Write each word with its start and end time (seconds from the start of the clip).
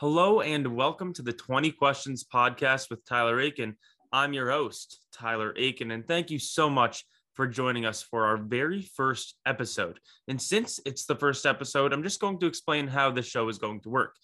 Hello 0.00 0.42
and 0.42 0.76
welcome 0.76 1.12
to 1.14 1.22
the 1.22 1.32
20 1.32 1.72
Questions 1.72 2.22
podcast 2.22 2.88
with 2.88 3.04
Tyler 3.04 3.40
Aiken. 3.40 3.76
I'm 4.12 4.32
your 4.32 4.48
host, 4.48 5.00
Tyler 5.12 5.52
Aiken, 5.56 5.90
and 5.90 6.06
thank 6.06 6.30
you 6.30 6.38
so 6.38 6.70
much 6.70 7.04
for 7.34 7.48
joining 7.48 7.84
us 7.84 8.00
for 8.00 8.24
our 8.26 8.36
very 8.36 8.82
first 8.82 9.34
episode. 9.44 9.98
And 10.28 10.40
since 10.40 10.78
it's 10.86 11.04
the 11.04 11.16
first 11.16 11.46
episode, 11.46 11.92
I'm 11.92 12.04
just 12.04 12.20
going 12.20 12.38
to 12.38 12.46
explain 12.46 12.86
how 12.86 13.10
the 13.10 13.22
show 13.22 13.48
is 13.48 13.58
going 13.58 13.80
to 13.80 13.88
work. 13.88 14.14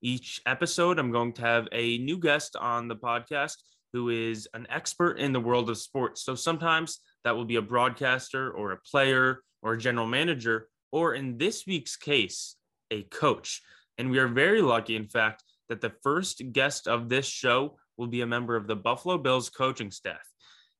Each 0.00 0.40
episode, 0.46 0.98
I'm 0.98 1.12
going 1.12 1.34
to 1.34 1.42
have 1.42 1.68
a 1.72 1.98
new 1.98 2.16
guest 2.18 2.56
on 2.56 2.88
the 2.88 2.96
podcast 2.96 3.56
who 3.92 4.08
is 4.08 4.48
an 4.54 4.66
expert 4.70 5.18
in 5.18 5.34
the 5.34 5.40
world 5.40 5.68
of 5.68 5.76
sports. 5.76 6.24
So 6.24 6.36
sometimes 6.36 7.00
that 7.24 7.36
will 7.36 7.44
be 7.44 7.56
a 7.56 7.60
broadcaster 7.60 8.50
or 8.50 8.72
a 8.72 8.80
player 8.80 9.42
or 9.60 9.74
a 9.74 9.78
general 9.78 10.06
manager, 10.06 10.70
or 10.90 11.12
in 11.12 11.36
this 11.36 11.66
week's 11.66 11.96
case, 11.96 12.56
a 12.90 13.02
coach. 13.02 13.60
And 13.98 14.12
we 14.12 14.18
are 14.18 14.28
very 14.28 14.62
lucky, 14.62 14.94
in 14.94 15.08
fact, 15.08 15.42
that 15.68 15.80
the 15.80 15.92
first 16.02 16.40
guest 16.52 16.86
of 16.86 17.08
this 17.08 17.26
show 17.26 17.76
will 17.96 18.06
be 18.06 18.20
a 18.20 18.26
member 18.26 18.54
of 18.54 18.68
the 18.68 18.76
Buffalo 18.76 19.18
Bills 19.18 19.50
coaching 19.50 19.90
staff. 19.90 20.22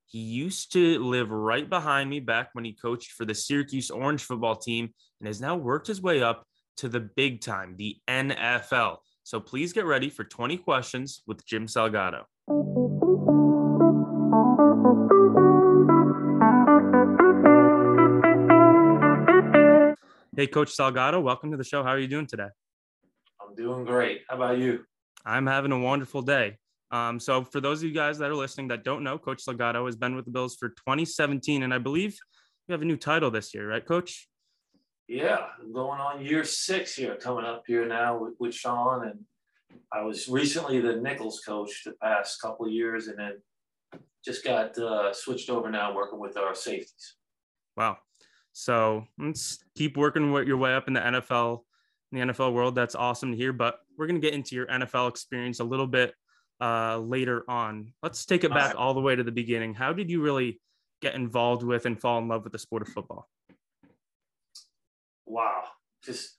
He 0.06 0.20
used 0.20 0.72
to 0.72 1.04
live 1.04 1.30
right 1.30 1.68
behind 1.68 2.08
me 2.08 2.20
back 2.20 2.50
when 2.52 2.64
he 2.64 2.72
coached 2.72 3.12
for 3.12 3.24
the 3.24 3.34
Syracuse 3.34 3.90
Orange 3.90 4.22
football 4.22 4.54
team 4.54 4.94
and 5.20 5.26
has 5.26 5.40
now 5.40 5.56
worked 5.56 5.88
his 5.88 6.00
way 6.00 6.22
up 6.22 6.46
to 6.76 6.88
the 6.88 7.00
big 7.00 7.40
time, 7.40 7.74
the 7.76 7.96
NFL. 8.08 8.98
So 9.24 9.40
please 9.40 9.72
get 9.72 9.84
ready 9.84 10.08
for 10.08 10.22
20 10.22 10.56
questions 10.58 11.22
with 11.26 11.44
Jim 11.44 11.66
Salgado. 11.66 12.22
Hey, 20.36 20.46
Coach 20.46 20.74
Salgado, 20.74 21.20
welcome 21.20 21.50
to 21.50 21.56
the 21.56 21.64
show. 21.64 21.82
How 21.82 21.90
are 21.90 21.98
you 21.98 22.06
doing 22.06 22.28
today? 22.28 22.46
Doing 23.58 23.84
great. 23.84 24.22
How 24.28 24.36
about 24.36 24.58
you? 24.58 24.84
I'm 25.26 25.44
having 25.44 25.72
a 25.72 25.78
wonderful 25.80 26.22
day. 26.22 26.58
Um, 26.92 27.18
so, 27.18 27.42
for 27.42 27.60
those 27.60 27.82
of 27.82 27.88
you 27.88 27.94
guys 27.94 28.16
that 28.18 28.30
are 28.30 28.36
listening 28.36 28.68
that 28.68 28.84
don't 28.84 29.02
know, 29.02 29.18
Coach 29.18 29.44
Salgado 29.44 29.84
has 29.86 29.96
been 29.96 30.14
with 30.14 30.26
the 30.26 30.30
Bills 30.30 30.54
for 30.54 30.68
2017, 30.68 31.64
and 31.64 31.74
I 31.74 31.78
believe 31.78 32.16
you 32.68 32.72
have 32.72 32.82
a 32.82 32.84
new 32.84 32.96
title 32.96 33.32
this 33.32 33.52
year, 33.52 33.68
right, 33.68 33.84
Coach? 33.84 34.28
Yeah, 35.08 35.46
I'm 35.60 35.72
going 35.72 36.00
on 36.00 36.24
year 36.24 36.44
six 36.44 36.94
here, 36.94 37.16
coming 37.16 37.44
up 37.44 37.64
here 37.66 37.84
now 37.84 38.16
with, 38.22 38.34
with 38.38 38.54
Sean, 38.54 39.08
and 39.08 39.24
I 39.92 40.02
was 40.02 40.28
recently 40.28 40.80
the 40.80 40.94
nickels 40.94 41.40
coach 41.44 41.82
the 41.84 41.94
past 42.00 42.40
couple 42.40 42.66
of 42.66 42.72
years, 42.72 43.08
and 43.08 43.18
then 43.18 44.02
just 44.24 44.44
got 44.44 44.78
uh, 44.78 45.12
switched 45.12 45.50
over 45.50 45.68
now, 45.68 45.92
working 45.96 46.20
with 46.20 46.36
our 46.36 46.54
safeties. 46.54 47.16
Wow. 47.76 47.98
So 48.52 49.04
let's 49.18 49.58
keep 49.76 49.96
working 49.96 50.32
your 50.46 50.58
way 50.58 50.74
up 50.74 50.86
in 50.86 50.94
the 50.94 51.00
NFL, 51.00 51.62
in 52.12 52.18
the 52.18 52.32
NFL 52.32 52.52
world. 52.52 52.74
That's 52.74 52.94
awesome 52.94 53.32
to 53.32 53.36
hear. 53.36 53.52
But 53.52 53.78
we're 53.96 54.06
going 54.06 54.20
to 54.20 54.24
get 54.24 54.34
into 54.34 54.54
your 54.54 54.66
NFL 54.66 55.08
experience 55.08 55.60
a 55.60 55.64
little 55.64 55.86
bit 55.86 56.14
uh, 56.60 56.98
later 56.98 57.44
on. 57.48 57.92
Let's 58.02 58.24
take 58.24 58.44
it 58.44 58.52
back 58.52 58.74
all 58.76 58.94
the 58.94 59.00
way 59.00 59.16
to 59.16 59.22
the 59.22 59.32
beginning. 59.32 59.74
How 59.74 59.92
did 59.92 60.10
you 60.10 60.22
really 60.22 60.60
get 61.00 61.14
involved 61.14 61.62
with 61.62 61.86
and 61.86 62.00
fall 62.00 62.18
in 62.18 62.28
love 62.28 62.44
with 62.44 62.52
the 62.52 62.58
sport 62.58 62.82
of 62.82 62.88
football? 62.88 63.28
Wow. 65.26 65.64
Just 66.04 66.36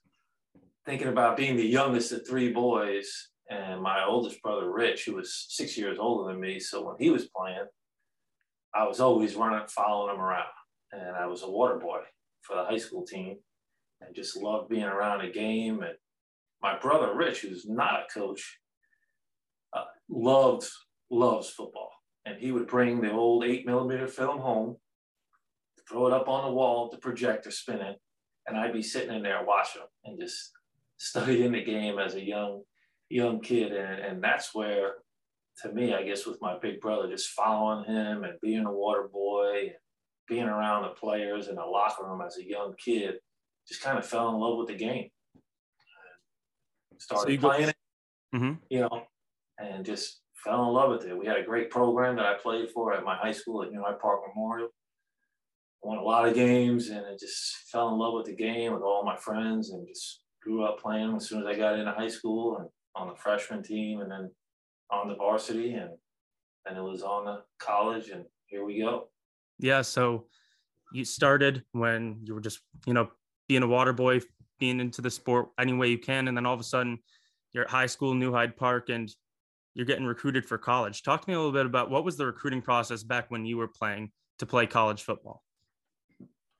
thinking 0.85 1.07
about 1.07 1.37
being 1.37 1.55
the 1.55 1.65
youngest 1.65 2.11
of 2.11 2.27
three 2.27 2.51
boys 2.51 3.29
and 3.49 3.81
my 3.81 4.03
oldest 4.03 4.41
brother, 4.41 4.71
Rich, 4.71 5.05
who 5.05 5.15
was 5.15 5.45
six 5.49 5.77
years 5.77 5.97
older 5.99 6.31
than 6.31 6.41
me. 6.41 6.59
So 6.59 6.85
when 6.85 6.95
he 6.99 7.09
was 7.09 7.29
playing, 7.35 7.65
I 8.73 8.85
was 8.87 8.99
always 8.99 9.35
running, 9.35 9.67
following 9.67 10.15
him 10.15 10.21
around 10.21 10.45
and 10.91 11.15
I 11.15 11.27
was 11.27 11.43
a 11.43 11.49
water 11.49 11.77
boy 11.77 12.01
for 12.41 12.55
the 12.55 12.65
high 12.65 12.77
school 12.77 13.05
team 13.05 13.37
and 14.01 14.15
just 14.15 14.37
loved 14.37 14.69
being 14.69 14.83
around 14.83 15.21
a 15.21 15.31
game. 15.31 15.81
And 15.81 15.95
my 16.61 16.77
brother 16.77 17.15
Rich, 17.15 17.41
who's 17.41 17.67
not 17.67 18.01
a 18.01 18.13
coach, 18.13 18.59
uh, 19.73 19.83
loved 20.09 20.67
loves 21.09 21.49
football, 21.49 21.91
and 22.25 22.37
he 22.37 22.51
would 22.51 22.67
bring 22.67 23.01
the 23.01 23.11
old 23.11 23.43
eight 23.43 23.65
millimeter 23.65 24.07
film 24.07 24.39
home, 24.39 24.77
throw 25.87 26.07
it 26.07 26.13
up 26.13 26.27
on 26.27 26.45
the 26.45 26.53
wall, 26.53 26.89
the 26.91 26.97
projector 26.97 27.51
spinning, 27.51 27.95
and 28.47 28.57
I'd 28.57 28.73
be 28.73 28.83
sitting 28.83 29.15
in 29.15 29.23
there 29.23 29.43
watching 29.45 29.81
and 30.05 30.19
just 30.19 30.51
studying 30.97 31.51
the 31.51 31.63
game 31.63 31.99
as 31.99 32.15
a 32.15 32.23
young 32.23 32.63
young 33.09 33.41
kid, 33.41 33.71
and, 33.73 33.99
and 33.99 34.23
that's 34.23 34.53
where. 34.53 34.95
To 35.63 35.73
me, 35.73 35.93
I 35.93 36.03
guess 36.03 36.25
with 36.25 36.39
my 36.39 36.57
big 36.57 36.79
brother, 36.79 37.09
just 37.09 37.31
following 37.31 37.83
him 37.83 38.23
and 38.23 38.39
being 38.41 38.65
a 38.65 38.71
water 38.71 39.09
boy, 39.11 39.59
and 39.63 39.71
being 40.25 40.45
around 40.45 40.83
the 40.83 40.89
players 40.89 41.49
in 41.49 41.55
the 41.55 41.65
locker 41.65 42.05
room 42.05 42.21
as 42.25 42.37
a 42.37 42.47
young 42.47 42.75
kid, 42.81 43.15
just 43.69 43.81
kind 43.81 43.97
of 43.97 44.05
fell 44.05 44.29
in 44.29 44.35
love 44.35 44.57
with 44.57 44.67
the 44.67 44.75
game. 44.75 45.09
Started 46.97 47.41
so 47.41 47.47
playing 47.47 47.63
go- 47.63 47.69
it, 47.69 47.75
mm-hmm. 48.35 48.53
you 48.69 48.81
know, 48.81 49.03
and 49.57 49.85
just 49.85 50.19
fell 50.43 50.67
in 50.67 50.73
love 50.73 50.91
with 50.91 51.05
it. 51.05 51.17
We 51.17 51.25
had 51.25 51.37
a 51.37 51.43
great 51.43 51.69
program 51.69 52.15
that 52.17 52.25
I 52.25 52.33
played 52.33 52.69
for 52.71 52.93
at 52.93 53.03
my 53.03 53.15
high 53.15 53.31
school 53.31 53.63
at 53.63 53.71
New 53.71 53.81
Hyde 53.81 53.99
Park 53.99 54.21
Memorial. 54.27 54.69
Won 55.81 55.97
a 55.97 56.03
lot 56.03 56.27
of 56.27 56.33
games 56.33 56.89
and 56.89 57.05
it 57.05 57.19
just 57.19 57.69
fell 57.71 57.87
in 57.89 57.97
love 57.97 58.13
with 58.13 58.25
the 58.25 58.35
game 58.35 58.73
with 58.73 58.81
all 58.81 59.05
my 59.05 59.15
friends 59.15 59.69
and 59.69 59.87
just 59.87 60.23
grew 60.43 60.65
up 60.65 60.81
playing 60.81 61.15
as 61.15 61.29
soon 61.29 61.39
as 61.39 61.47
I 61.47 61.55
got 61.57 61.79
into 61.79 61.91
high 61.93 62.09
school 62.09 62.57
and 62.57 62.67
on 62.95 63.07
the 63.07 63.15
freshman 63.15 63.63
team 63.63 64.01
and 64.01 64.11
then 64.11 64.29
on 64.91 65.07
the 65.07 65.15
varsity 65.15 65.73
and 65.75 65.91
and 66.65 66.77
it 66.77 66.81
was 66.81 67.01
on 67.01 67.23
the 67.23 67.43
college 67.59 68.09
and 68.09 68.25
here 68.47 68.65
we 68.65 68.81
go. 68.81 69.07
Yeah. 69.57 69.81
So 69.81 70.25
you 70.91 71.05
started 71.05 71.63
when 71.71 72.19
you 72.23 72.33
were 72.33 72.41
just, 72.41 72.59
you 72.85 72.93
know, 72.93 73.09
being 73.49 73.63
a 73.63 73.67
water 73.67 73.91
boy, 73.91 74.21
being 74.59 74.79
into 74.79 75.01
the 75.01 75.11
sport 75.11 75.49
any 75.59 75.73
way 75.73 75.89
you 75.89 75.97
can. 75.97 76.29
And 76.29 76.37
then 76.37 76.45
all 76.45 76.53
of 76.53 76.59
a 76.61 76.63
sudden 76.63 76.99
you're 77.51 77.65
at 77.65 77.69
high 77.69 77.87
school, 77.87 78.13
New 78.13 78.31
Hyde 78.31 78.55
Park, 78.55 78.87
and 78.87 79.13
you're 79.73 79.85
getting 79.85 80.05
recruited 80.05 80.45
for 80.45 80.57
college. 80.57 81.03
Talk 81.03 81.23
to 81.23 81.29
me 81.29 81.33
a 81.33 81.37
little 81.37 81.51
bit 81.51 81.65
about 81.65 81.89
what 81.89 82.05
was 82.05 82.15
the 82.15 82.25
recruiting 82.25 82.61
process 82.61 83.03
back 83.03 83.29
when 83.29 83.45
you 83.45 83.57
were 83.57 83.67
playing 83.67 84.11
to 84.37 84.45
play 84.45 84.67
college 84.67 85.01
football? 85.01 85.43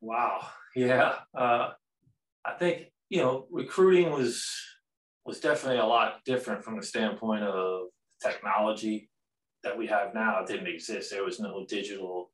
Wow. 0.01 0.47
Yeah. 0.75 1.15
Uh, 1.37 1.69
I 2.43 2.53
think, 2.57 2.87
you 3.09 3.21
know, 3.21 3.47
recruiting 3.51 4.11
was 4.11 4.45
was 5.25 5.39
definitely 5.39 5.79
a 5.79 5.85
lot 5.85 6.23
different 6.25 6.63
from 6.63 6.77
the 6.77 6.83
standpoint 6.83 7.43
of 7.43 7.89
technology 8.23 9.09
that 9.63 9.77
we 9.77 9.85
have 9.85 10.15
now. 10.15 10.39
It 10.39 10.47
didn't 10.47 10.67
exist. 10.67 11.11
There 11.11 11.23
was 11.23 11.39
no 11.39 11.65
digital 11.67 12.31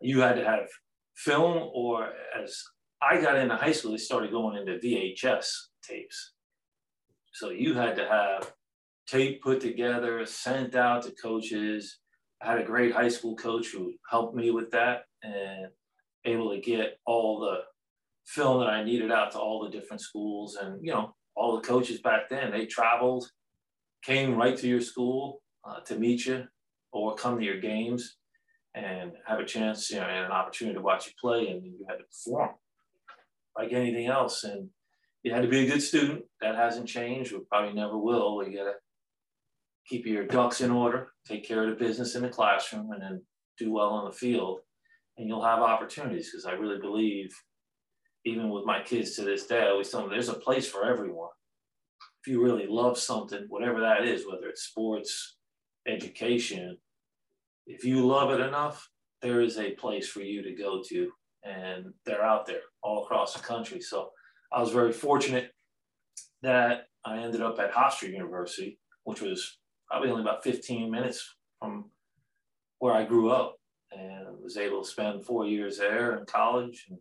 you 0.00 0.20
had 0.20 0.34
to 0.36 0.44
have 0.44 0.66
film, 1.14 1.70
or 1.72 2.10
as 2.42 2.62
I 3.02 3.20
got 3.20 3.36
into 3.36 3.56
high 3.56 3.72
school, 3.72 3.92
they 3.92 3.98
started 3.98 4.30
going 4.30 4.58
into 4.58 4.78
VHS 4.78 5.46
tapes. 5.82 6.32
So 7.32 7.50
you 7.50 7.74
had 7.74 7.96
to 7.96 8.06
have 8.06 8.52
tape 9.06 9.42
put 9.42 9.60
together, 9.60 10.24
sent 10.26 10.74
out 10.74 11.02
to 11.02 11.12
coaches. 11.12 11.98
I 12.42 12.50
had 12.50 12.60
a 12.60 12.64
great 12.64 12.92
high 12.92 13.08
school 13.08 13.36
coach 13.36 13.68
who 13.68 13.94
helped 14.10 14.36
me 14.36 14.50
with 14.50 14.70
that 14.72 15.02
and 15.22 15.68
able 16.26 16.50
to 16.50 16.60
get 16.60 16.98
all 17.06 17.40
the 17.40 17.60
film 18.26 18.60
that 18.60 18.68
I 18.70 18.84
needed 18.84 19.10
out 19.10 19.32
to 19.32 19.38
all 19.38 19.64
the 19.64 19.70
different 19.70 20.02
schools. 20.02 20.56
And, 20.56 20.84
you 20.84 20.92
know, 20.92 21.14
all 21.34 21.56
the 21.56 21.66
coaches 21.66 22.00
back 22.02 22.28
then, 22.28 22.50
they 22.50 22.66
traveled, 22.66 23.30
came 24.04 24.36
right 24.36 24.56
to 24.58 24.68
your 24.68 24.80
school 24.80 25.40
uh, 25.64 25.80
to 25.86 25.98
meet 25.98 26.26
you 26.26 26.44
or 26.92 27.14
come 27.14 27.38
to 27.38 27.44
your 27.44 27.60
games 27.60 28.16
and 28.74 29.12
have 29.26 29.40
a 29.40 29.44
chance, 29.44 29.90
you 29.90 29.96
know, 29.96 30.02
and 30.02 30.26
an 30.26 30.32
opportunity 30.32 30.76
to 30.76 30.82
watch 30.82 31.06
you 31.06 31.12
play, 31.20 31.48
and 31.48 31.64
you 31.64 31.84
had 31.88 31.96
to 31.96 32.04
perform 32.04 32.50
like 33.56 33.72
anything 33.72 34.06
else. 34.06 34.44
And 34.44 34.68
you 35.22 35.32
had 35.32 35.42
to 35.42 35.48
be 35.48 35.66
a 35.66 35.70
good 35.70 35.82
student. 35.82 36.22
That 36.40 36.56
hasn't 36.56 36.88
changed. 36.88 37.32
We 37.32 37.40
probably 37.48 37.74
never 37.74 37.98
will. 37.98 38.42
You 38.46 38.56
got 38.56 38.64
to 38.64 38.74
keep 39.86 40.06
your 40.06 40.26
ducks 40.26 40.60
in 40.60 40.70
order, 40.70 41.08
take 41.26 41.46
care 41.46 41.64
of 41.64 41.70
the 41.70 41.84
business 41.84 42.14
in 42.14 42.22
the 42.22 42.28
classroom, 42.28 42.92
and 42.92 43.02
then 43.02 43.22
do 43.58 43.72
well 43.72 43.90
on 43.90 44.04
the 44.04 44.16
field. 44.16 44.60
And 45.18 45.28
you'll 45.28 45.44
have 45.44 45.60
opportunities 45.60 46.30
because 46.30 46.46
I 46.46 46.52
really 46.52 46.78
believe, 46.78 47.34
even 48.24 48.50
with 48.50 48.64
my 48.64 48.82
kids 48.82 49.16
to 49.16 49.22
this 49.22 49.46
day, 49.46 49.62
I 49.62 49.70
always 49.70 49.90
tell 49.90 50.00
them 50.02 50.10
there's 50.10 50.28
a 50.28 50.34
place 50.34 50.68
for 50.68 50.84
everyone. 50.84 51.30
If 52.22 52.30
you 52.30 52.42
really 52.42 52.66
love 52.68 52.98
something, 52.98 53.46
whatever 53.48 53.80
that 53.80 54.04
is, 54.04 54.26
whether 54.26 54.48
it's 54.48 54.62
sports, 54.62 55.36
education, 55.86 56.78
if 57.66 57.84
you 57.84 58.06
love 58.06 58.30
it 58.30 58.40
enough, 58.40 58.88
there 59.22 59.40
is 59.40 59.58
a 59.58 59.72
place 59.72 60.08
for 60.08 60.20
you 60.20 60.42
to 60.42 60.54
go 60.54 60.82
to, 60.88 61.10
and 61.44 61.92
they're 62.04 62.24
out 62.24 62.46
there 62.46 62.60
all 62.82 63.04
across 63.04 63.34
the 63.34 63.40
country. 63.40 63.80
So 63.80 64.10
I 64.52 64.60
was 64.60 64.72
very 64.72 64.92
fortunate 64.92 65.50
that 66.42 66.86
I 67.04 67.18
ended 67.18 67.40
up 67.40 67.58
at 67.58 67.72
Hofstra 67.72 68.10
University, 68.10 68.78
which 69.04 69.20
was 69.20 69.58
probably 69.88 70.10
only 70.10 70.22
about 70.22 70.44
15 70.44 70.90
minutes 70.90 71.36
from 71.58 71.90
where 72.78 72.94
I 72.94 73.04
grew 73.04 73.30
up, 73.30 73.56
and 73.92 74.26
was 74.42 74.56
able 74.56 74.82
to 74.82 74.88
spend 74.88 75.24
four 75.24 75.46
years 75.46 75.78
there 75.78 76.18
in 76.18 76.26
college 76.26 76.86
and 76.88 76.98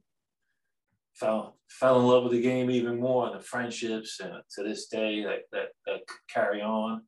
fell 1.13 1.57
fell 1.69 1.99
in 1.99 2.07
love 2.07 2.23
with 2.23 2.31
the 2.31 2.41
game 2.41 2.71
even 2.71 2.99
more 2.99 3.27
and 3.27 3.39
the 3.39 3.43
friendships 3.43 4.19
and 4.19 4.33
to 4.55 4.63
this 4.63 4.87
day 4.87 5.23
that 5.23 5.41
that, 5.51 5.69
that 5.85 6.01
carry 6.33 6.61
on. 6.61 7.01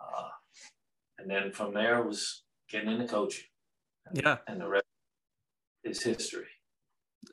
Uh, 0.00 0.28
and 1.18 1.30
then 1.30 1.50
from 1.52 1.74
there 1.74 2.02
was 2.02 2.44
getting 2.70 2.90
into 2.90 3.06
coaching. 3.06 3.44
Yeah. 4.12 4.38
And 4.46 4.60
the 4.60 4.68
rest 4.68 4.86
is 5.84 6.02
history. 6.02 6.46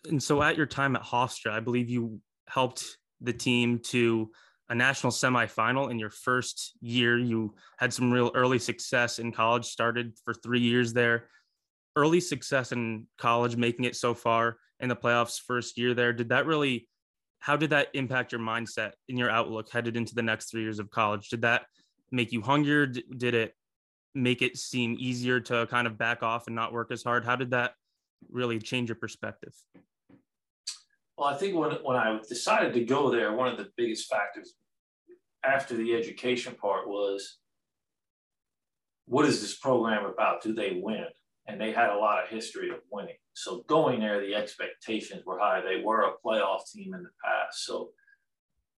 And 0.09 0.21
so 0.21 0.41
at 0.41 0.57
your 0.57 0.65
time 0.65 0.95
at 0.95 1.03
Hofstra, 1.03 1.51
I 1.51 1.59
believe 1.59 1.89
you 1.89 2.19
helped 2.47 2.97
the 3.21 3.33
team 3.33 3.79
to 3.79 4.31
a 4.69 4.75
national 4.75 5.11
semifinal 5.11 5.91
in 5.91 5.99
your 5.99 6.09
first 6.09 6.73
year. 6.81 7.17
You 7.17 7.55
had 7.77 7.93
some 7.93 8.11
real 8.11 8.31
early 8.33 8.59
success 8.59 9.19
in 9.19 9.31
college, 9.31 9.65
started 9.65 10.13
for 10.23 10.33
three 10.33 10.61
years 10.61 10.93
there. 10.93 11.27
Early 11.95 12.19
success 12.19 12.71
in 12.71 13.07
college, 13.17 13.55
making 13.55 13.85
it 13.85 13.95
so 13.95 14.13
far 14.13 14.57
in 14.79 14.89
the 14.89 14.95
playoffs 14.95 15.39
first 15.39 15.77
year 15.77 15.93
there. 15.93 16.13
Did 16.13 16.29
that 16.29 16.45
really, 16.45 16.87
how 17.39 17.55
did 17.55 17.69
that 17.69 17.89
impact 17.93 18.31
your 18.31 18.41
mindset 18.41 18.93
and 19.07 19.17
your 19.17 19.29
outlook 19.29 19.71
headed 19.71 19.95
into 19.95 20.15
the 20.15 20.23
next 20.23 20.51
three 20.51 20.61
years 20.61 20.79
of 20.79 20.89
college? 20.89 21.29
Did 21.29 21.43
that 21.43 21.65
make 22.11 22.31
you 22.31 22.41
hungrier? 22.41 22.87
Did 22.87 23.33
it 23.33 23.53
make 24.13 24.41
it 24.41 24.57
seem 24.57 24.97
easier 24.99 25.39
to 25.41 25.67
kind 25.67 25.87
of 25.87 25.97
back 25.97 26.23
off 26.23 26.47
and 26.47 26.55
not 26.55 26.73
work 26.73 26.91
as 26.91 27.03
hard? 27.03 27.23
How 27.23 27.35
did 27.35 27.51
that 27.51 27.73
really 28.29 28.59
change 28.59 28.89
your 28.89 28.95
perspective? 28.95 29.53
Well, 31.17 31.27
I 31.27 31.37
think 31.37 31.55
when, 31.55 31.71
when 31.83 31.97
I 31.97 32.19
decided 32.27 32.73
to 32.73 32.83
go 32.83 33.09
there, 33.09 33.33
one 33.33 33.47
of 33.47 33.57
the 33.57 33.69
biggest 33.77 34.09
factors 34.09 34.53
after 35.45 35.75
the 35.75 35.93
education 35.93 36.55
part 36.55 36.87
was 36.87 37.37
what 39.05 39.25
is 39.25 39.41
this 39.41 39.57
program 39.57 40.05
about? 40.05 40.41
Do 40.41 40.53
they 40.53 40.79
win? 40.81 41.05
And 41.47 41.61
they 41.61 41.71
had 41.71 41.91
a 41.91 41.97
lot 41.97 42.23
of 42.23 42.29
history 42.29 42.69
of 42.69 42.77
winning. 42.91 43.17
So 43.33 43.63
going 43.67 43.99
there, 43.99 44.19
the 44.19 44.33
expectations 44.33 45.23
were 45.25 45.37
high. 45.37 45.61
They 45.61 45.83
were 45.83 46.01
a 46.01 46.13
playoff 46.25 46.61
team 46.73 46.93
in 46.95 47.03
the 47.03 47.09
past. 47.23 47.65
So 47.65 47.91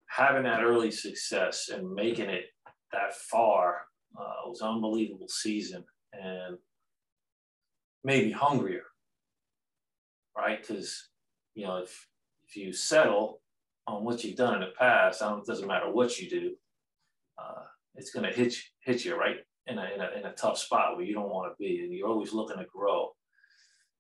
having 0.10 0.44
that 0.44 0.64
early 0.64 0.92
success 0.92 1.70
and 1.70 1.94
making 1.94 2.30
it 2.30 2.46
that 2.92 3.16
far 3.16 3.84
uh, 4.20 4.48
was 4.48 4.62
an 4.62 4.68
unbelievable 4.68 5.28
season 5.30 5.84
and 6.14 6.58
maybe 8.04 8.32
hungrier, 8.32 8.84
right? 10.38 10.62
Because, 10.62 11.10
you 11.56 11.66
know, 11.66 11.78
if 11.78 12.08
if 12.48 12.56
you 12.56 12.72
settle 12.72 13.42
on 13.88 14.04
what 14.04 14.24
you've 14.24 14.38
done 14.38 14.56
in 14.56 14.62
the 14.62 14.74
past, 14.78 15.22
it 15.22 15.46
doesn't 15.46 15.68
matter 15.68 15.92
what 15.92 16.20
you 16.20 16.30
do, 16.30 16.56
uh, 17.38 17.64
it's 17.96 18.12
going 18.12 18.26
to 18.26 18.38
hit 18.38 18.54
you, 18.54 18.62
hit 18.82 19.06
you 19.06 19.18
right 19.18 19.38
in 19.66 19.78
a, 19.78 19.86
in 19.96 20.02
a, 20.02 20.20
in 20.20 20.26
a 20.26 20.34
tough 20.34 20.58
spot 20.58 20.96
where 20.96 21.06
you 21.06 21.14
don't 21.14 21.30
want 21.30 21.52
to 21.52 21.56
be. 21.60 21.82
And 21.82 21.94
you're 21.94 22.08
always 22.08 22.34
looking 22.34 22.58
to 22.58 22.66
grow 22.66 23.10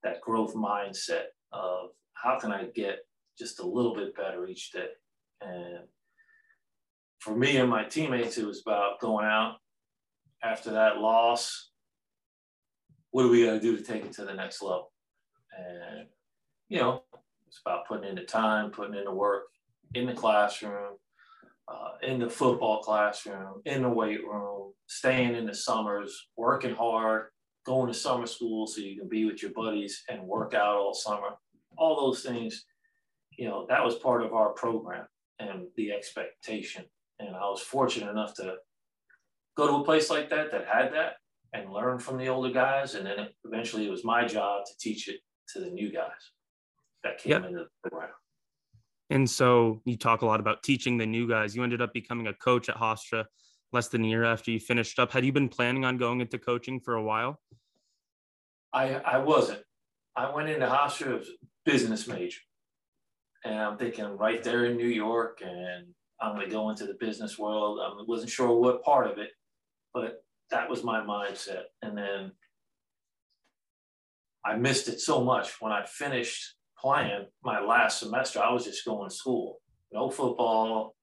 that 0.04 0.22
growth 0.22 0.54
mindset 0.56 1.25
of 1.51 1.89
how 2.13 2.39
can 2.39 2.51
I 2.51 2.66
get 2.75 3.00
just 3.38 3.60
a 3.60 3.68
little 3.68 3.95
bit 3.95 4.16
better 4.16 4.48
each 4.48 4.72
day. 4.72 4.88
And 5.42 5.86
for 7.19 7.36
me 7.36 7.57
and 7.57 7.69
my 7.69 7.84
teammates, 7.84 8.38
it 8.38 8.45
was 8.45 8.62
about 8.62 9.00
going 9.00 9.25
out 9.25 9.57
after 10.44 10.72
that 10.72 10.98
loss. 10.98 11.72
What 13.12 13.25
are 13.25 13.30
we 13.30 13.44
going 13.44 13.60
to 13.60 13.66
do 13.66 13.78
to 13.78 13.84
take 13.84 14.06
it 14.06 14.13
to 14.13 14.25
the 14.25 14.34
next 14.34 14.62
level? 14.62 14.92
And, 15.57 16.07
you 16.69 16.80
know, 16.80 17.04
it's 17.48 17.60
about 17.66 17.88
putting 17.88 18.10
in 18.10 18.16
the 18.16 18.24
time, 18.24 18.72
putting 18.72 18.96
in 18.96 19.06
the 19.06 19.12
work 19.12 19.44
in 19.94 20.06
the 20.06 20.14
classroom, 20.14 20.98
uh, 21.68 21.92
in 22.04 22.19
the 22.19 22.30
football 22.30 22.81
classroom, 22.81 23.62
in 23.66 23.81
the 23.81 23.90
weight 23.90 24.24
room, 24.24 24.74
staying 24.88 25.36
in 25.36 25.46
the 25.46 25.54
summers, 25.54 26.28
working 26.36 26.75
hard, 26.75 27.28
going 27.66 27.88
to 27.88 27.94
summer 27.94 28.25
school 28.25 28.68
so 28.68 28.81
you 28.81 28.98
can 28.98 29.10
be 29.10 29.25
with 29.25 29.42
your 29.42 29.52
buddies 29.52 30.04
and 30.10 30.22
work 30.22 30.54
out 30.54 30.75
all 30.75 30.94
summer. 30.94 31.30
All 31.78 31.96
those 31.96 32.24
things, 32.24 32.66
you 33.38 33.48
know, 33.48 33.66
that 33.70 33.84
was 33.84 33.96
part 33.96 34.24
of 34.24 34.34
our 34.34 34.50
program 34.50 35.06
and 35.40 35.68
the 35.75 35.92
expectation. 35.92 36.86
And 37.20 37.36
I 37.36 37.50
was 37.50 37.62
fortunate 37.62 38.10
enough 38.10 38.34
to 38.36 38.56
go 39.56 39.68
to 39.68 39.74
a 39.75 39.86
place 39.86 40.10
like 40.10 40.30
that 40.30 40.52
that 40.52 40.66
had 40.66 40.94
that 40.94 41.13
and 41.54 41.72
learn 41.72 42.00
from 42.00 42.18
the 42.18 42.28
older 42.28 42.52
guys. 42.52 42.96
And 42.96 43.06
then 43.06 43.28
eventually 43.46 43.88
it 43.88 43.92
was 43.92 44.04
my 44.04 44.25
job 44.25 44.66
to 44.66 44.74
teach 44.80 45.08
it 45.08 45.20
to 45.54 45.60
the 45.60 45.70
new 45.70 45.92
guys 45.92 46.31
that 47.07 47.19
came 47.19 47.31
yep. 47.31 47.45
into 47.45 47.65
the 47.83 47.89
program. 47.89 48.12
And 49.09 49.30
so 49.30 49.81
you 49.86 49.98
talk 49.98 50.21
a 50.21 50.25
lot 50.25 50.39
about 50.39 50.63
teaching 50.63 50.98
the 50.98 51.06
new 51.06 51.27
guys. 51.27 51.56
You 51.56 51.63
ended 51.63 51.81
up 51.81 51.94
becoming 51.94 52.27
a 52.27 52.33
coach 52.33 52.68
at 52.68 52.75
Hofstra 52.75 53.25
less 53.71 53.88
than 53.88 54.04
a 54.04 54.07
year 54.07 54.24
after 54.24 54.51
you 54.51 54.59
finished 54.59 55.00
up. 55.00 55.12
Had 55.12 55.25
you 55.25 55.31
been 55.31 55.50
planning 55.50 55.86
on 55.86 55.98
going 55.98 56.21
into 56.21 56.38
coaching 56.38 56.80
for 56.80 56.95
a 56.95 57.04
while? 57.04 57.39
I 58.74 58.95
I 58.95 59.18
wasn't. 59.19 59.62
I 60.15 60.33
went 60.33 60.50
into 60.50 60.65
Hofstra 60.65 61.21
as 61.21 61.27
business 61.65 62.07
major. 62.07 62.39
And 63.45 63.60
I'm 63.60 63.77
thinking 63.77 64.06
right 64.18 64.44
there 64.44 64.65
in 64.65 64.77
New 64.77 64.88
York 64.88 65.42
and 65.45 65.88
I'm 66.19 66.36
going 66.36 66.48
to 66.48 66.51
go 66.51 66.69
into 66.69 66.86
the 66.86 66.95
business 66.95 67.38
world. 67.38 67.80
I 67.81 68.03
wasn't 68.07 68.31
sure 68.31 68.51
what 68.60 68.83
part 68.83 69.07
of 69.07 69.19
it, 69.19 69.30
but 69.94 70.24
that 70.50 70.69
was 70.69 70.83
my 70.83 71.01
mindset. 71.01 71.63
And 71.81 71.98
then 71.98 72.31
I 74.44 74.56
missed 74.56 74.88
it 74.88 75.00
so 75.00 75.24
much 75.24 75.62
when 75.62 75.71
I 75.71 75.86
finished 75.86 76.56
playing 76.79 77.25
my 77.44 77.59
last 77.59 78.00
semester, 78.00 78.39
I 78.39 78.51
was 78.51 78.65
just 78.65 78.85
going 78.85 79.09
to 79.09 79.15
school. 79.15 79.59
No 79.91 80.09
football, 80.09 80.95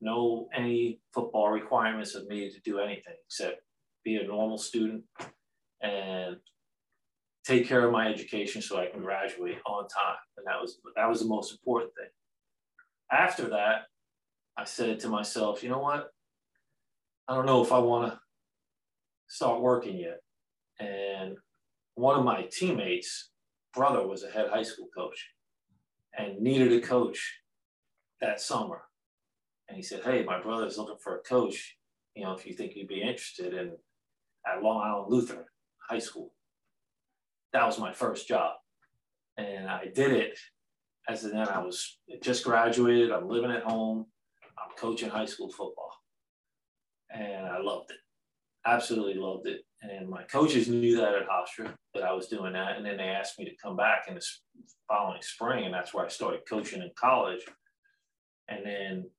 no 0.00 0.48
any 0.54 1.00
football 1.12 1.50
requirements 1.50 2.14
of 2.14 2.26
me 2.28 2.50
to 2.50 2.60
do 2.60 2.78
anything 2.78 3.14
except 3.26 3.60
be 4.04 4.16
a 4.16 4.26
normal 4.26 4.58
student 4.58 5.02
and 5.82 6.36
take 7.44 7.66
care 7.66 7.84
of 7.84 7.92
my 7.92 8.08
education 8.08 8.62
so 8.62 8.78
I 8.78 8.86
can 8.86 9.00
graduate 9.00 9.58
on 9.66 9.88
time. 9.88 10.16
And 10.36 10.46
that 10.46 10.60
was 10.60 10.78
that 10.96 11.08
was 11.08 11.20
the 11.20 11.28
most 11.28 11.52
important 11.52 11.92
thing. 11.94 12.10
After 13.10 13.48
that, 13.50 13.86
I 14.56 14.64
said 14.64 15.00
to 15.00 15.08
myself, 15.08 15.62
you 15.62 15.70
know 15.70 15.78
what? 15.78 16.08
I 17.26 17.34
don't 17.34 17.46
know 17.46 17.62
if 17.62 17.72
I 17.72 17.78
want 17.78 18.12
to 18.12 18.18
start 19.28 19.60
working 19.60 19.98
yet. 19.98 20.20
And 20.78 21.36
one 21.94 22.18
of 22.18 22.24
my 22.24 22.46
teammates 22.50 23.30
brother 23.78 24.04
was 24.04 24.24
a 24.24 24.30
head 24.30 24.50
high 24.50 24.64
school 24.64 24.88
coach 24.92 25.28
and 26.18 26.40
needed 26.40 26.72
a 26.72 26.80
coach 26.84 27.38
that 28.20 28.40
summer. 28.40 28.82
And 29.68 29.76
he 29.76 29.82
said, 29.84 30.02
Hey, 30.02 30.24
my 30.24 30.40
brother's 30.40 30.76
looking 30.76 30.98
for 31.00 31.16
a 31.16 31.22
coach, 31.22 31.76
you 32.16 32.24
know, 32.24 32.32
if 32.32 32.44
you 32.44 32.54
think 32.54 32.74
you'd 32.74 32.88
be 32.88 33.00
interested 33.00 33.54
in 33.54 33.76
at 34.44 34.62
Long 34.62 34.82
Island 34.84 35.12
Lutheran 35.12 35.44
High 35.88 36.00
School. 36.00 36.32
That 37.52 37.66
was 37.66 37.78
my 37.78 37.92
first 37.92 38.26
job. 38.26 38.54
And 39.36 39.68
I 39.68 39.86
did 39.94 40.12
it 40.12 40.36
as 41.08 41.22
then 41.22 41.36
I 41.48 41.62
was 41.62 41.98
just 42.20 42.44
graduated. 42.44 43.12
I'm 43.12 43.28
living 43.28 43.52
at 43.52 43.62
home. 43.62 44.06
I'm 44.58 44.76
coaching 44.76 45.08
high 45.08 45.26
school 45.26 45.50
football. 45.50 45.92
And 47.10 47.46
I 47.46 47.60
loved 47.60 47.92
it. 47.92 48.07
Absolutely 48.68 49.14
loved 49.14 49.46
it. 49.46 49.62
And 49.80 50.08
my 50.08 50.24
coaches 50.24 50.68
knew 50.68 50.96
that 50.96 51.14
at 51.14 51.28
Hofstra 51.28 51.72
that 51.94 52.02
I 52.02 52.12
was 52.12 52.26
doing 52.28 52.52
that. 52.52 52.76
And 52.76 52.84
then 52.84 52.96
they 52.96 53.04
asked 53.04 53.38
me 53.38 53.44
to 53.44 53.56
come 53.62 53.76
back 53.76 54.04
in 54.08 54.14
the 54.14 54.24
following 54.88 55.22
spring. 55.22 55.64
And 55.64 55.72
that's 55.72 55.94
where 55.94 56.04
I 56.04 56.08
started 56.08 56.40
coaching 56.48 56.82
in 56.82 56.90
college. 56.98 57.40
And 58.48 58.66
then 58.66 59.10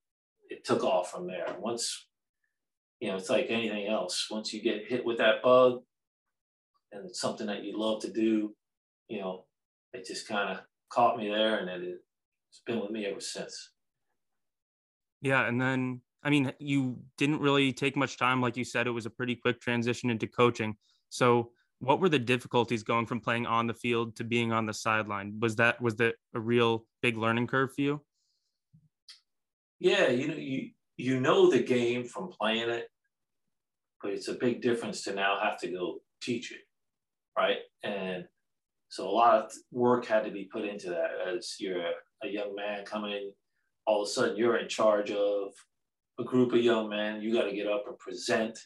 it 0.50 0.66
took 0.66 0.84
off 0.84 1.12
from 1.12 1.28
there. 1.28 1.56
Once, 1.60 2.08
you 3.00 3.10
know, 3.10 3.16
it's 3.16 3.30
like 3.30 3.48
anything 3.50 3.88
else. 3.88 4.28
Once 4.30 4.54
you 4.54 4.62
get 4.62 4.88
hit 4.88 5.06
with 5.06 5.18
that 5.18 5.42
bug 5.42 5.82
and 6.92 7.06
it's 7.06 7.22
something 7.22 7.48
that 7.48 7.64
you 7.64 7.80
love 7.80 8.02
to 8.02 8.12
do, 8.12 8.54
you 9.08 9.22
know, 9.22 9.46
it 9.94 10.06
just 10.06 10.28
kind 10.28 10.50
of 10.50 10.60
caught 10.90 11.18
me 11.18 11.30
there 11.30 11.58
and 11.60 11.70
it, 11.70 11.98
it's 12.50 12.62
been 12.68 12.82
with 12.82 12.92
me 12.92 13.06
ever 13.06 13.22
since. 13.22 13.72
Yeah. 15.22 15.48
And 15.48 15.60
then 15.60 16.02
I 16.24 16.30
mean, 16.30 16.52
you 16.60 16.98
didn't 17.18 17.40
really 17.40 17.72
take 17.72 17.96
much 17.96 18.18
time. 18.18 18.42
Like 18.42 18.58
you 18.58 18.66
said, 18.66 18.88
it 18.88 18.92
was 18.92 19.06
a 19.06 19.10
pretty 19.10 19.36
quick 19.36 19.62
transition 19.62 20.10
into 20.10 20.28
coaching. 20.28 20.76
So, 21.10 21.52
what 21.80 22.02
were 22.02 22.10
the 22.10 22.20
difficulties 22.20 22.84
going 22.84 23.06
from 23.06 23.22
playing 23.22 23.46
on 23.46 23.66
the 23.66 23.74
field 23.74 24.18
to 24.18 24.26
being 24.26 24.52
on 24.52 24.66
the 24.66 24.74
sideline? 24.74 25.40
Was 25.40 25.56
that 25.58 25.82
was 25.82 25.96
that 25.96 26.16
a 26.34 26.40
real 26.40 26.86
big 27.02 27.18
learning 27.18 27.48
curve 27.48 27.74
for 27.74 27.82
you? 27.82 28.02
Yeah, 29.80 30.10
you 30.10 30.28
know, 30.28 30.36
you 30.36 30.70
you 30.98 31.22
know 31.22 31.50
the 31.50 31.64
game 31.64 32.04
from 32.04 32.28
playing 32.28 32.70
it, 32.70 32.90
but 34.02 34.12
it's 34.12 34.28
a 34.28 34.34
big 34.34 34.62
difference 34.62 35.04
to 35.04 35.14
now 35.14 35.40
have 35.42 35.58
to 35.62 35.72
go 35.72 36.00
teach 36.22 36.52
it, 36.52 36.62
right? 37.38 37.60
And 37.84 38.26
so 38.90 39.08
a 39.08 39.12
lot 39.12 39.46
of 39.46 39.52
work 39.72 40.06
had 40.06 40.26
to 40.26 40.32
be 40.32 40.50
put 40.52 40.66
into 40.66 40.90
that 40.90 41.12
as 41.34 41.56
you're 41.60 41.82
a 42.24 42.28
young 42.28 42.56
man 42.56 42.84
coming. 42.84 43.32
All 43.86 44.02
of 44.02 44.08
a 44.08 44.12
sudden, 44.12 44.36
you're 44.36 44.58
in 44.58 44.68
charge 44.68 45.12
of 45.12 45.54
a 46.20 46.24
group 46.24 46.54
of 46.54 46.60
young 46.60 46.90
men, 46.90 47.22
you 47.22 47.34
got 47.34 47.46
to 47.46 47.56
get 47.56 47.68
up 47.68 47.86
and 47.88 47.98
present 47.98 48.60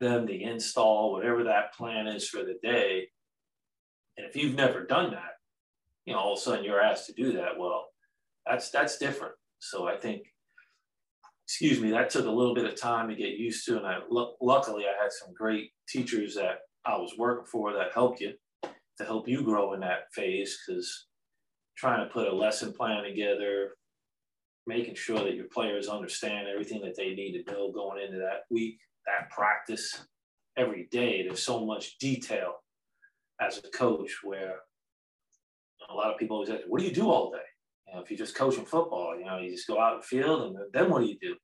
them 0.00 0.26
the 0.26 0.42
install, 0.42 1.12
whatever 1.12 1.44
that 1.44 1.72
plan 1.74 2.06
is 2.06 2.28
for 2.28 2.38
the 2.38 2.58
day. 2.62 3.08
And 4.16 4.26
if 4.26 4.36
you've 4.36 4.56
never 4.56 4.84
done 4.84 5.12
that, 5.12 5.36
you 6.04 6.12
know, 6.12 6.18
all 6.18 6.32
of 6.32 6.38
a 6.38 6.42
sudden 6.42 6.64
you're 6.64 6.82
asked 6.82 7.06
to 7.06 7.12
do 7.12 7.32
that. 7.34 7.58
Well, 7.58 7.86
that's 8.46 8.70
that's 8.70 8.98
different. 8.98 9.34
So 9.60 9.86
I 9.86 9.96
think, 9.96 10.22
excuse 11.46 11.80
me, 11.80 11.90
that 11.90 12.10
took 12.10 12.26
a 12.26 12.30
little 12.30 12.54
bit 12.54 12.64
of 12.64 12.80
time 12.80 13.08
to 13.08 13.14
get 13.14 13.38
used 13.38 13.64
to. 13.66 13.76
And 13.76 13.86
I 13.86 13.98
luckily 14.10 14.84
I 14.84 15.02
had 15.02 15.12
some 15.12 15.34
great 15.34 15.70
teachers 15.88 16.34
that 16.34 16.60
I 16.84 16.96
was 16.96 17.14
working 17.18 17.46
for 17.46 17.72
that 17.74 17.92
helped 17.92 18.20
you 18.20 18.34
to 18.62 19.04
help 19.04 19.28
you 19.28 19.42
grow 19.42 19.74
in 19.74 19.80
that 19.80 20.12
phase 20.12 20.58
because 20.66 21.06
trying 21.76 22.04
to 22.04 22.12
put 22.12 22.26
a 22.26 22.34
lesson 22.34 22.72
plan 22.72 23.04
together, 23.04 23.74
making 24.68 24.94
sure 24.94 25.24
that 25.24 25.34
your 25.34 25.46
players 25.46 25.88
understand 25.88 26.46
everything 26.46 26.82
that 26.82 26.94
they 26.94 27.14
need 27.14 27.42
to 27.42 27.52
know 27.52 27.72
going 27.72 28.04
into 28.04 28.18
that 28.18 28.42
week, 28.50 28.78
that 29.06 29.30
practice 29.30 30.04
every 30.58 30.86
day. 30.92 31.22
There's 31.22 31.42
so 31.42 31.64
much 31.64 31.96
detail 31.98 32.56
as 33.40 33.58
a 33.58 33.70
coach 33.70 34.18
where 34.22 34.56
a 35.88 35.94
lot 35.94 36.12
of 36.12 36.18
people 36.18 36.36
always 36.36 36.50
ask, 36.50 36.64
what 36.68 36.80
do 36.80 36.86
you 36.86 36.94
do 36.94 37.10
all 37.10 37.30
day? 37.30 37.38
You 37.86 37.94
know, 37.94 38.02
if 38.02 38.10
you're 38.10 38.18
just 38.18 38.36
coaching 38.36 38.66
football, 38.66 39.18
you 39.18 39.24
know, 39.24 39.38
you 39.38 39.50
just 39.50 39.66
go 39.66 39.80
out 39.80 39.94
in 39.94 40.00
the 40.00 40.06
field 40.06 40.42
and 40.42 40.58
then 40.74 40.90
what 40.90 41.00
do 41.00 41.08
you 41.08 41.18
do? 41.18 41.34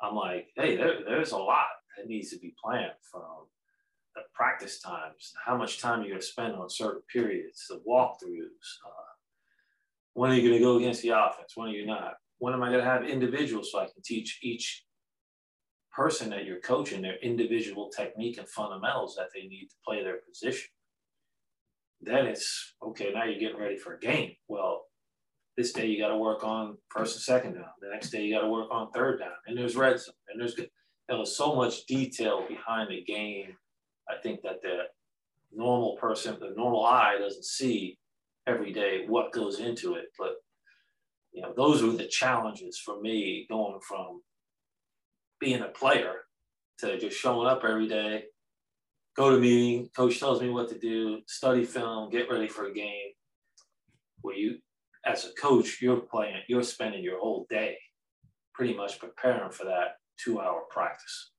I'm 0.00 0.14
like, 0.14 0.48
hey, 0.56 0.76
there, 0.76 1.00
there's 1.06 1.32
a 1.32 1.38
lot 1.38 1.66
that 1.96 2.08
needs 2.08 2.30
to 2.30 2.38
be 2.38 2.54
planned 2.62 2.92
from 3.10 3.46
the 4.14 4.22
practice 4.32 4.80
times, 4.80 5.34
how 5.44 5.58
much 5.58 5.78
time 5.78 6.00
you're 6.00 6.10
going 6.10 6.20
to 6.20 6.26
spend 6.26 6.54
on 6.54 6.70
certain 6.70 7.02
periods, 7.12 7.66
the 7.68 7.82
walkthroughs. 7.86 8.68
Uh, 8.86 9.12
when 10.14 10.30
are 10.30 10.34
you 10.34 10.48
going 10.48 10.58
to 10.58 10.64
go 10.64 10.76
against 10.78 11.02
the 11.02 11.10
offense? 11.10 11.52
When 11.54 11.68
are 11.68 11.72
you 11.72 11.84
not? 11.84 12.14
When 12.38 12.54
am 12.54 12.62
I 12.62 12.70
going 12.70 12.84
to 12.84 12.90
have 12.90 13.04
individuals 13.04 13.70
so 13.72 13.78
I 13.78 13.84
can 13.84 14.02
teach 14.04 14.38
each 14.42 14.84
person 15.92 16.30
that 16.30 16.44
you're 16.44 16.60
coaching 16.60 17.00
their 17.00 17.16
individual 17.22 17.88
technique 17.88 18.38
and 18.38 18.48
fundamentals 18.48 19.14
that 19.16 19.28
they 19.34 19.46
need 19.46 19.68
to 19.68 19.76
play 19.86 20.02
their 20.02 20.18
position? 20.28 20.68
Then 22.00 22.26
it's 22.26 22.74
okay, 22.82 23.12
now 23.14 23.24
you're 23.24 23.40
getting 23.40 23.60
ready 23.60 23.76
for 23.76 23.94
a 23.94 24.00
game. 24.00 24.32
Well, 24.48 24.84
this 25.56 25.72
day 25.72 25.86
you 25.86 25.98
got 25.98 26.08
to 26.08 26.18
work 26.18 26.44
on 26.44 26.76
first 26.90 27.16
and 27.16 27.22
second 27.22 27.54
down. 27.54 27.70
The 27.80 27.88
next 27.90 28.10
day 28.10 28.22
you 28.22 28.34
got 28.34 28.42
to 28.42 28.50
work 28.50 28.68
on 28.70 28.90
third 28.90 29.20
down. 29.20 29.32
And 29.46 29.56
there's 29.56 29.76
red 29.76 29.98
zone. 29.98 30.14
And 30.28 30.40
there's 30.40 30.54
there's 31.08 31.36
so 31.36 31.54
much 31.54 31.86
detail 31.86 32.44
behind 32.48 32.90
the 32.90 33.02
game. 33.02 33.56
I 34.08 34.20
think 34.22 34.42
that 34.42 34.60
the 34.62 34.82
normal 35.52 35.96
person, 35.96 36.36
the 36.38 36.52
normal 36.56 36.84
eye 36.84 37.16
doesn't 37.18 37.44
see 37.44 37.98
every 38.46 38.72
day 38.72 39.04
what 39.06 39.32
goes 39.32 39.60
into 39.60 39.94
it. 39.94 40.06
But 40.18 40.34
you 41.36 41.42
know, 41.42 41.52
those 41.54 41.82
were 41.82 41.92
the 41.92 42.06
challenges 42.06 42.80
for 42.82 42.98
me 42.98 43.46
going 43.50 43.78
from 43.86 44.22
being 45.38 45.60
a 45.60 45.68
player 45.68 46.14
to 46.78 46.98
just 46.98 47.18
showing 47.18 47.46
up 47.46 47.62
every 47.62 47.86
day, 47.86 48.24
go 49.14 49.30
to 49.30 49.38
meeting, 49.38 49.90
coach 49.94 50.18
tells 50.18 50.40
me 50.40 50.48
what 50.48 50.70
to 50.70 50.78
do, 50.78 51.20
study 51.26 51.62
film, 51.62 52.08
get 52.08 52.30
ready 52.30 52.48
for 52.48 52.68
a 52.68 52.72
game. 52.72 53.10
Where 54.22 54.34
you 54.34 54.56
as 55.04 55.26
a 55.26 55.32
coach, 55.40 55.82
you're 55.82 56.00
playing, 56.00 56.40
you're 56.48 56.62
spending 56.62 57.04
your 57.04 57.20
whole 57.20 57.46
day 57.50 57.76
pretty 58.54 58.74
much 58.74 58.98
preparing 58.98 59.50
for 59.50 59.64
that 59.64 59.98
two 60.18 60.40
hour 60.40 60.62
practice. 60.70 61.32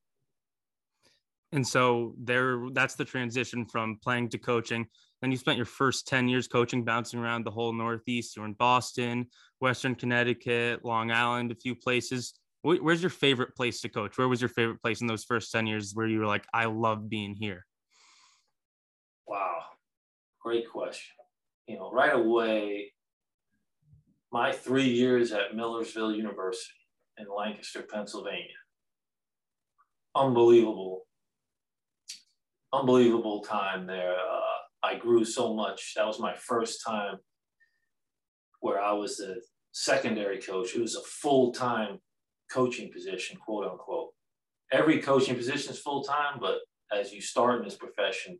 And 1.51 1.68
so 1.68 2.13
there 2.20 2.62
that's 2.72 2.94
the 2.94 3.04
transition 3.04 3.66
from 3.66 3.98
playing 4.04 4.30
to 4.30 4.38
coaching. 4.38 4.86
Then 5.22 5.32
you 5.32 5.38
spent 5.38 5.58
your 5.58 5.66
first 5.66 6.08
10 6.08 6.28
years 6.28 6.48
coaching, 6.48 6.84
bouncing 6.84 7.20
around 7.20 7.44
the 7.44 7.52
whole 7.52 7.74
Northeast. 7.74 8.36
You 8.36 8.44
were 8.44 8.48
in 8.48 8.54
Boston, 8.54 9.28
Western 9.60 9.96
Connecticut, 9.96 10.86
Long 10.86 11.12
Island, 11.12 11.52
a 11.52 11.56
few 11.56 11.76
places. 11.76 12.40
Where's 12.62 13.02
your 13.02 13.10
favorite 13.10 13.56
place 13.56 13.82
to 13.82 13.90
coach? 13.90 14.18
Where 14.18 14.28
was 14.28 14.42
your 14.42 14.50
favorite 14.50 14.82
place 14.82 15.02
in 15.02 15.08
those 15.08 15.24
first 15.24 15.52
10 15.52 15.68
years 15.68 15.94
where 15.94 16.08
you 16.08 16.20
were 16.20 16.26
like, 16.26 16.46
I 16.54 16.66
love 16.66 17.10
being 17.10 17.34
here? 17.34 17.66
Wow. 19.28 19.60
Great 20.42 20.70
question. 20.70 21.16
You 21.68 21.78
know, 21.78 21.92
right 21.92 22.14
away, 22.14 22.94
my 24.32 24.52
three 24.52 24.90
years 24.90 25.32
at 25.32 25.56
Millersville 25.56 26.14
University 26.14 26.74
in 27.18 27.26
Lancaster, 27.36 27.82
Pennsylvania. 27.82 28.48
Unbelievable, 30.16 31.06
unbelievable 32.74 33.42
time 33.42 33.86
there. 33.86 34.14
Uh, 34.14 34.47
I 34.88 34.96
grew 34.96 35.25
so 35.25 35.53
much. 35.53 35.94
That 35.96 36.08
was 36.08 36.20
my 36.20 36.34
first 36.34 36.82
time 36.86 37.17
where 38.62 38.82
I 38.82 38.94
was 38.94 39.17
the 39.17 39.41
secondary 39.72 40.39
coach. 40.39 40.75
It 40.75 40.82
was 40.82 40.96
a 40.96 41.01
full 41.01 41.51
time 41.51 42.00
coaching 42.51 42.91
position, 42.91 43.38
quote 43.38 43.70
unquote. 43.70 44.10
Every 44.72 45.00
coaching 45.00 45.36
position 45.36 45.74
is 45.74 45.79
full 45.79 46.03
time, 46.03 46.39
but 46.39 46.60
as 46.91 47.12
you 47.12 47.22
start 47.22 47.60
in 47.60 47.65
this 47.65 47.75
profession, 47.75 48.39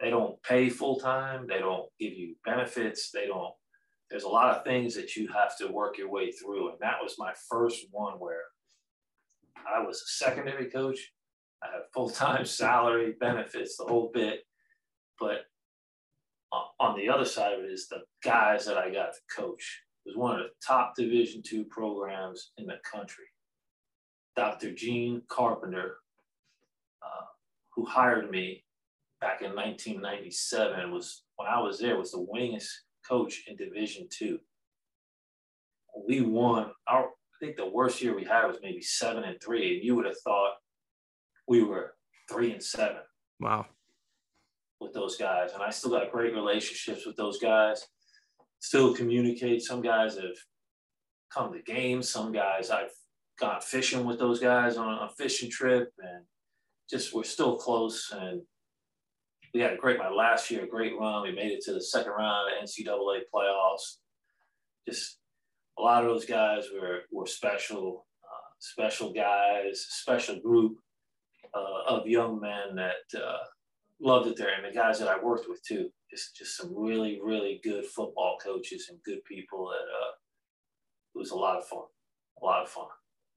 they 0.00 0.10
don't 0.10 0.42
pay 0.42 0.68
full 0.68 0.98
time. 0.98 1.46
They 1.46 1.58
don't 1.58 1.88
give 2.00 2.12
you 2.14 2.36
benefits. 2.44 3.10
They 3.10 3.26
don't 3.26 3.52
there's 4.10 4.24
a 4.24 4.28
lot 4.28 4.54
of 4.54 4.62
things 4.62 4.94
that 4.94 5.16
you 5.16 5.26
have 5.28 5.56
to 5.56 5.68
work 5.68 5.96
your 5.96 6.10
way 6.10 6.30
through. 6.30 6.68
And 6.68 6.78
that 6.80 6.98
was 7.02 7.14
my 7.18 7.32
first 7.48 7.86
one 7.90 8.14
where 8.18 8.42
I 9.66 9.80
was 9.80 9.96
a 9.96 10.24
secondary 10.24 10.66
coach. 10.66 10.98
I 11.62 11.68
had 11.68 11.82
full 11.94 12.10
time 12.10 12.44
salary, 12.62 13.14
benefits, 13.18 13.78
the 13.78 13.84
whole 13.84 14.10
bit. 14.12 14.40
But 15.18 15.46
on 16.78 16.96
the 16.96 17.08
other 17.08 17.24
side 17.24 17.54
of 17.54 17.64
it 17.64 17.70
is 17.70 17.88
the 17.88 18.02
guys 18.22 18.66
that 18.66 18.76
I 18.76 18.90
got 18.90 19.12
to 19.12 19.34
coach. 19.34 19.82
It 20.04 20.10
was 20.10 20.16
one 20.16 20.40
of 20.40 20.46
the 20.46 20.52
top 20.66 20.94
Division 20.96 21.42
two 21.42 21.64
programs 21.64 22.52
in 22.58 22.66
the 22.66 22.78
country. 22.90 23.24
Dr. 24.36 24.72
Gene 24.72 25.22
Carpenter, 25.28 25.96
uh, 27.02 27.24
who 27.74 27.84
hired 27.84 28.30
me 28.30 28.64
back 29.20 29.42
in 29.42 29.54
1997, 29.54 30.90
was 30.90 31.22
when 31.36 31.48
I 31.48 31.60
was 31.60 31.78
there 31.78 31.98
was 31.98 32.12
the 32.12 32.26
winningest 32.32 32.68
coach 33.08 33.44
in 33.46 33.56
Division 33.56 34.08
Two. 34.10 34.38
We 36.06 36.22
won 36.22 36.72
our. 36.86 37.04
I 37.04 37.44
think 37.44 37.56
the 37.56 37.68
worst 37.68 38.00
year 38.00 38.14
we 38.14 38.24
had 38.24 38.46
was 38.46 38.58
maybe 38.62 38.82
seven 38.82 39.24
and 39.24 39.40
three, 39.42 39.76
and 39.76 39.84
you 39.84 39.96
would 39.96 40.06
have 40.06 40.18
thought 40.20 40.54
we 41.48 41.62
were 41.62 41.94
three 42.30 42.52
and 42.52 42.62
seven. 42.62 43.02
Wow. 43.40 43.66
With 44.82 44.92
those 44.92 45.16
guys, 45.16 45.52
and 45.52 45.62
I 45.62 45.70
still 45.70 45.90
got 45.90 46.10
great 46.10 46.34
relationships 46.34 47.06
with 47.06 47.16
those 47.16 47.38
guys. 47.38 47.86
Still 48.58 48.94
communicate. 48.94 49.62
Some 49.62 49.80
guys 49.80 50.16
have 50.16 50.36
come 51.32 51.52
to 51.52 51.62
games. 51.62 52.08
Some 52.08 52.32
guys 52.32 52.70
I've 52.70 52.90
gone 53.38 53.60
fishing 53.60 54.04
with 54.04 54.18
those 54.18 54.40
guys 54.40 54.76
on 54.76 54.92
a 54.92 55.08
fishing 55.16 55.50
trip, 55.50 55.92
and 55.98 56.24
just 56.90 57.14
we're 57.14 57.22
still 57.22 57.56
close. 57.56 58.12
And 58.12 58.42
we 59.54 59.60
had 59.60 59.72
a 59.72 59.76
great 59.76 59.98
my 59.98 60.10
last 60.10 60.50
year, 60.50 60.64
a 60.64 60.68
great 60.68 60.98
run. 60.98 61.22
We 61.22 61.32
made 61.32 61.52
it 61.52 61.62
to 61.66 61.72
the 61.72 61.82
second 61.82 62.12
round 62.12 62.50
of 62.52 62.68
NCAA 62.68 63.20
playoffs. 63.34 63.98
Just 64.88 65.18
a 65.78 65.82
lot 65.82 66.04
of 66.04 66.10
those 66.10 66.24
guys 66.24 66.64
were 66.74 67.02
were 67.10 67.26
special, 67.26 68.06
uh, 68.24 68.50
special 68.58 69.12
guys, 69.12 69.86
special 69.88 70.40
group 70.40 70.78
uh, 71.54 71.82
of 71.88 72.06
young 72.06 72.40
men 72.40 72.76
that 72.76 73.20
uh, 73.20 73.38
loved 74.02 74.28
it 74.28 74.36
there, 74.36 74.54
and 74.54 74.64
the 74.64 74.76
guys 74.76 74.98
that 74.98 75.08
I 75.08 75.22
worked 75.22 75.48
with 75.48 75.62
too. 75.62 75.90
Just 76.10 76.36
just 76.36 76.56
some 76.56 76.74
really 76.76 77.20
really 77.22 77.60
good 77.64 77.86
football 77.86 78.36
coaches 78.42 78.88
and 78.90 78.98
good 79.04 79.24
people 79.24 79.68
that 79.70 79.84
uh, 79.84 80.12
it 81.14 81.18
was 81.18 81.30
a 81.30 81.36
lot 81.36 81.56
of 81.56 81.66
fun, 81.66 81.84
a 82.42 82.44
lot 82.44 82.62
of 82.62 82.68
fun. 82.68 82.86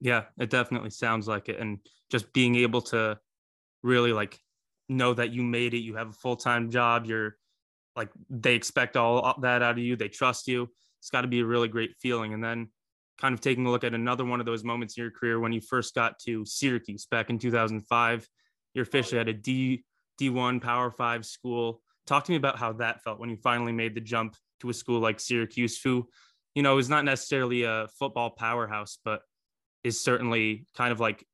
Yeah, 0.01 0.23
it 0.37 0.49
definitely 0.49 0.89
sounds 0.89 1.27
like 1.27 1.47
it, 1.47 1.59
and 1.59 1.79
just 2.11 2.33
being 2.33 2.55
able 2.55 2.81
to 2.81 3.17
really 3.81 4.11
like 4.11 4.39
know 4.89 5.13
that 5.13 5.31
you 5.31 5.43
made 5.43 5.73
it, 5.73 5.79
you 5.79 5.95
have 5.95 6.09
a 6.09 6.13
full 6.13 6.35
time 6.35 6.69
job, 6.69 7.05
you're 7.05 7.37
like 7.95 8.09
they 8.29 8.55
expect 8.55 8.97
all 8.97 9.35
that 9.41 9.61
out 9.61 9.71
of 9.71 9.77
you, 9.77 9.95
they 9.95 10.09
trust 10.09 10.47
you. 10.47 10.69
It's 10.99 11.09
got 11.09 11.21
to 11.21 11.27
be 11.27 11.39
a 11.39 11.45
really 11.45 11.67
great 11.67 11.95
feeling. 12.01 12.33
And 12.33 12.43
then 12.43 12.69
kind 13.19 13.33
of 13.33 13.39
taking 13.39 13.65
a 13.65 13.71
look 13.71 13.83
at 13.83 13.93
another 13.93 14.25
one 14.25 14.39
of 14.39 14.45
those 14.45 14.63
moments 14.63 14.97
in 14.97 15.03
your 15.03 15.11
career 15.11 15.39
when 15.39 15.53
you 15.53 15.61
first 15.61 15.95
got 15.95 16.19
to 16.19 16.45
Syracuse 16.45 17.05
back 17.05 17.29
in 17.29 17.39
2005. 17.39 18.27
You're 18.73 18.83
officially 18.83 19.19
at 19.19 19.29
a 19.29 19.33
D 19.33 19.85
D1 20.19 20.61
Power 20.61 20.91
Five 20.91 21.25
school. 21.25 21.81
Talk 22.07 22.25
to 22.25 22.31
me 22.31 22.37
about 22.37 22.57
how 22.57 22.73
that 22.73 23.03
felt 23.03 23.19
when 23.19 23.29
you 23.29 23.37
finally 23.37 23.71
made 23.71 23.95
the 23.95 24.01
jump 24.01 24.35
to 24.61 24.69
a 24.69 24.73
school 24.73 24.99
like 24.99 25.19
Syracuse, 25.19 25.81
who, 25.81 26.07
you 26.53 26.63
know, 26.63 26.77
is 26.77 26.89
not 26.89 27.03
necessarily 27.03 27.63
a 27.63 27.87
football 27.99 28.29
powerhouse, 28.29 28.99
but 29.03 29.21
is 29.83 30.01
certainly 30.01 30.65
kind 30.75 30.91
of 30.91 30.99
like 30.99 31.25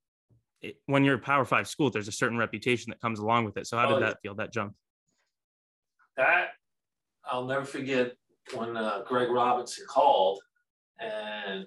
it, 0.62 0.78
when 0.86 1.04
you're 1.04 1.16
a 1.16 1.20
Power 1.20 1.46
Five 1.46 1.68
school, 1.68 1.90
there's 1.90 2.08
a 2.08 2.14
certain 2.14 2.38
reputation 2.38 2.90
that 2.92 3.02
comes 3.02 3.20
along 3.20 3.46
with 3.46 3.58
it. 3.58 3.68
So 3.68 3.78
how 3.78 3.88
did 3.88 3.98
oh, 3.98 4.00
that 4.02 4.18
feel? 4.22 4.36
That 4.36 4.54
jump? 4.54 4.76
That 6.18 6.50
I'll 7.26 7.46
never 7.46 7.66
forget 7.66 8.14
when 8.54 8.78
uh, 8.78 9.04
Greg 9.08 9.30
Robinson 9.30 9.86
called, 9.88 10.40
and 11.00 11.66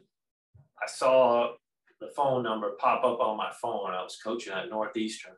I 0.82 0.86
saw 0.86 1.52
the 2.00 2.08
phone 2.08 2.42
number 2.42 2.72
pop 2.78 3.04
up 3.04 3.20
on 3.20 3.36
my 3.36 3.50
phone. 3.60 3.90
I 3.90 4.02
was 4.02 4.18
coaching 4.22 4.52
at 4.52 4.68
Northeastern 4.68 5.34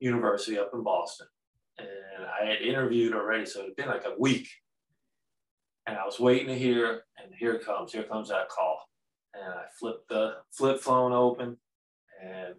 University 0.00 0.58
up 0.58 0.70
in 0.74 0.82
Boston, 0.82 1.26
and 1.78 2.26
I 2.26 2.46
had 2.46 2.62
interviewed 2.62 3.14
already, 3.14 3.46
so 3.46 3.60
it 3.60 3.66
had 3.66 3.76
been 3.76 3.88
like 3.88 4.06
a 4.06 4.18
week. 4.18 4.48
And 5.86 5.96
I 5.96 6.04
was 6.04 6.20
waiting 6.20 6.48
to 6.48 6.58
hear, 6.58 7.02
and 7.22 7.32
here 7.38 7.58
comes. 7.58 7.92
Here 7.92 8.02
comes 8.04 8.28
that 8.28 8.48
call, 8.48 8.88
and 9.34 9.44
I 9.44 9.64
flipped 9.78 10.08
the 10.08 10.36
flip 10.52 10.80
phone 10.80 11.12
open, 11.12 11.56
and 12.22 12.54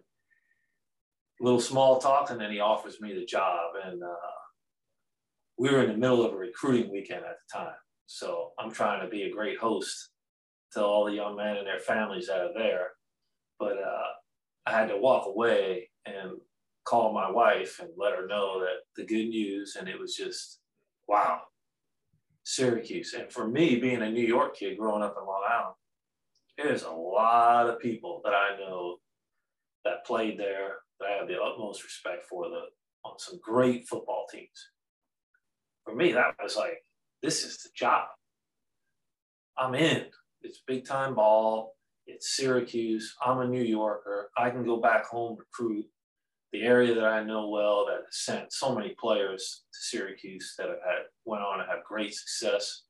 a 1.40 1.44
little 1.44 1.60
small 1.60 1.98
talk, 1.98 2.30
and 2.30 2.40
then 2.40 2.52
he 2.52 2.60
offers 2.60 3.00
me 3.00 3.14
the 3.14 3.24
job. 3.24 3.72
And 3.84 4.02
uh, 4.02 4.32
we 5.58 5.70
were 5.70 5.82
in 5.82 5.90
the 5.90 5.96
middle 5.96 6.24
of 6.24 6.32
a 6.32 6.36
recruiting 6.36 6.92
weekend 6.92 7.24
at 7.24 7.36
the 7.36 7.58
time, 7.58 7.74
so 8.06 8.52
I'm 8.58 8.72
trying 8.72 9.02
to 9.02 9.08
be 9.08 9.22
a 9.22 9.32
great 9.32 9.58
host 9.58 10.10
to 10.72 10.84
all 10.84 11.04
the 11.04 11.14
young 11.14 11.36
men 11.36 11.56
and 11.56 11.66
their 11.66 11.80
families 11.80 12.28
that 12.28 12.40
are 12.40 12.54
there. 12.54 12.88
But 13.58 13.78
uh, 13.78 14.12
I 14.66 14.72
had 14.72 14.88
to 14.88 14.96
walk 14.96 15.26
away 15.26 15.90
and 16.06 16.32
call 16.84 17.12
my 17.12 17.30
wife 17.30 17.80
and 17.80 17.90
let 17.96 18.14
her 18.14 18.26
know 18.26 18.60
that 18.60 18.82
the 18.96 19.04
good 19.04 19.28
news, 19.28 19.76
and 19.78 19.88
it 19.88 19.98
was 19.98 20.14
just 20.14 20.60
wow, 21.08 21.42
Syracuse. 22.44 23.14
And 23.14 23.30
for 23.30 23.46
me, 23.46 23.76
being 23.76 24.02
a 24.02 24.10
New 24.10 24.26
York 24.26 24.56
kid 24.56 24.78
growing 24.78 25.02
up 25.02 25.16
in 25.18 25.26
Long 25.26 25.42
Island, 25.48 25.74
there's 26.58 26.82
a 26.82 26.90
lot 26.90 27.68
of 27.68 27.80
people 27.80 28.20
that 28.24 28.32
I 28.34 28.56
know 28.58 28.96
that 29.84 30.06
played 30.06 30.38
there 30.38 30.76
that 31.00 31.08
I 31.08 31.18
have 31.18 31.28
the 31.28 31.40
utmost 31.40 31.82
respect 31.84 32.26
for 32.28 32.48
the 32.48 32.62
on 33.04 33.18
some 33.18 33.40
great 33.42 33.88
football 33.88 34.26
teams. 34.30 34.70
For 35.84 35.94
me, 35.94 36.12
that 36.12 36.36
was 36.40 36.56
like, 36.56 36.84
this 37.22 37.44
is 37.44 37.58
the 37.58 37.70
job. 37.74 38.06
I'm 39.58 39.74
in. 39.74 40.06
It's 40.42 40.62
big 40.66 40.86
time 40.86 41.16
ball. 41.16 41.74
It's 42.06 42.36
Syracuse. 42.36 43.14
I'm 43.24 43.40
a 43.40 43.48
New 43.48 43.62
Yorker. 43.62 44.30
I 44.36 44.50
can 44.50 44.64
go 44.64 44.80
back 44.80 45.06
home, 45.06 45.36
recruit 45.36 45.86
the 46.52 46.62
area 46.62 46.94
that 46.94 47.04
I 47.04 47.24
know 47.24 47.48
well 47.48 47.86
that 47.86 48.02
sent 48.10 48.52
so 48.52 48.74
many 48.74 48.94
players 48.98 49.64
to 49.72 49.78
Syracuse 49.80 50.54
that 50.58 50.68
have 50.68 50.78
had 50.84 51.02
went 51.24 51.42
on 51.42 51.58
to 51.58 51.64
have 51.64 51.84
great 51.84 52.14
success. 52.14 52.82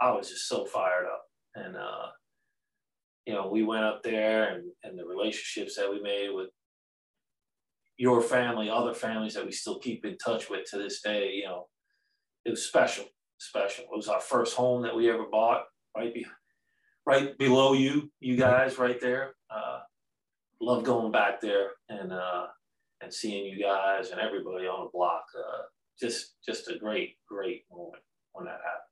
I 0.00 0.12
was 0.12 0.30
just 0.30 0.48
so 0.48 0.64
fired 0.64 1.06
up. 1.06 1.22
And 1.54 1.76
uh, 1.76 2.06
you 3.26 3.34
know, 3.34 3.48
we 3.48 3.64
went 3.64 3.84
up 3.84 4.02
there 4.02 4.54
and, 4.54 4.64
and 4.84 4.98
the 4.98 5.04
relationships 5.04 5.76
that 5.76 5.90
we 5.90 6.00
made 6.00 6.30
with 6.32 6.48
your 7.98 8.22
family, 8.22 8.70
other 8.70 8.94
families 8.94 9.34
that 9.34 9.44
we 9.44 9.52
still 9.52 9.78
keep 9.78 10.04
in 10.04 10.16
touch 10.18 10.48
with 10.48 10.70
to 10.70 10.78
this 10.78 11.00
day, 11.02 11.32
you 11.32 11.44
know, 11.44 11.66
it 12.44 12.50
was 12.50 12.64
special, 12.64 13.04
special. 13.38 13.84
It 13.84 13.96
was 13.96 14.08
our 14.08 14.20
first 14.20 14.54
home 14.54 14.82
that 14.82 14.94
we 14.94 15.10
ever 15.10 15.24
bought, 15.30 15.64
right 15.96 16.14
be, 16.14 16.26
right 17.04 17.36
below 17.38 17.72
you, 17.72 18.10
you 18.20 18.36
guys, 18.36 18.78
right 18.78 19.00
there. 19.00 19.34
Uh, 19.50 19.80
love 20.60 20.84
going 20.84 21.12
back 21.12 21.40
there 21.40 21.70
and 21.88 22.12
uh, 22.12 22.46
and 23.02 23.12
seeing 23.12 23.46
you 23.46 23.62
guys 23.62 24.10
and 24.10 24.20
everybody 24.20 24.66
on 24.66 24.84
the 24.84 24.90
block. 24.92 25.24
Uh, 25.36 25.62
just 26.00 26.34
just 26.44 26.70
a 26.70 26.78
great, 26.78 27.16
great 27.28 27.64
moment 27.70 28.02
when 28.32 28.44
that 28.46 28.60
happened. 28.64 28.82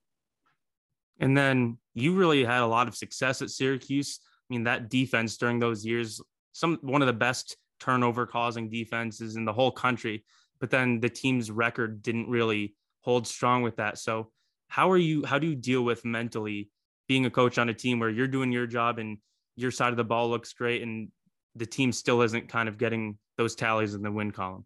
And 1.21 1.37
then 1.37 1.79
you 1.95 2.15
really 2.15 2.45
had 2.45 2.63
a 2.63 2.67
lot 2.67 2.89
of 2.89 2.97
success 2.97 3.43
at 3.43 3.51
Syracuse. 3.51 4.21
I 4.23 4.55
mean, 4.55 4.65
that 4.65 4.91
defense 4.91 5.37
during 5.37 5.59
those 5.59 5.85
years, 5.85 6.21
some 6.53 6.79
one 6.83 7.03
of 7.03 7.07
the 7.07 7.13
best 7.13 7.57
turnover 7.81 8.27
causing 8.27 8.71
defenses 8.71 9.37
in 9.37 9.45
the 9.45 9.53
whole 9.53 9.71
country. 9.71 10.25
But 10.61 10.71
then 10.71 11.01
the 11.01 11.09
team's 11.09 11.51
record 11.51 12.03
didn't 12.03 12.29
really 12.29 12.75
hold 13.01 13.27
strong 13.27 13.63
with 13.63 13.77
that. 13.77 13.99
So 13.99 14.31
how 14.69 14.91
are 14.91 14.99
you 14.99 15.25
how 15.25 15.39
do 15.39 15.47
you 15.47 15.55
deal 15.55 15.83
with 15.83 16.05
mentally 16.05 16.71
being 17.07 17.27
a 17.27 17.31
coach 17.31 17.59
on 17.59 17.69
a 17.69 17.75
team 17.75 17.99
where 17.99 18.11
you're 18.11 18.27
doing 18.27 18.51
your 18.51 18.67
job 18.67 18.99
and 18.99 19.19
your 19.57 19.71
side 19.71 19.91
of 19.91 19.97
the 19.97 20.05
ball 20.05 20.31
looks 20.31 20.53
great 20.53 20.83
and 20.83 21.09
the 21.57 21.67
team 21.67 21.93
still 21.93 22.23
isn't 22.23 22.49
kind 22.49 22.69
of 22.69 22.79
getting 22.79 23.19
those 23.37 23.55
tallies 23.55 23.95
in 23.95 24.03
the 24.03 24.11
win 24.11 24.31
column? 24.31 24.65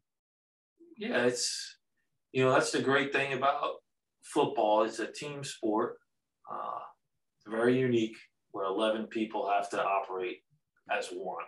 Yeah, 0.97 1.25
it's 1.25 1.77
you 2.33 2.45
know, 2.45 2.53
that's 2.53 2.73
the 2.73 2.83
great 2.83 3.13
thing 3.13 3.33
about 3.33 3.77
football. 4.23 4.83
It's 4.83 4.99
a 4.99 5.11
team 5.11 5.43
sport. 5.45 5.97
Uh, 6.51 6.81
it's 7.37 7.51
very 7.51 7.79
unique 7.79 8.17
where 8.53 8.67
11 8.67 9.07
people 9.07 9.49
have 9.49 9.71
to 9.71 9.83
operate 9.83 10.39
as 10.91 11.09
one. 11.09 11.45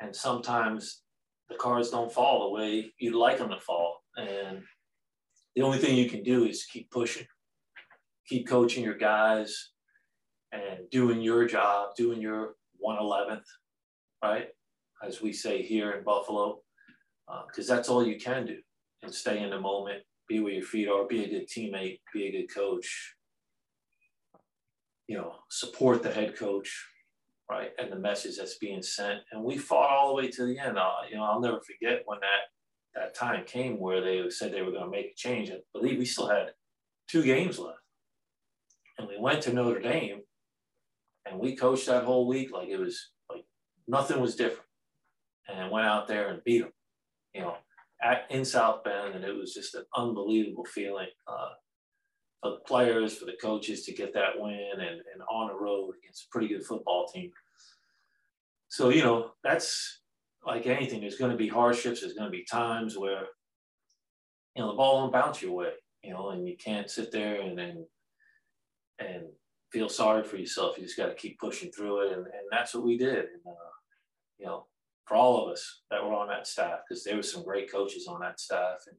And 0.00 0.14
sometimes 0.14 1.02
the 1.48 1.56
cards 1.56 1.90
don't 1.90 2.12
fall 2.12 2.44
the 2.44 2.54
way 2.54 2.92
you'd 2.98 3.14
like 3.14 3.38
them 3.38 3.50
to 3.50 3.60
fall. 3.60 4.02
And 4.16 4.62
the 5.54 5.62
only 5.62 5.78
thing 5.78 5.96
you 5.96 6.10
can 6.10 6.22
do 6.22 6.44
is 6.44 6.64
keep 6.64 6.90
pushing, 6.90 7.26
keep 8.26 8.46
coaching 8.46 8.84
your 8.84 8.96
guys 8.96 9.70
and 10.52 10.90
doing 10.90 11.20
your 11.20 11.46
job, 11.46 11.90
doing 11.96 12.20
your 12.20 12.54
111th, 12.84 13.44
right? 14.24 14.48
As 15.06 15.20
we 15.20 15.32
say 15.32 15.62
here 15.62 15.92
in 15.92 16.04
Buffalo, 16.04 16.60
because 17.46 17.70
uh, 17.70 17.74
that's 17.74 17.88
all 17.88 18.06
you 18.06 18.18
can 18.18 18.46
do 18.46 18.58
and 19.02 19.14
stay 19.14 19.42
in 19.42 19.50
the 19.50 19.60
moment, 19.60 20.02
be 20.28 20.40
where 20.40 20.54
your 20.54 20.62
feet 20.62 20.88
are, 20.88 21.06
be 21.06 21.24
a 21.24 21.28
good 21.28 21.46
teammate, 21.46 22.00
be 22.14 22.26
a 22.26 22.32
good 22.32 22.54
coach, 22.54 23.14
you 25.06 25.18
know, 25.18 25.34
support 25.50 26.02
the 26.02 26.10
head 26.10 26.34
coach, 26.38 26.70
right, 27.50 27.72
and 27.78 27.92
the 27.92 27.98
message 27.98 28.38
that's 28.38 28.56
being 28.56 28.82
sent. 28.82 29.20
And 29.30 29.44
we 29.44 29.58
fought 29.58 29.90
all 29.90 30.08
the 30.08 30.14
way 30.14 30.28
to 30.30 30.46
the 30.46 30.58
end. 30.58 30.78
Uh, 30.78 30.90
you 31.10 31.16
know, 31.16 31.24
I'll 31.24 31.40
never 31.40 31.60
forget 31.60 32.02
when 32.06 32.20
that 32.20 32.44
that 32.94 33.14
time 33.14 33.44
came 33.44 33.78
where 33.78 34.00
they 34.00 34.30
said 34.30 34.52
they 34.52 34.62
were 34.62 34.70
going 34.70 34.84
to 34.84 34.90
make 34.90 35.06
a 35.06 35.14
change. 35.16 35.50
I 35.50 35.56
believe 35.74 35.98
we 35.98 36.04
still 36.04 36.28
had 36.28 36.52
two 37.10 37.24
games 37.24 37.58
left, 37.58 37.78
and 38.96 39.06
we 39.06 39.18
went 39.18 39.42
to 39.42 39.52
Notre 39.52 39.80
Dame, 39.80 40.20
and 41.26 41.38
we 41.38 41.56
coached 41.56 41.86
that 41.88 42.04
whole 42.04 42.26
week 42.26 42.52
like 42.52 42.68
it 42.68 42.78
was 42.78 43.10
nothing 43.86 44.20
was 44.20 44.36
different, 44.36 44.68
and 45.48 45.70
went 45.70 45.86
out 45.86 46.08
there 46.08 46.28
and 46.28 46.44
beat 46.44 46.62
them. 46.62 46.72
You 47.34 47.42
know, 47.42 47.56
at, 48.02 48.26
in 48.30 48.44
South 48.44 48.84
Bend, 48.84 49.14
and 49.14 49.24
it 49.24 49.36
was 49.36 49.54
just 49.54 49.74
an 49.74 49.84
unbelievable 49.96 50.64
feeling. 50.64 51.08
Uh, 51.26 51.50
for 52.44 52.50
the 52.50 52.58
players, 52.66 53.16
for 53.16 53.24
the 53.24 53.38
coaches 53.40 53.86
to 53.86 53.94
get 53.94 54.12
that 54.12 54.38
win 54.38 54.72
and, 54.72 54.82
and 54.82 55.22
on 55.30 55.48
the 55.48 55.54
road 55.54 55.94
against 55.98 56.26
a 56.26 56.28
pretty 56.30 56.48
good 56.48 56.62
football 56.62 57.06
team. 57.06 57.30
So, 58.68 58.90
you 58.90 59.02
know, 59.02 59.30
that's 59.42 60.02
like 60.46 60.66
anything. 60.66 61.00
There's 61.00 61.16
going 61.16 61.30
to 61.30 61.38
be 61.38 61.48
hardships. 61.48 62.02
There's 62.02 62.12
going 62.12 62.30
to 62.30 62.36
be 62.36 62.44
times 62.44 62.98
where, 62.98 63.22
you 64.54 64.62
know, 64.62 64.72
the 64.72 64.76
ball 64.76 65.00
won't 65.00 65.12
bounce 65.12 65.40
your 65.40 65.52
way, 65.52 65.70
you 66.02 66.12
know, 66.12 66.30
and 66.30 66.46
you 66.46 66.56
can't 66.62 66.90
sit 66.90 67.10
there 67.10 67.40
and 67.40 67.58
and, 67.58 67.86
and 68.98 69.22
feel 69.72 69.88
sorry 69.88 70.22
for 70.22 70.36
yourself. 70.36 70.76
You 70.76 70.84
just 70.84 70.98
got 70.98 71.06
to 71.06 71.14
keep 71.14 71.38
pushing 71.38 71.72
through 71.72 72.06
it. 72.08 72.12
And, 72.12 72.26
and 72.26 72.46
that's 72.50 72.74
what 72.74 72.84
we 72.84 72.98
did. 72.98 73.16
And, 73.16 73.46
uh, 73.46 73.73
you 74.38 74.46
know, 74.46 74.66
for 75.06 75.16
all 75.16 75.42
of 75.42 75.52
us 75.52 75.82
that 75.90 76.02
were 76.02 76.14
on 76.14 76.28
that 76.28 76.46
staff, 76.46 76.80
because 76.88 77.04
there 77.04 77.16
were 77.16 77.22
some 77.22 77.44
great 77.44 77.70
coaches 77.70 78.06
on 78.08 78.20
that 78.20 78.40
staff 78.40 78.78
and 78.86 78.96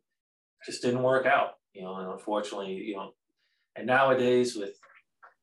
just 0.65 0.81
didn't 0.81 1.03
work 1.03 1.25
out, 1.25 1.53
you 1.73 1.81
know, 1.81 1.95
and 1.95 2.11
unfortunately, 2.11 2.73
you 2.73 2.95
know, 2.95 3.11
and 3.75 3.87
nowadays, 3.87 4.55
with 4.55 4.77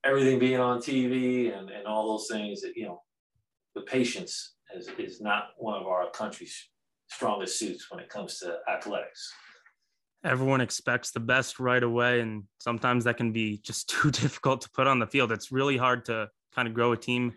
everything 0.04 0.38
being 0.38 0.60
on 0.60 0.78
TV 0.78 1.56
and, 1.56 1.70
and 1.70 1.86
all 1.86 2.12
those 2.12 2.28
things, 2.28 2.62
that 2.62 2.76
you 2.76 2.86
know, 2.86 3.02
the 3.74 3.82
patience 3.82 4.54
is, 4.74 4.88
is 4.98 5.20
not 5.20 5.48
one 5.58 5.80
of 5.80 5.86
our 5.86 6.10
country's 6.10 6.68
strongest 7.08 7.58
suits 7.58 7.90
when 7.90 8.00
it 8.00 8.08
comes 8.08 8.38
to 8.38 8.58
athletics. 8.70 9.32
Everyone 10.24 10.60
expects 10.60 11.10
the 11.10 11.20
best 11.20 11.58
right 11.58 11.82
away, 11.82 12.20
and 12.20 12.44
sometimes 12.58 13.04
that 13.04 13.16
can 13.16 13.32
be 13.32 13.58
just 13.58 13.88
too 14.02 14.10
difficult 14.10 14.62
to 14.62 14.70
put 14.70 14.86
on 14.86 14.98
the 14.98 15.06
field. 15.06 15.32
It's 15.32 15.52
really 15.52 15.76
hard 15.76 16.04
to 16.06 16.28
kind 16.54 16.68
of 16.68 16.74
grow 16.74 16.92
a 16.92 16.96
team 16.96 17.34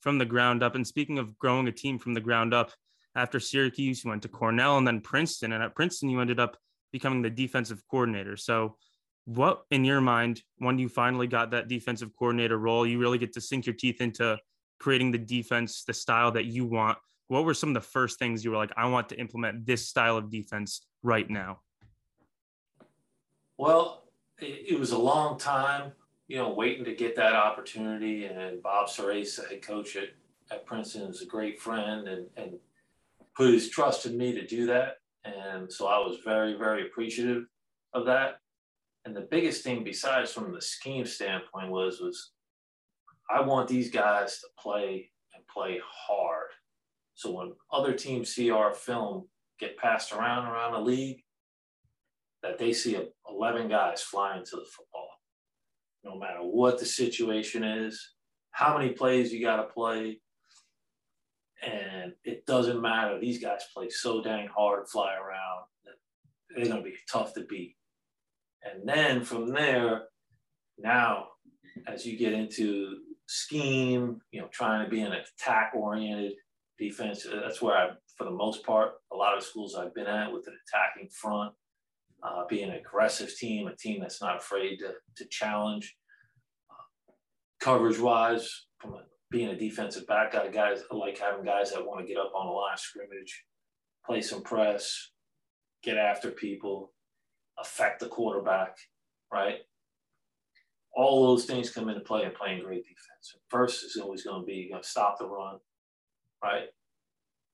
from 0.00 0.18
the 0.18 0.24
ground 0.24 0.62
up. 0.62 0.74
And 0.74 0.86
speaking 0.86 1.18
of 1.18 1.38
growing 1.38 1.68
a 1.68 1.72
team 1.72 1.98
from 1.98 2.14
the 2.14 2.20
ground 2.20 2.54
up, 2.54 2.72
after 3.14 3.40
Syracuse, 3.40 4.04
you 4.04 4.10
went 4.10 4.22
to 4.22 4.28
Cornell 4.28 4.78
and 4.78 4.86
then 4.86 5.00
Princeton. 5.00 5.52
And 5.52 5.62
at 5.62 5.74
Princeton, 5.74 6.08
you 6.08 6.20
ended 6.20 6.38
up 6.38 6.56
becoming 6.92 7.22
the 7.22 7.30
defensive 7.30 7.82
coordinator. 7.90 8.36
So 8.36 8.76
what 9.28 9.64
in 9.70 9.84
your 9.84 10.00
mind 10.00 10.42
when 10.56 10.78
you 10.78 10.88
finally 10.88 11.26
got 11.26 11.50
that 11.50 11.68
defensive 11.68 12.10
coordinator 12.18 12.56
role 12.56 12.86
you 12.86 12.98
really 12.98 13.18
get 13.18 13.30
to 13.30 13.42
sink 13.42 13.66
your 13.66 13.74
teeth 13.74 14.00
into 14.00 14.38
creating 14.80 15.10
the 15.12 15.18
defense 15.18 15.84
the 15.84 15.92
style 15.92 16.32
that 16.32 16.46
you 16.46 16.64
want 16.64 16.96
what 17.26 17.44
were 17.44 17.52
some 17.52 17.68
of 17.68 17.74
the 17.74 17.80
first 17.80 18.18
things 18.18 18.42
you 18.42 18.50
were 18.50 18.56
like 18.56 18.72
i 18.74 18.86
want 18.86 19.06
to 19.06 19.20
implement 19.20 19.66
this 19.66 19.86
style 19.86 20.16
of 20.16 20.30
defense 20.30 20.86
right 21.02 21.28
now 21.28 21.60
well 23.58 24.04
it, 24.40 24.78
was 24.78 24.92
a 24.92 24.98
long 24.98 25.38
time 25.38 25.92
you 26.28 26.36
know 26.36 26.50
waiting 26.50 26.84
to 26.84 26.94
get 26.94 27.16
that 27.16 27.34
opportunity 27.34 28.26
and 28.26 28.62
bob 28.62 28.88
Surace, 28.88 29.36
the 29.36 29.48
head 29.48 29.62
coach 29.62 29.96
at, 29.96 30.10
at 30.50 30.66
princeton 30.66 31.10
is 31.10 31.22
a 31.22 31.26
great 31.26 31.60
friend 31.60 32.06
and, 32.06 32.26
and 32.36 32.58
put 33.36 33.52
his 33.52 33.70
trust 33.70 34.04
in 34.06 34.16
me 34.16 34.32
to 34.32 34.46
do 34.46 34.66
that. 34.66 34.96
And 35.24 35.72
so 35.72 35.86
i 35.86 35.98
was 35.98 36.18
very 36.24 36.54
very 36.56 36.86
appreciative 36.86 37.44
of 37.94 38.06
that. 38.06 38.40
And 39.04 39.16
the 39.16 39.22
biggest 39.22 39.64
thing, 39.64 39.84
besides 39.84 40.32
from 40.32 40.52
the 40.52 40.60
scheme 40.60 41.06
standpoint, 41.06 41.70
was 41.70 42.00
was 42.00 42.32
I 43.30 43.40
want 43.40 43.68
these 43.68 43.90
guys 43.90 44.40
to 44.40 44.46
play 44.58 45.10
and 45.34 45.46
play 45.46 45.80
hard. 45.84 46.50
So 47.14 47.32
when 47.32 47.52
other 47.72 47.94
teams 47.94 48.34
see 48.34 48.50
our 48.50 48.72
film 48.72 49.28
get 49.58 49.76
passed 49.76 50.12
around 50.12 50.46
around 50.46 50.72
the 50.72 50.80
league, 50.80 51.22
that 52.42 52.58
they 52.58 52.72
see 52.72 52.96
11 53.28 53.68
guys 53.68 54.00
flying 54.02 54.44
to 54.44 54.56
the 54.56 54.64
football, 54.64 55.08
no 56.08 56.18
matter 56.18 56.40
what 56.40 56.78
the 56.78 56.86
situation 56.86 57.62
is, 57.62 58.14
how 58.50 58.76
many 58.76 58.90
plays 58.90 59.32
you 59.32 59.40
got 59.44 59.56
to 59.56 59.64
play. 59.64 60.20
And 61.62 62.12
it 62.24 62.46
doesn't 62.46 62.80
matter. 62.80 63.18
These 63.18 63.42
guys 63.42 63.62
play 63.74 63.90
so 63.90 64.22
dang 64.22 64.48
hard, 64.48 64.88
fly 64.88 65.14
around, 65.14 65.64
they're 66.50 66.66
going 66.66 66.82
to 66.82 66.90
be 66.90 66.96
tough 67.10 67.34
to 67.34 67.42
beat. 67.42 67.76
And 68.62 68.88
then 68.88 69.22
from 69.22 69.52
there, 69.52 70.04
now 70.78 71.28
as 71.86 72.06
you 72.06 72.16
get 72.16 72.32
into 72.32 72.98
scheme, 73.26 74.20
you 74.32 74.40
know, 74.40 74.48
trying 74.52 74.84
to 74.84 74.90
be 74.90 75.00
an 75.02 75.12
attack 75.12 75.72
oriented 75.74 76.32
defense, 76.78 77.26
that's 77.30 77.62
where 77.62 77.76
I, 77.76 77.90
for 78.16 78.24
the 78.24 78.30
most 78.30 78.64
part, 78.64 78.92
a 79.12 79.16
lot 79.16 79.36
of 79.36 79.44
schools 79.44 79.74
I've 79.74 79.94
been 79.94 80.06
at 80.06 80.32
with 80.32 80.46
an 80.46 80.56
attacking 80.66 81.10
front, 81.10 81.52
uh, 82.22 82.44
being 82.48 82.70
an 82.70 82.76
aggressive 82.76 83.34
team, 83.36 83.68
a 83.68 83.76
team 83.76 84.00
that's 84.00 84.20
not 84.20 84.36
afraid 84.36 84.78
to, 84.78 84.94
to 85.16 85.28
challenge. 85.28 85.96
Coverage 87.60 87.98
wise, 87.98 88.66
from 88.78 88.94
being 89.30 89.48
a 89.48 89.56
defensive 89.56 90.06
back, 90.06 90.32
guys 90.32 90.82
I 90.90 90.94
like 90.94 91.18
having 91.18 91.44
guys 91.44 91.72
that 91.72 91.84
want 91.84 92.00
to 92.00 92.06
get 92.06 92.20
up 92.20 92.32
on 92.34 92.46
the 92.46 92.52
line 92.52 92.74
of 92.74 92.80
scrimmage, 92.80 93.44
play 94.06 94.22
some 94.22 94.42
press, 94.42 95.10
get 95.82 95.96
after 95.96 96.30
people, 96.30 96.92
affect 97.58 98.00
the 98.00 98.06
quarterback, 98.06 98.76
right? 99.32 99.58
All 100.94 101.26
those 101.26 101.44
things 101.44 101.70
come 101.70 101.88
into 101.88 102.00
play 102.00 102.24
in 102.24 102.30
playing 102.32 102.62
great 102.62 102.84
defense. 102.84 103.36
First 103.48 103.84
is 103.84 103.96
always 103.96 104.24
going 104.24 104.40
to 104.40 104.46
be 104.46 104.54
you 104.54 104.70
got 104.70 104.82
to 104.82 104.88
stop 104.88 105.18
the 105.18 105.26
run, 105.26 105.58
right? 106.42 106.66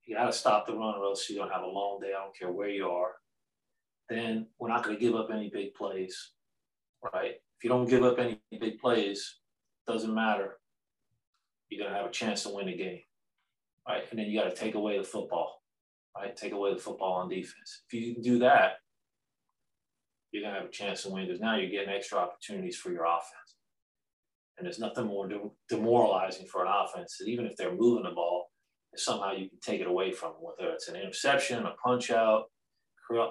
You 0.04 0.16
got 0.16 0.26
to 0.26 0.32
stop 0.32 0.66
the 0.66 0.76
run 0.76 0.94
or 0.96 1.04
else 1.04 1.28
you're 1.28 1.38
going 1.38 1.48
to 1.48 1.54
have 1.54 1.64
a 1.64 1.68
long 1.68 1.98
day. 2.00 2.12
I 2.16 2.22
don't 2.22 2.36
care 2.36 2.52
where 2.52 2.68
you 2.68 2.88
are. 2.88 3.12
Then 4.08 4.46
we're 4.58 4.68
not 4.68 4.84
going 4.84 4.96
to 4.96 5.02
give 5.02 5.14
up 5.14 5.30
any 5.32 5.50
big 5.50 5.74
plays, 5.74 6.32
right? 7.12 7.32
If 7.56 7.64
you 7.64 7.70
don't 7.70 7.88
give 7.88 8.04
up 8.04 8.18
any 8.18 8.38
big 8.60 8.78
plays, 8.78 9.38
doesn't 9.87 10.14
matter. 10.14 10.59
You're 11.68 11.87
gonna 11.87 11.97
have 11.97 12.07
a 12.07 12.12
chance 12.12 12.42
to 12.44 12.51
win 12.51 12.66
the 12.66 12.77
game, 12.77 13.01
right? 13.88 14.05
And 14.11 14.18
then 14.18 14.27
you 14.27 14.38
got 14.38 14.49
to 14.49 14.57
take 14.57 14.75
away 14.75 14.99
the 14.99 15.05
football, 15.05 15.62
right? 16.16 16.37
Take 16.37 16.53
away 16.53 16.73
the 16.73 16.81
football 16.81 17.14
on 17.14 17.29
defense. 17.29 17.83
If 17.88 17.94
you 17.94 18.14
can 18.14 18.23
do 18.23 18.38
that, 18.40 18.75
you're 20.31 20.42
gonna 20.42 20.61
have 20.61 20.68
a 20.68 20.73
chance 20.73 21.03
to 21.03 21.11
win 21.11 21.27
because 21.27 21.40
now 21.40 21.57
you're 21.57 21.70
getting 21.70 21.94
extra 21.94 22.18
opportunities 22.18 22.77
for 22.77 22.90
your 22.90 23.05
offense. 23.05 23.57
And 24.57 24.64
there's 24.64 24.79
nothing 24.79 25.07
more 25.07 25.29
demoralizing 25.68 26.47
for 26.47 26.64
an 26.64 26.73
offense 26.73 27.16
that 27.18 27.29
even 27.29 27.47
if 27.47 27.57
they're 27.57 27.75
moving 27.75 28.05
the 28.05 28.11
ball, 28.11 28.51
somehow 28.97 29.33
you 29.33 29.49
can 29.49 29.59
take 29.61 29.81
it 29.81 29.88
away 29.88 30.12
from 30.12 30.33
them, 30.33 30.42
whether 30.42 30.73
it's 30.73 30.88
an 30.88 30.97
interception, 30.97 31.66
a 31.66 31.73
punch 31.85 32.11
out, 32.11 32.44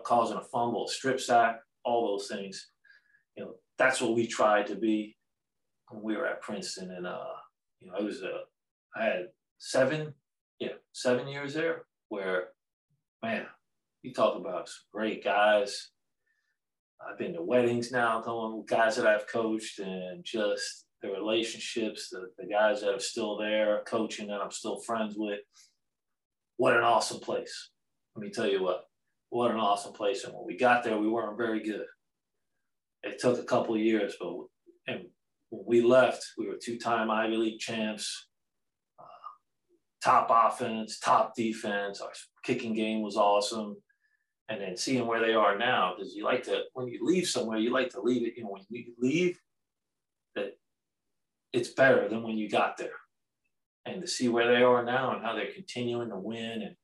causing 0.03 0.37
a 0.37 0.43
fumble, 0.43 0.85
a 0.85 0.89
strip 0.89 1.19
sack, 1.19 1.59
all 1.85 2.07
those 2.07 2.27
things. 2.27 2.71
You 3.37 3.45
know, 3.45 3.53
that's 3.77 4.01
what 4.01 4.15
we 4.15 4.27
try 4.27 4.63
to 4.63 4.75
be 4.75 5.15
we 5.91 6.15
were 6.15 6.27
at 6.27 6.41
Princeton. 6.41 6.91
And, 6.91 7.05
uh, 7.05 7.25
you 7.79 7.87
know, 7.87 7.97
I 7.99 8.01
was, 8.01 8.23
uh, 8.23 8.43
I 8.95 9.05
had 9.05 9.27
seven, 9.57 10.13
yeah, 10.59 10.73
seven 10.91 11.27
years 11.27 11.53
there 11.53 11.85
where, 12.09 12.49
man, 13.21 13.45
you 14.01 14.13
talk 14.13 14.37
about 14.37 14.69
some 14.69 14.83
great 14.93 15.23
guys. 15.23 15.89
I've 17.01 17.17
been 17.17 17.33
to 17.33 17.41
weddings 17.41 17.91
now, 17.91 18.21
telling 18.21 18.63
guys 18.67 18.95
that 18.95 19.07
I've 19.07 19.27
coached 19.27 19.79
and 19.79 20.23
just 20.23 20.85
the 21.01 21.09
relationships, 21.09 22.09
the, 22.09 22.29
the 22.37 22.45
guys 22.45 22.81
that 22.81 22.93
are 22.93 22.99
still 22.99 23.37
there, 23.37 23.83
coaching 23.85 24.27
that 24.27 24.41
I'm 24.41 24.51
still 24.51 24.79
friends 24.79 25.15
with. 25.17 25.39
What 26.57 26.77
an 26.77 26.83
awesome 26.83 27.19
place. 27.19 27.71
Let 28.15 28.23
me 28.23 28.29
tell 28.31 28.47
you 28.47 28.63
what, 28.63 28.85
what 29.29 29.51
an 29.51 29.57
awesome 29.57 29.93
place. 29.93 30.23
And 30.23 30.33
when 30.33 30.45
we 30.45 30.55
got 30.55 30.83
there, 30.83 30.97
we 30.97 31.09
weren't 31.09 31.37
very 31.37 31.61
good. 31.61 31.85
It 33.01 33.19
took 33.19 33.37
a 33.37 33.43
couple 33.43 33.77
years, 33.77 34.15
but 34.19 34.33
and 34.87 35.07
we 35.65 35.81
left, 35.81 36.25
we 36.37 36.47
were 36.47 36.57
two-time 36.61 37.11
Ivy 37.11 37.37
League 37.37 37.59
champs, 37.59 38.27
uh, 38.99 39.03
top 40.03 40.29
offense, 40.31 40.99
top 40.99 41.35
defense. 41.35 42.01
Our 42.01 42.11
kicking 42.43 42.73
game 42.73 43.01
was 43.01 43.17
awesome. 43.17 43.75
And 44.49 44.59
then 44.59 44.75
seeing 44.75 45.07
where 45.07 45.21
they 45.25 45.33
are 45.33 45.57
now, 45.57 45.93
because 45.95 46.15
you 46.15 46.25
like 46.25 46.43
to, 46.43 46.63
when 46.73 46.87
you 46.87 46.99
leave 47.01 47.27
somewhere, 47.27 47.59
you 47.59 47.71
like 47.71 47.89
to 47.91 48.01
leave 48.01 48.27
it, 48.27 48.33
you 48.35 48.43
know, 48.43 48.49
when 48.49 48.63
you 48.69 48.93
leave, 48.99 49.39
that 50.35 50.57
it's 51.53 51.69
better 51.69 52.09
than 52.09 52.23
when 52.23 52.37
you 52.37 52.49
got 52.49 52.77
there. 52.77 52.97
And 53.85 54.01
to 54.01 54.07
see 54.07 54.29
where 54.29 54.47
they 54.47 54.63
are 54.63 54.83
now 54.83 55.15
and 55.15 55.23
how 55.23 55.33
they're 55.33 55.53
continuing 55.53 56.09
to 56.09 56.17
win 56.17 56.61
and, 56.61 56.75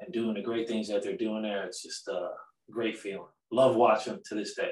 and 0.00 0.12
doing 0.12 0.34
the 0.34 0.42
great 0.42 0.68
things 0.68 0.88
that 0.88 1.02
they're 1.02 1.16
doing 1.16 1.42
there, 1.42 1.64
it's 1.64 1.82
just 1.82 2.08
a 2.08 2.30
great 2.70 2.98
feeling. 2.98 3.28
Love 3.50 3.76
watching 3.76 4.14
them 4.14 4.22
to 4.26 4.34
this 4.34 4.54
day. 4.54 4.70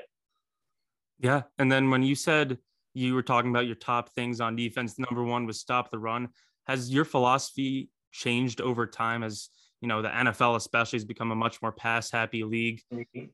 Yeah. 1.18 1.42
And 1.59 1.70
then 1.72 1.90
when 1.90 2.03
you 2.03 2.14
said 2.14 2.59
you 2.98 3.14
were 3.14 3.22
talking 3.22 3.50
about 3.50 3.66
your 3.66 3.76
top 3.76 4.11
things 4.14 4.40
on 4.40 4.56
defense, 4.56 4.98
number 4.98 5.22
one 5.22 5.46
was 5.46 5.61
stop 5.61 5.90
the 5.90 5.98
run. 5.98 6.28
Has 6.66 6.90
your 6.90 7.04
philosophy 7.04 7.90
changed 8.12 8.61
over 8.61 8.87
time 8.87 9.22
as 9.22 9.48
you 9.80 9.88
know 9.88 10.02
the 10.02 10.08
NFL 10.08 10.56
especially 10.56 10.96
has 10.96 11.04
become 11.04 11.30
a 11.30 11.37
much 11.37 11.62
more 11.62 11.70
pass 11.70 12.11
happy 12.11 12.42
league. 12.42 12.80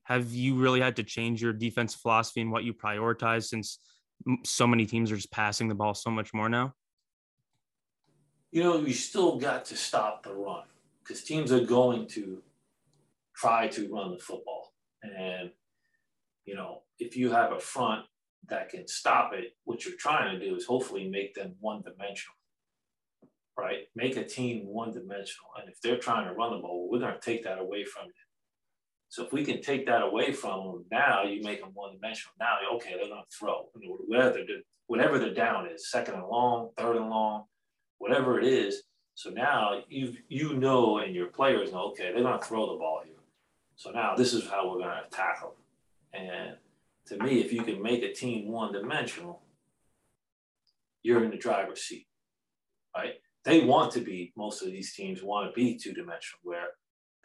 Have 0.05 0.33
you 0.33 0.57
really 0.57 0.81
had 0.81 0.97
to 0.97 1.03
change 1.03 1.43
your 1.43 1.53
defense 1.53 1.95
philosophy 1.95 2.43
and 2.43 2.53
what 2.53 2.65
you 2.65 2.75
prioritize 2.75 3.45
since 3.45 3.79
so 4.45 4.67
many 4.67 4.85
teams 4.85 5.11
are 5.11 5.17
just 5.17 5.33
passing 5.33 5.69
the 5.69 5.75
ball 5.75 5.95
so 5.95 6.11
much 6.11 6.35
more 6.35 6.49
now? 6.49 6.75
You 8.53 8.63
know, 8.63 8.79
you 8.79 8.93
still 8.93 9.39
got 9.39 9.65
to 9.67 9.77
stop 9.77 10.23
the 10.23 10.35
run 10.35 10.65
because 11.03 11.25
teams 11.25 11.51
are 11.51 11.65
going 11.65 12.07
to 12.09 12.43
try 13.35 13.69
to 13.69 13.89
run 13.93 14.13
the 14.13 14.19
football. 14.19 14.73
And, 15.03 15.51
you 16.45 16.55
know, 16.55 16.83
if 16.99 17.17
you 17.17 17.33
have 17.33 17.53
a 17.53 17.59
front 17.59 18.05
that 18.49 18.69
can 18.69 18.87
stop 18.87 19.33
it, 19.35 19.57
what 19.65 19.85
you're 19.85 19.97
trying 19.99 20.39
to 20.39 20.45
do 20.45 20.55
is 20.55 20.67
hopefully 20.67 21.09
make 21.09 21.35
them 21.35 21.55
one 21.61 21.83
dimensional, 21.83 22.35
right? 23.59 23.89
Make 23.95 24.17
a 24.17 24.25
team 24.25 24.67
one 24.67 24.93
dimensional. 24.93 25.49
And 25.61 25.69
if 25.69 25.81
they're 25.81 25.99
trying 25.99 26.29
to 26.29 26.35
run 26.35 26.53
the 26.53 26.59
ball, 26.59 26.89
we're 26.91 27.01
going 27.01 27.15
to 27.15 27.21
take 27.21 27.45
that 27.45 27.59
away 27.59 27.85
from 27.85 28.07
you. 28.07 28.13
So 29.09 29.25
if 29.25 29.33
we 29.33 29.45
can 29.45 29.63
take 29.63 29.87
that 29.87 30.03
away 30.03 30.33
from 30.33 30.67
them 30.67 30.85
now, 30.91 31.23
you 31.23 31.43
make 31.43 31.61
them 31.61 31.71
one 31.73 31.93
dimensional. 31.93 32.35
Now, 32.41 32.57
okay, 32.75 32.95
they're 32.97 33.09
going 33.09 33.23
to 33.23 33.37
throw. 33.37 33.69
Whatever, 34.09 34.41
whatever 34.87 35.19
the 35.19 35.31
down 35.31 35.69
is, 35.69 35.91
second 35.91 36.15
and 36.15 36.27
long, 36.27 36.71
third 36.77 36.97
and 36.97 37.09
long, 37.09 37.45
whatever 37.99 38.41
it 38.41 38.47
is. 38.47 38.83
So 39.15 39.31
now 39.31 39.83
you 39.89 40.15
you 40.29 40.55
know 40.55 40.99
and 40.99 41.15
your 41.15 41.29
players 41.29 41.71
know, 41.71 41.91
okay, 41.91 42.11
they're 42.13 42.25
going 42.25 42.41
to 42.41 42.45
throw 42.45 42.73
the 42.73 42.79
ball 42.79 43.03
here. 43.05 43.15
So 43.77 43.91
now 43.91 44.15
this 44.17 44.35
is 44.35 44.49
how 44.49 44.69
we're 44.69 44.79
going 44.79 45.03
to 45.03 45.11
tackle. 45.11 45.55
And 46.13 46.57
to 47.07 47.23
me, 47.23 47.41
if 47.41 47.53
you 47.53 47.63
can 47.63 47.83
make 47.83 48.03
a 48.03 48.13
team 48.13 48.51
one 48.51 48.73
dimensional, 48.73 49.43
you're 51.03 51.25
in 51.25 51.31
the 51.31 51.37
driver's 51.37 51.83
seat, 51.83 52.07
right? 52.97 53.15
They 53.45 53.65
want 53.65 53.93
to 53.93 54.01
be, 54.01 54.33
most 54.37 54.63
of 54.63 54.69
these 54.69 54.95
teams 54.95 55.23
want 55.23 55.49
to 55.49 55.53
be 55.53 55.77
two 55.77 55.93
dimensional 55.93 56.41
where 56.43 56.69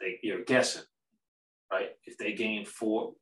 they, 0.00 0.18
you're 0.22 0.44
guessing 0.44 0.82
right? 1.70 1.90
If 2.04 2.18
they 2.18 2.32
gain 2.32 2.64
four, 2.64 3.12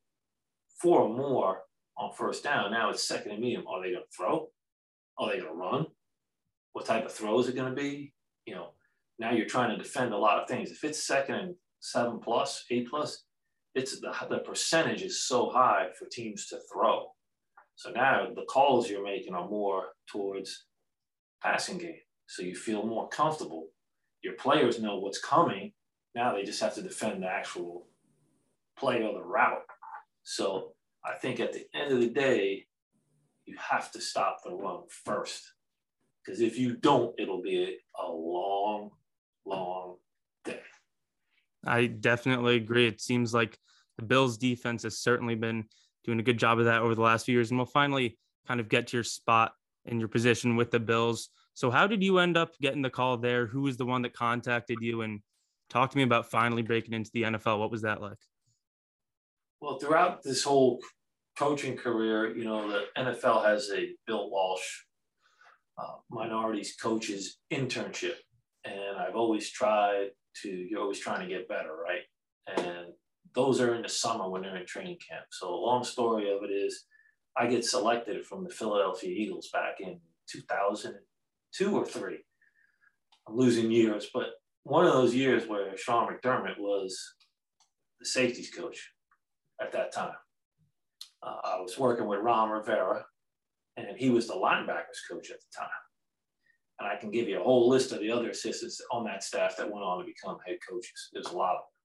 four 0.80 1.00
or 1.02 1.14
more 1.14 1.62
on 1.96 2.12
first 2.14 2.44
down, 2.44 2.70
now 2.70 2.90
it's 2.90 3.06
second 3.06 3.32
and 3.32 3.40
medium. 3.40 3.66
Are 3.66 3.82
they 3.82 3.92
going 3.92 4.04
to 4.04 4.16
throw? 4.16 4.48
Are 5.18 5.30
they 5.30 5.40
going 5.40 5.52
to 5.52 5.58
run? 5.58 5.86
What 6.72 6.86
type 6.86 7.04
of 7.04 7.12
throw 7.12 7.38
is 7.40 7.48
it 7.48 7.56
going 7.56 7.74
to 7.74 7.80
be? 7.80 8.12
You 8.46 8.54
know, 8.54 8.68
now 9.18 9.32
you're 9.32 9.46
trying 9.46 9.76
to 9.76 9.82
defend 9.82 10.12
a 10.12 10.18
lot 10.18 10.40
of 10.40 10.48
things. 10.48 10.70
If 10.70 10.84
it's 10.84 11.06
second 11.06 11.34
and 11.34 11.54
seven 11.80 12.20
plus, 12.20 12.64
eight 12.70 12.88
plus, 12.88 13.24
it's 13.78 14.00
the, 14.00 14.12
the 14.28 14.38
percentage 14.38 15.02
is 15.02 15.22
so 15.22 15.50
high 15.50 15.88
for 15.98 16.06
teams 16.06 16.46
to 16.48 16.58
throw. 16.72 17.06
So 17.76 17.90
now 17.90 18.28
the 18.34 18.44
calls 18.44 18.90
you're 18.90 19.04
making 19.04 19.34
are 19.34 19.48
more 19.48 19.84
towards 20.10 20.66
passing 21.42 21.78
game. 21.78 21.94
So 22.26 22.42
you 22.42 22.56
feel 22.56 22.84
more 22.84 23.08
comfortable. 23.08 23.68
Your 24.22 24.34
players 24.34 24.80
know 24.80 24.98
what's 24.98 25.20
coming. 25.20 25.72
Now 26.14 26.34
they 26.34 26.42
just 26.42 26.60
have 26.60 26.74
to 26.74 26.82
defend 26.82 27.22
the 27.22 27.28
actual 27.28 27.86
play 28.76 29.02
or 29.02 29.14
the 29.14 29.24
route. 29.24 29.62
So 30.24 30.72
I 31.04 31.14
think 31.14 31.38
at 31.38 31.52
the 31.52 31.66
end 31.72 31.92
of 31.92 32.00
the 32.00 32.10
day, 32.10 32.66
you 33.46 33.56
have 33.58 33.92
to 33.92 34.00
stop 34.00 34.38
the 34.44 34.52
run 34.52 34.82
first. 34.88 35.52
Because 36.24 36.40
if 36.40 36.58
you 36.58 36.76
don't, 36.76 37.14
it'll 37.18 37.42
be 37.42 37.78
a 37.98 38.10
long, 38.10 38.90
long 39.46 39.96
day. 40.44 40.60
I 41.64 41.86
definitely 41.86 42.56
agree. 42.56 42.86
It 42.86 43.00
seems 43.00 43.32
like 43.32 43.58
the 43.98 44.04
Bills 44.04 44.38
defense 44.38 44.84
has 44.84 44.98
certainly 44.98 45.34
been 45.34 45.64
doing 46.04 46.20
a 46.20 46.22
good 46.22 46.38
job 46.38 46.58
of 46.58 46.64
that 46.64 46.80
over 46.80 46.94
the 46.94 47.02
last 47.02 47.26
few 47.26 47.34
years. 47.34 47.50
And 47.50 47.58
we'll 47.58 47.66
finally 47.66 48.16
kind 48.46 48.60
of 48.60 48.68
get 48.68 48.86
to 48.88 48.96
your 48.96 49.04
spot 49.04 49.52
and 49.84 49.98
your 49.98 50.08
position 50.08 50.56
with 50.56 50.70
the 50.70 50.80
Bills. 50.80 51.28
So, 51.54 51.70
how 51.70 51.86
did 51.86 52.02
you 52.02 52.18
end 52.18 52.36
up 52.36 52.52
getting 52.60 52.82
the 52.82 52.90
call 52.90 53.16
there? 53.16 53.46
Who 53.46 53.62
was 53.62 53.76
the 53.76 53.86
one 53.86 54.02
that 54.02 54.14
contacted 54.14 54.78
you? 54.80 55.02
And 55.02 55.20
talk 55.68 55.90
to 55.90 55.96
me 55.96 56.04
about 56.04 56.30
finally 56.30 56.62
breaking 56.62 56.94
into 56.94 57.10
the 57.12 57.24
NFL. 57.24 57.58
What 57.58 57.70
was 57.70 57.82
that 57.82 58.00
like? 58.00 58.18
Well, 59.60 59.78
throughout 59.78 60.22
this 60.22 60.44
whole 60.44 60.78
coaching 61.36 61.76
career, 61.76 62.36
you 62.36 62.44
know, 62.44 62.68
the 62.70 62.84
NFL 62.96 63.44
has 63.44 63.70
a 63.74 63.90
Bill 64.06 64.30
Walsh 64.30 64.84
uh, 65.76 65.96
minorities 66.10 66.76
coaches 66.80 67.38
internship. 67.52 68.14
And 68.64 68.96
I've 68.98 69.16
always 69.16 69.50
tried 69.50 70.10
to, 70.42 70.48
you're 70.48 70.80
always 70.80 71.00
trying 71.00 71.26
to 71.26 71.34
get 71.34 71.48
better, 71.48 71.74
right? 71.74 72.02
And 72.56 72.92
those 73.34 73.60
are 73.60 73.74
in 73.74 73.82
the 73.82 73.88
summer 73.88 74.28
when 74.28 74.42
they're 74.42 74.56
in 74.56 74.66
training 74.66 74.98
camp. 75.06 75.26
So, 75.30 75.48
a 75.48 75.54
long 75.54 75.84
story 75.84 76.30
of 76.30 76.42
it 76.42 76.52
is 76.52 76.84
I 77.36 77.46
get 77.46 77.64
selected 77.64 78.24
from 78.26 78.44
the 78.44 78.50
Philadelphia 78.50 79.10
Eagles 79.10 79.48
back 79.52 79.80
in 79.80 80.00
2002 80.28 81.76
or 81.76 81.84
three. 81.84 82.18
I'm 83.28 83.36
losing 83.36 83.70
years, 83.70 84.08
but 84.12 84.26
one 84.64 84.86
of 84.86 84.92
those 84.92 85.14
years 85.14 85.46
where 85.46 85.76
Sean 85.76 86.08
McDermott 86.08 86.58
was 86.58 86.98
the 88.00 88.06
safeties 88.06 88.50
coach 88.50 88.92
at 89.60 89.72
that 89.72 89.92
time. 89.92 90.14
Uh, 91.22 91.36
I 91.44 91.60
was 91.60 91.78
working 91.78 92.06
with 92.06 92.20
Ron 92.20 92.50
Rivera, 92.50 93.04
and 93.76 93.96
he 93.96 94.10
was 94.10 94.26
the 94.26 94.34
linebackers 94.34 95.00
coach 95.10 95.30
at 95.30 95.38
the 95.40 95.58
time. 95.58 95.68
And 96.78 96.88
I 96.88 96.96
can 96.96 97.10
give 97.10 97.28
you 97.28 97.40
a 97.40 97.42
whole 97.42 97.68
list 97.68 97.92
of 97.92 98.00
the 98.00 98.10
other 98.10 98.30
assistants 98.30 98.80
on 98.92 99.04
that 99.04 99.24
staff 99.24 99.56
that 99.56 99.70
went 99.70 99.84
on 99.84 99.98
to 99.98 100.04
become 100.04 100.38
head 100.46 100.58
coaches. 100.68 101.10
There's 101.12 101.26
a 101.26 101.36
lot 101.36 101.56
of 101.56 101.62
them. 101.62 101.77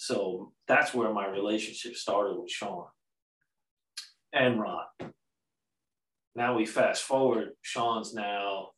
So 0.00 0.52
that's 0.66 0.94
where 0.94 1.12
my 1.12 1.28
relationship 1.28 1.94
started 1.94 2.38
with 2.38 2.50
Sean 2.50 2.86
and 4.32 4.58
Ron. 4.58 4.86
Now 6.34 6.56
we 6.56 6.64
fast 6.64 7.02
forward, 7.02 7.50
Sean's 7.60 8.14
now 8.14 8.70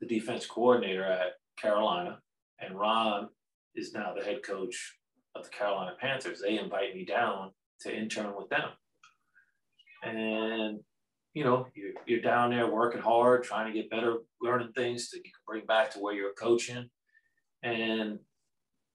the 0.00 0.06
defense 0.06 0.46
coordinator 0.46 1.02
at 1.02 1.32
Carolina, 1.60 2.20
and 2.60 2.78
Ron 2.78 3.26
is 3.74 3.92
now 3.92 4.14
the 4.16 4.24
head 4.24 4.44
coach 4.44 4.94
of 5.34 5.42
the 5.42 5.50
Carolina 5.50 5.96
Panthers. 6.00 6.40
They 6.40 6.60
invite 6.60 6.94
me 6.94 7.04
down 7.04 7.50
to 7.80 7.92
intern 7.92 8.36
with 8.36 8.48
them. 8.48 8.68
And, 10.04 10.78
you 11.34 11.42
know, 11.42 11.66
you're, 11.74 11.94
you're 12.06 12.20
down 12.20 12.50
there 12.50 12.70
working 12.70 13.02
hard, 13.02 13.42
trying 13.42 13.66
to 13.66 13.76
get 13.76 13.90
better, 13.90 14.18
learning 14.40 14.70
things 14.76 15.10
that 15.10 15.16
you 15.16 15.24
can 15.24 15.42
bring 15.44 15.66
back 15.66 15.90
to 15.90 15.98
where 15.98 16.14
you're 16.14 16.34
coaching. 16.34 16.88
And 17.64 18.20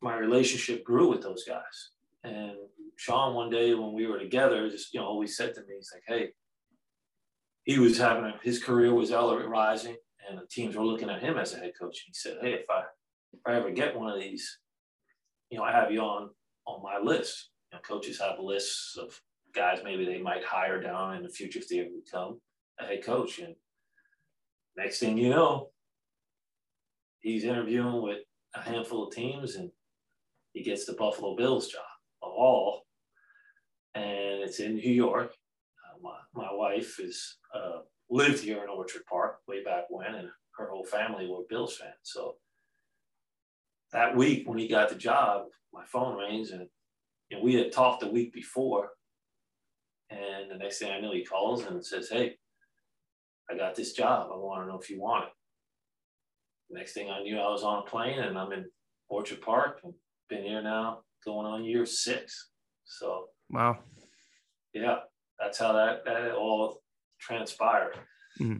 my 0.03 0.15
relationship 0.15 0.83
grew 0.83 1.09
with 1.09 1.21
those 1.21 1.43
guys. 1.45 1.91
And 2.23 2.53
Sean, 2.97 3.33
one 3.33 3.49
day 3.49 3.73
when 3.73 3.93
we 3.93 4.05
were 4.05 4.19
together, 4.19 4.69
just, 4.69 4.93
you 4.93 4.99
know, 4.99 5.07
always 5.07 5.35
said 5.35 5.55
to 5.55 5.61
me, 5.61 5.75
he's 5.77 5.91
like, 5.93 6.03
hey, 6.07 6.29
he 7.63 7.79
was 7.79 7.97
having 7.97 8.33
his 8.43 8.61
career 8.61 8.93
was 8.93 9.11
rising, 9.11 9.95
and 10.29 10.37
the 10.37 10.45
teams 10.47 10.75
were 10.75 10.85
looking 10.85 11.09
at 11.09 11.21
him 11.21 11.37
as 11.37 11.53
a 11.53 11.57
head 11.57 11.71
coach. 11.79 12.03
And 12.05 12.07
he 12.07 12.13
said, 12.13 12.37
"Hey, 12.41 12.53
if 12.53 12.69
I 12.69 12.83
if 13.31 13.39
I 13.45 13.55
ever 13.55 13.71
get 13.71 13.97
one 13.97 14.11
of 14.11 14.19
these, 14.19 14.59
you 15.49 15.57
know, 15.57 15.63
I 15.63 15.71
have 15.71 15.91
you 15.91 16.01
on 16.01 16.29
on 16.65 16.83
my 16.83 16.99
list. 16.99 17.51
You 17.71 17.77
know, 17.77 17.81
coaches 17.81 18.19
have 18.19 18.39
lists 18.39 18.97
of 18.97 19.19
guys 19.55 19.79
maybe 19.83 20.05
they 20.05 20.19
might 20.19 20.43
hire 20.43 20.81
down 20.81 21.15
in 21.15 21.23
the 21.23 21.29
future 21.29 21.59
if 21.59 21.69
they 21.69 21.79
ever 21.79 21.89
become 22.03 22.41
a 22.79 22.85
head 22.85 23.03
coach. 23.03 23.39
And 23.39 23.55
next 24.75 24.99
thing 24.99 25.17
you 25.17 25.29
know, 25.29 25.69
he's 27.19 27.43
interviewing 27.43 28.01
with 28.01 28.19
a 28.55 28.61
handful 28.61 29.07
of 29.07 29.13
teams, 29.13 29.55
and 29.55 29.71
he 30.53 30.63
gets 30.63 30.85
the 30.85 30.93
Buffalo 30.93 31.35
Bills 31.35 31.67
job 31.67 31.81
of 32.21 32.31
all, 32.31 32.83
and 33.95 34.41
it's 34.41 34.59
in 34.59 34.75
New 34.75 34.91
York. 34.91 35.33
Uh, 35.33 35.99
my, 36.01 36.43
my 36.43 36.53
wife 36.53 36.99
is 36.99 37.37
uh, 37.53 37.79
lived 38.09 38.43
here 38.43 38.63
in 38.63 38.69
Orchard 38.69 39.03
Park 39.09 39.39
way 39.47 39.63
back 39.63 39.85
when, 39.89 40.15
and 40.15 40.29
her 40.57 40.69
whole 40.69 40.85
family 40.85 41.27
were 41.27 41.43
Bills 41.49 41.77
fans. 41.77 41.93
So 42.03 42.35
that 43.91 44.15
week 44.15 44.47
when 44.47 44.57
he 44.57 44.67
got 44.67 44.89
the 44.89 44.95
job, 44.95 45.45
my 45.73 45.83
phone 45.85 46.17
rings 46.17 46.51
and, 46.51 46.67
and 47.31 47.43
we 47.43 47.55
had 47.55 47.71
talked 47.71 48.01
the 48.01 48.09
week 48.09 48.33
before. 48.33 48.89
And 50.09 50.51
the 50.51 50.57
next 50.57 50.79
thing 50.79 50.91
I 50.91 50.99
know, 50.99 51.11
he 51.11 51.25
calls 51.25 51.63
and 51.63 51.83
says, 51.83 52.09
Hey, 52.09 52.35
I 53.49 53.57
got 53.57 53.75
this 53.75 53.93
job. 53.93 54.29
I 54.31 54.37
want 54.37 54.63
to 54.63 54.67
know 54.67 54.79
if 54.79 54.89
you 54.89 55.01
want 55.01 55.25
it. 55.25 55.31
Next 56.69 56.93
thing 56.93 57.09
I 57.09 57.21
knew, 57.21 57.37
I 57.37 57.49
was 57.49 57.63
on 57.63 57.79
a 57.79 57.89
plane 57.89 58.19
and 58.19 58.37
I'm 58.37 58.51
in 58.51 58.65
Orchard 59.09 59.41
Park 59.41 59.81
and 59.83 59.93
been 60.33 60.43
here 60.43 60.61
now 60.61 60.99
going 61.23 61.45
on 61.45 61.63
year 61.63 61.85
six. 61.85 62.49
So, 62.85 63.25
wow. 63.49 63.77
Yeah, 64.73 64.99
that's 65.39 65.59
how 65.59 65.73
that, 65.73 66.05
that 66.05 66.31
all 66.33 66.81
transpired. 67.19 67.95
Mm-hmm. 68.39 68.59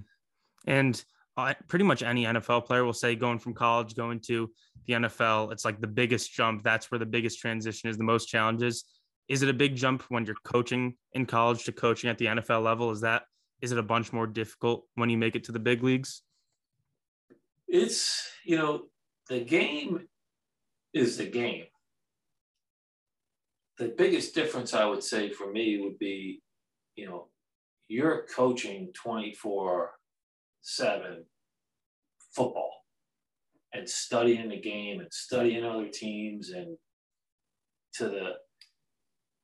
And 0.67 1.03
uh, 1.35 1.55
pretty 1.67 1.85
much 1.85 2.03
any 2.03 2.25
NFL 2.25 2.65
player 2.65 2.83
will 2.83 2.93
say 2.93 3.15
going 3.15 3.39
from 3.39 3.53
college, 3.53 3.95
going 3.95 4.19
to 4.21 4.51
the 4.85 4.93
NFL, 4.93 5.51
it's 5.51 5.65
like 5.65 5.81
the 5.81 5.87
biggest 5.87 6.31
jump. 6.31 6.63
That's 6.63 6.91
where 6.91 6.99
the 6.99 7.05
biggest 7.05 7.39
transition 7.39 7.89
is, 7.89 7.97
the 7.97 8.03
most 8.03 8.27
challenges. 8.27 8.85
Is 9.27 9.41
it 9.41 9.49
a 9.49 9.53
big 9.53 9.75
jump 9.75 10.03
when 10.09 10.25
you're 10.25 10.35
coaching 10.43 10.95
in 11.13 11.25
college 11.25 11.63
to 11.63 11.71
coaching 11.71 12.09
at 12.09 12.17
the 12.17 12.25
NFL 12.25 12.63
level? 12.63 12.91
Is 12.91 13.01
that 13.01 13.23
is 13.61 13.71
it 13.71 13.77
a 13.77 13.83
bunch 13.83 14.11
more 14.11 14.27
difficult 14.27 14.85
when 14.95 15.09
you 15.09 15.17
make 15.17 15.35
it 15.35 15.45
to 15.45 15.53
the 15.53 15.59
big 15.59 15.81
leagues? 15.81 16.21
It's 17.67 18.29
you 18.43 18.57
know 18.57 18.83
the 19.29 19.39
game 19.39 20.07
is 20.93 21.17
the 21.17 21.25
game. 21.25 21.65
The 23.77 23.93
biggest 23.97 24.35
difference 24.35 24.73
I 24.73 24.85
would 24.85 25.03
say 25.03 25.31
for 25.31 25.51
me 25.51 25.79
would 25.81 25.97
be, 25.97 26.41
you 26.95 27.07
know, 27.07 27.27
you're 27.87 28.25
coaching 28.33 28.91
24 28.93 29.91
7 30.61 31.25
football 32.33 32.71
and 33.73 33.89
studying 33.89 34.49
the 34.49 34.59
game 34.59 34.99
and 34.99 35.11
studying 35.11 35.65
other 35.65 35.89
teams 35.89 36.51
and 36.51 36.77
to 37.93 38.05
the 38.05 38.31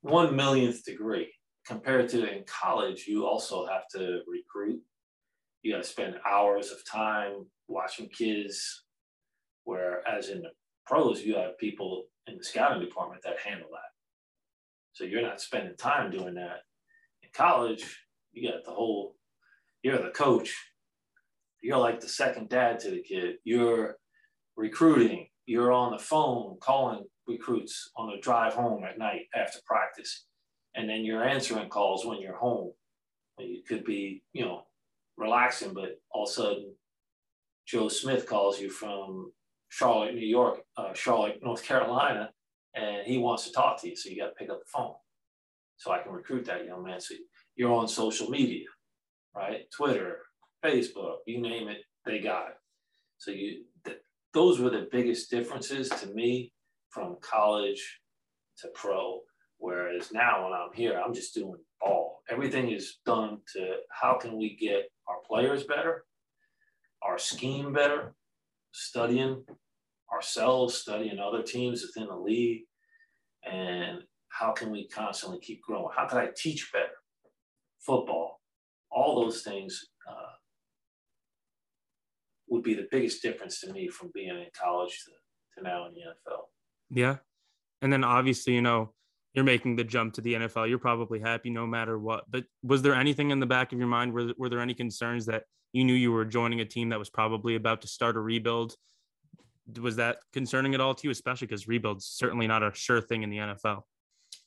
one 0.02 0.36
millionth 0.36 0.84
degree 0.86 1.32
compared 1.66 2.08
to 2.10 2.32
in 2.32 2.44
college 2.46 3.06
you 3.08 3.26
also 3.26 3.68
have 3.68 3.88
to 3.92 4.22
recruit 4.28 4.82
you 5.62 5.74
got 5.74 5.84
to 5.84 5.90
spend 5.90 6.16
hours 6.28 6.72
of 6.72 6.78
time 6.90 7.46
watching 7.68 8.08
kids 8.10 8.86
whereas 9.66 10.30
in 10.30 10.42
the 10.42 10.50
pros 10.89 11.21
you 11.21 11.36
have 11.36 11.58
people 11.60 12.06
in 12.25 12.38
the 12.38 12.43
scouting 12.43 12.82
department 12.82 13.21
that 13.23 13.38
handle 13.45 13.69
that. 13.71 13.91
So 14.93 15.04
you're 15.04 15.21
not 15.21 15.39
spending 15.39 15.78
time 15.78 16.10
doing 16.10 16.34
that. 16.34 16.63
In 17.21 17.30
college 17.32 17.86
you 18.34 18.52
got 18.52 18.65
the 18.65 18.71
whole 18.71 19.15
you're 19.84 20.02
the 20.02 20.10
coach. 20.10 20.54
You're 21.62 21.78
like 21.78 21.99
the 21.99 22.10
second 22.10 22.49
dad 22.49 22.80
to 22.80 22.89
the 22.89 23.02
kid. 23.02 23.36
You're 23.43 23.97
recruiting. 24.58 25.28
You're 25.45 25.71
on 25.71 25.91
the 25.91 25.99
phone 25.99 26.58
calling 26.60 27.06
recruits 27.28 27.91
on 27.95 28.10
the 28.10 28.17
drive 28.21 28.54
home 28.54 28.84
at 28.84 28.97
night 28.97 29.28
after 29.36 29.60
practice. 29.65 30.25
And 30.75 30.89
then 30.89 31.06
you're 31.06 31.23
answering 31.23 31.69
calls 31.69 32.06
when 32.06 32.19
you're 32.19 32.38
home. 32.38 32.71
You 33.38 33.62
could 33.67 33.86
be 33.86 34.23
you 34.34 34.43
know 34.43 34.63
relaxing 35.17 35.73
but 35.73 36.02
all 36.12 36.23
of 36.23 36.30
a 36.30 36.32
sudden 36.32 36.73
joe 37.65 37.89
smith 37.89 38.25
calls 38.25 38.60
you 38.60 38.69
from 38.69 39.32
charlotte 39.69 40.13
new 40.13 40.25
york 40.25 40.60
uh, 40.77 40.93
charlotte 40.93 41.39
north 41.41 41.63
carolina 41.63 42.29
and 42.75 43.05
he 43.05 43.17
wants 43.17 43.45
to 43.45 43.51
talk 43.51 43.82
to 43.82 43.89
you 43.89 43.95
so 43.95 44.10
you 44.10 44.17
got 44.17 44.27
to 44.27 44.36
pick 44.36 44.49
up 44.49 44.60
the 44.60 44.69
phone 44.71 44.93
so 45.77 45.91
i 45.91 45.99
can 45.99 46.12
recruit 46.12 46.45
that 46.45 46.65
young 46.65 46.84
man 46.84 46.99
so 46.99 47.15
you're 47.60 47.73
on 47.73 47.89
social 47.89 48.29
media, 48.29 48.65
right? 49.36 49.69
Twitter, 49.75 50.19
Facebook, 50.63 51.17
you 51.27 51.41
name 51.41 51.67
it, 51.67 51.79
they 52.05 52.19
got 52.19 52.47
it. 52.47 52.58
So 53.17 53.32
you, 53.32 53.65
th- 53.84 53.97
those 54.34 54.62
were 54.62 54.69
the 54.69 54.88
biggest 54.89 55.29
differences 55.29 55.89
to 55.89 56.08
me 56.08 56.53
from 56.89 57.17
college 57.19 57.99
to 58.60 58.69
pro. 58.73 59.19
Whereas 59.58 60.13
now 60.13 60.45
when 60.45 60.53
I'm 60.53 60.73
here, 60.73 61.01
I'm 61.05 61.13
just 61.13 61.34
doing 61.34 61.58
all. 61.82 62.21
Everything 62.29 62.71
is 62.71 62.99
done 63.05 63.39
to 63.58 63.79
how 63.91 64.13
can 64.13 64.38
we 64.38 64.55
get 64.55 64.89
our 65.10 65.17
players 65.27 65.65
better, 65.65 66.05
our 67.03 67.17
scheme 67.17 67.73
better, 67.73 68.15
studying 68.71 69.43
ourselves, 70.13 70.75
studying 70.75 71.19
other 71.19 71.43
teams 71.43 71.84
within 71.84 72.10
the 72.10 72.15
league, 72.15 72.63
and 73.49 73.99
how 74.29 74.51
can 74.51 74.71
we 74.71 74.88
constantly 74.88 75.39
keep 75.39 75.62
growing? 75.62 75.89
How 75.95 76.08
can 76.08 76.17
I 76.19 76.29
teach 76.36 76.71
better? 76.71 76.91
football, 77.79 78.41
all 78.91 79.23
those 79.23 79.41
things 79.41 79.88
uh, 80.10 80.34
would 82.49 82.63
be 82.63 82.73
the 82.73 82.88
biggest 82.91 83.21
difference 83.21 83.62
to 83.62 83.71
me 83.71 83.88
from 83.88 84.12
being 84.13 84.29
in 84.29 84.47
college 84.60 85.03
to, 85.05 85.62
to 85.62 85.67
now 85.67 85.88
in 85.88 85.93
the 85.93 86.01
NFL. 86.01 86.41
Yeah. 86.89 87.17
And 87.82 87.91
then 87.91 88.03
obviously, 88.03 88.53
you 88.53 88.62
know, 88.62 88.93
you're 89.34 89.45
making 89.45 89.75
the 89.75 89.84
jump 89.84 90.15
to 90.15 90.21
the 90.21 90.34
NFL. 90.34 90.69
You're 90.69 90.79
probably 90.79 91.19
happy 91.19 91.49
no 91.49 91.67
matter 91.67 91.97
what. 91.97 92.25
But 92.29 92.45
was 92.63 92.82
there 92.82 92.95
anything 92.95 93.32
in 93.32 93.39
the 93.39 93.45
back 93.45 93.71
of 93.71 93.79
your 93.79 93.88
mind? 93.88 94.12
Were, 94.12 94.34
were 94.38 94.49
there 94.49 94.60
any 94.60 94.73
concerns 94.73 95.27
that 95.27 95.43
you 95.73 95.84
knew 95.84 95.93
you 95.93 96.12
were 96.12 96.25
joining 96.25 96.62
a 96.62 96.65
team 96.65 96.89
that 96.89 96.99
was 96.99 97.10
probably 97.10 97.55
about 97.55 97.82
to 97.82 97.88
start 97.88 98.15
a 98.15 98.19
rebuild? 98.19 98.75
Was 99.79 99.97
that 99.97 100.17
concerning 100.34 100.73
at 100.73 100.82
all 100.82 100.95
to 100.95 101.08
you, 101.08 101.12
especially 101.12 101.47
because 101.47 101.67
rebuild's 101.67 102.05
certainly 102.05 102.47
not 102.47 102.63
a 102.63 102.71
sure 102.73 103.01
thing 103.01 103.23
in 103.23 103.29
the 103.29 103.38
NFL? 103.38 103.84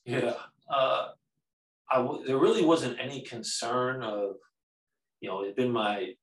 Yeah. 0.05 0.35
Uh, 0.69 1.09
I 1.91 1.97
w- 1.97 2.27
there 2.27 2.39
really 2.39 2.65
wasn't 2.65 2.99
any 2.99 3.23
concern 3.23 4.03
of, 4.03 4.37
you 5.21 5.29
know, 5.29 5.43
it's 5.43 5.55
been 5.55 5.71
my 5.71 6.15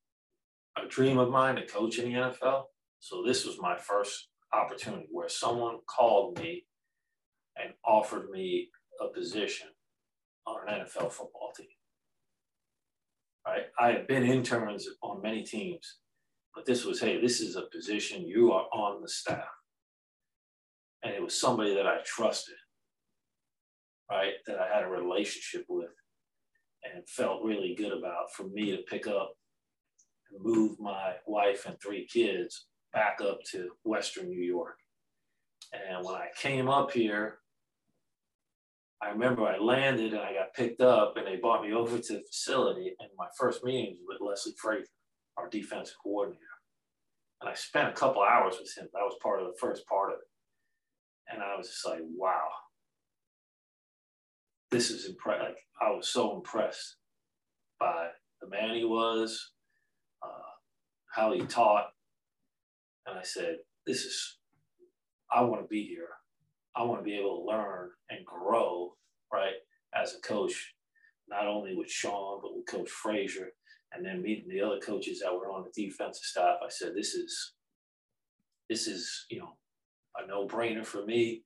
a 0.78 0.88
dream 0.88 1.18
of 1.18 1.30
mine 1.30 1.56
to 1.56 1.66
coach 1.66 2.00
in 2.00 2.12
the 2.12 2.20
NFL. 2.20 2.64
So 3.00 3.24
this 3.24 3.46
was 3.46 3.60
my 3.60 3.78
first 3.78 4.30
opportunity 4.54 5.08
where 5.12 5.30
someone 5.30 5.78
called 5.86 6.40
me 6.40 6.66
and 7.56 7.74
offered 7.86 8.30
me 8.30 8.70
a 9.02 9.08
position 9.08 9.68
on 10.46 10.68
an 10.68 10.82
NFL 10.82 11.12
football 11.12 11.52
team. 11.56 11.68
Right? 13.50 13.66
I 13.80 13.92
have 13.94 14.08
been 14.08 14.24
interns 14.24 14.88
on 15.02 15.24
many 15.24 15.44
teams, 15.44 15.98
but 16.54 16.66
this 16.66 16.86
was, 16.86 17.00
hey, 17.00 17.20
this 17.20 17.40
is 17.40 17.56
a 17.56 17.64
position 17.74 18.28
you 18.28 18.52
are 18.52 18.68
on 18.72 19.02
the 19.02 19.10
staff. 19.10 19.48
And 21.02 21.14
it 21.14 21.24
was 21.24 21.40
somebody 21.40 21.74
that 21.74 21.88
I 21.88 21.98
trusted 22.06 22.56
right, 24.10 24.34
that 24.46 24.60
I 24.60 24.68
had 24.74 24.84
a 24.84 24.90
relationship 24.90 25.66
with 25.68 25.90
and 26.84 27.08
felt 27.08 27.44
really 27.44 27.76
good 27.76 27.92
about 27.92 28.34
for 28.36 28.44
me 28.44 28.72
to 28.72 28.84
pick 28.84 29.08
up 29.08 29.34
and 30.32 30.44
move 30.44 30.80
my 30.80 31.14
wife 31.26 31.66
and 31.66 31.76
three 31.82 32.08
kids 32.08 32.68
back 32.94 33.20
up 33.22 33.40
to 33.52 33.70
Western 33.84 34.30
New 34.30 34.42
York. 34.44 34.78
And 35.74 36.06
when 36.06 36.16
I 36.16 36.28
came 36.40 36.70
up 36.70 36.92
here, 36.92 37.40
I 39.02 39.10
remember 39.10 39.44
I 39.44 39.58
landed 39.58 40.14
and 40.14 40.22
I 40.22 40.34
got 40.34 40.54
picked 40.54 40.82
up 40.82 41.16
and 41.16 41.26
they 41.26 41.38
brought 41.38 41.64
me 41.64 41.74
over 41.74 41.98
to 41.98 42.14
the 42.14 42.24
facility. 42.30 42.96
And 43.00 43.10
my 43.18 43.28
first 43.38 43.64
meeting 43.64 43.98
was 44.08 44.18
with 44.20 44.28
Leslie 44.28 44.54
Frazier, 44.58 44.86
our 45.38 45.50
defensive 45.50 45.96
coordinator. 46.04 46.42
And 47.42 47.50
I 47.50 47.54
spent 47.54 47.90
a 47.90 47.94
couple 47.94 48.22
hours 48.22 48.56
with 48.60 48.78
him. 48.78 48.90
That 48.94 49.00
was 49.00 49.16
part 49.24 49.42
of 49.42 49.48
the 49.48 49.58
first 49.60 49.88
part 49.88 50.12
of 50.12 50.20
it. 50.20 51.34
And 51.34 51.42
I 51.42 51.56
was 51.56 51.70
just 51.70 51.86
like, 51.86 52.02
wow, 52.18 52.50
this 54.72 54.92
is 54.92 55.08
impressed. 55.08 55.44
Like 55.44 55.58
I 55.82 55.92
was 55.92 56.08
so 56.08 56.36
impressed 56.36 56.98
by 57.80 58.10
the 58.42 58.50
man 58.50 58.76
he 58.76 58.86
was, 58.86 59.52
uh, 60.22 60.28
how 61.14 61.32
he 61.34 61.42
taught, 61.42 61.88
and 63.06 63.18
I 63.18 63.24
said, 63.24 63.58
"This 63.86 64.06
is. 64.06 64.38
I 65.32 65.42
want 65.42 65.62
to 65.62 65.68
be 65.68 65.84
here. 65.86 66.10
I 66.76 66.84
want 66.84 67.02
to 67.02 67.04
be 67.04 67.18
able 67.18 67.42
to 67.42 67.46
learn 67.46 67.90
and 68.10 68.26
grow, 68.26 68.96
right, 69.34 69.56
as 69.94 70.14
a 70.14 70.22
coach, 70.22 70.76
not 71.28 71.48
only 71.48 71.76
with 71.76 71.90
Sean 71.90 72.40
but 72.42 72.56
with 72.56 72.68
Coach 72.68 72.90
Frazier, 72.90 73.50
and 73.94 74.06
then 74.06 74.22
meeting 74.22 74.50
the 74.50 74.62
other 74.62 74.80
coaches 74.80 75.20
that 75.20 75.34
were 75.34 75.52
on 75.52 75.64
the 75.64 75.84
defensive 75.84 76.24
staff. 76.24 76.58
I 76.64 76.70
said, 76.70 76.94
"This 76.96 77.16
is, 77.16 77.54
this 78.70 78.88
is, 78.88 79.26
you 79.30 79.40
know, 79.40 79.58
a 80.18 80.28
no-brainer 80.28 80.86
for 80.86 81.06
me." 81.06 81.44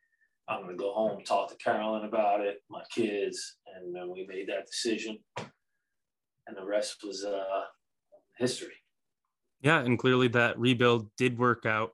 I'm 0.49 0.63
going 0.63 0.75
to 0.77 0.83
go 0.83 0.91
home, 0.93 1.23
talk 1.23 1.49
to 1.49 1.55
Carolyn 1.55 2.03
about 2.03 2.41
it, 2.41 2.57
my 2.69 2.83
kids, 2.93 3.55
and 3.75 3.95
then 3.95 4.09
we 4.11 4.25
made 4.27 4.49
that 4.49 4.65
decision. 4.65 5.19
and 6.47 6.57
the 6.57 6.65
rest 6.65 6.97
was 7.03 7.23
uh, 7.23 7.63
history. 8.37 8.73
Yeah, 9.61 9.79
and 9.79 9.97
clearly 9.97 10.27
that 10.29 10.59
rebuild 10.59 11.09
did 11.15 11.37
work 11.37 11.65
out. 11.65 11.91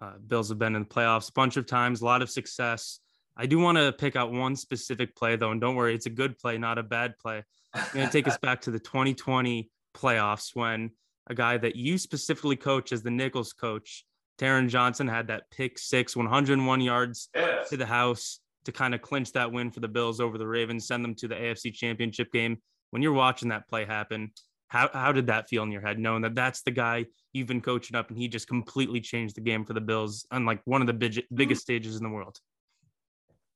Uh, 0.00 0.12
Bills 0.26 0.48
have 0.48 0.58
been 0.58 0.76
in 0.76 0.82
the 0.82 0.88
playoffs 0.88 1.30
a 1.30 1.32
bunch 1.32 1.56
of 1.56 1.66
times, 1.66 2.00
a 2.00 2.04
lot 2.04 2.22
of 2.22 2.30
success. 2.30 3.00
I 3.36 3.46
do 3.46 3.58
want 3.58 3.78
to 3.78 3.92
pick 3.92 4.16
out 4.16 4.32
one 4.32 4.56
specific 4.56 5.14
play 5.16 5.36
though, 5.36 5.50
and 5.50 5.60
don't 5.60 5.76
worry, 5.76 5.94
it's 5.94 6.06
a 6.06 6.10
good 6.10 6.38
play, 6.38 6.58
not 6.58 6.78
a 6.78 6.82
bad 6.82 7.18
play. 7.18 7.44
I'm 7.74 7.84
going 7.94 8.06
to 8.06 8.12
take 8.12 8.28
us 8.28 8.38
back 8.42 8.62
to 8.62 8.70
the 8.70 8.78
2020 8.78 9.70
playoffs 9.96 10.54
when 10.54 10.90
a 11.28 11.34
guy 11.34 11.58
that 11.58 11.76
you 11.76 11.98
specifically 11.98 12.56
coach 12.56 12.92
as 12.92 13.02
the 13.02 13.10
nickels 13.10 13.52
coach, 13.52 14.04
Taron 14.38 14.68
Johnson, 14.68 15.08
had 15.08 15.28
that 15.28 15.50
pick 15.50 15.78
six, 15.78 16.16
101 16.16 16.80
yards 16.80 17.28
to 17.68 17.76
the 17.76 17.86
house 17.86 18.40
to 18.64 18.72
kind 18.72 18.94
of 18.94 19.02
clinch 19.02 19.32
that 19.32 19.52
win 19.52 19.70
for 19.70 19.80
the 19.80 19.88
Bills 19.88 20.20
over 20.20 20.38
the 20.38 20.46
Ravens, 20.46 20.86
send 20.86 21.04
them 21.04 21.14
to 21.16 21.28
the 21.28 21.34
AFC 21.34 21.72
Championship 21.72 22.32
game. 22.32 22.58
When 22.90 23.02
you're 23.02 23.12
watching 23.12 23.50
that 23.50 23.68
play 23.68 23.84
happen, 23.84 24.32
how, 24.68 24.90
how 24.92 25.12
did 25.12 25.26
that 25.26 25.48
feel 25.48 25.62
in 25.62 25.72
your 25.72 25.80
head, 25.80 25.98
knowing 25.98 26.22
that 26.22 26.34
that's 26.34 26.62
the 26.62 26.70
guy 26.70 27.06
you've 27.32 27.46
been 27.46 27.60
coaching 27.60 27.96
up 27.96 28.10
and 28.10 28.18
he 28.18 28.28
just 28.28 28.46
completely 28.46 29.00
changed 29.00 29.34
the 29.34 29.40
game 29.40 29.64
for 29.64 29.72
the 29.72 29.80
Bills 29.80 30.26
on 30.30 30.44
like 30.44 30.60
one 30.64 30.80
of 30.80 30.86
the 30.86 30.92
big, 30.92 31.22
biggest 31.34 31.62
stages 31.62 31.96
in 31.96 32.02
the 32.02 32.08
world? 32.08 32.38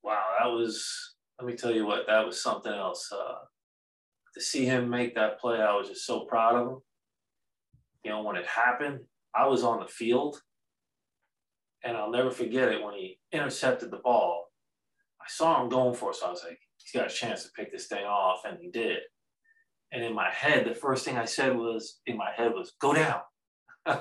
Wow, 0.02 0.22
that 0.38 0.46
was, 0.46 1.14
let 1.38 1.46
me 1.46 1.54
tell 1.54 1.72
you 1.72 1.86
what, 1.86 2.06
that 2.06 2.26
was 2.26 2.42
something 2.42 2.72
else. 2.72 3.10
Uh, 3.12 3.44
to 4.34 4.40
see 4.40 4.64
him 4.64 4.88
make 4.88 5.14
that 5.14 5.38
play, 5.38 5.60
I 5.60 5.76
was 5.76 5.88
just 5.88 6.06
so 6.06 6.20
proud 6.20 6.56
of 6.56 6.68
him. 6.68 6.78
You 8.04 8.10
know, 8.10 8.22
when 8.22 8.36
it 8.36 8.46
happened, 8.46 9.00
I 9.34 9.46
was 9.46 9.62
on 9.62 9.80
the 9.80 9.86
field 9.86 10.40
and 11.84 11.96
I'll 11.96 12.10
never 12.10 12.30
forget 12.30 12.68
it 12.68 12.82
when 12.82 12.94
he 12.94 13.18
intercepted 13.32 13.90
the 13.90 13.98
ball. 13.98 14.46
I 15.20 15.26
saw 15.28 15.62
him 15.62 15.68
going 15.68 15.94
for 15.94 16.10
it, 16.10 16.16
so 16.16 16.26
I 16.26 16.30
was 16.30 16.42
like, 16.42 16.58
he's 16.78 16.98
got 16.98 17.10
a 17.10 17.14
chance 17.14 17.44
to 17.44 17.50
pick 17.52 17.70
this 17.70 17.86
thing 17.86 18.04
off, 18.04 18.42
and 18.44 18.58
he 18.60 18.70
did. 18.70 18.98
And 19.92 20.02
in 20.02 20.14
my 20.14 20.30
head, 20.30 20.66
the 20.66 20.74
first 20.74 21.04
thing 21.04 21.18
I 21.18 21.26
said 21.26 21.54
was, 21.54 22.00
in 22.06 22.16
my 22.16 22.30
head 22.34 22.52
was, 22.54 22.72
go 22.80 22.94
down. 22.94 23.20
I 23.86 24.00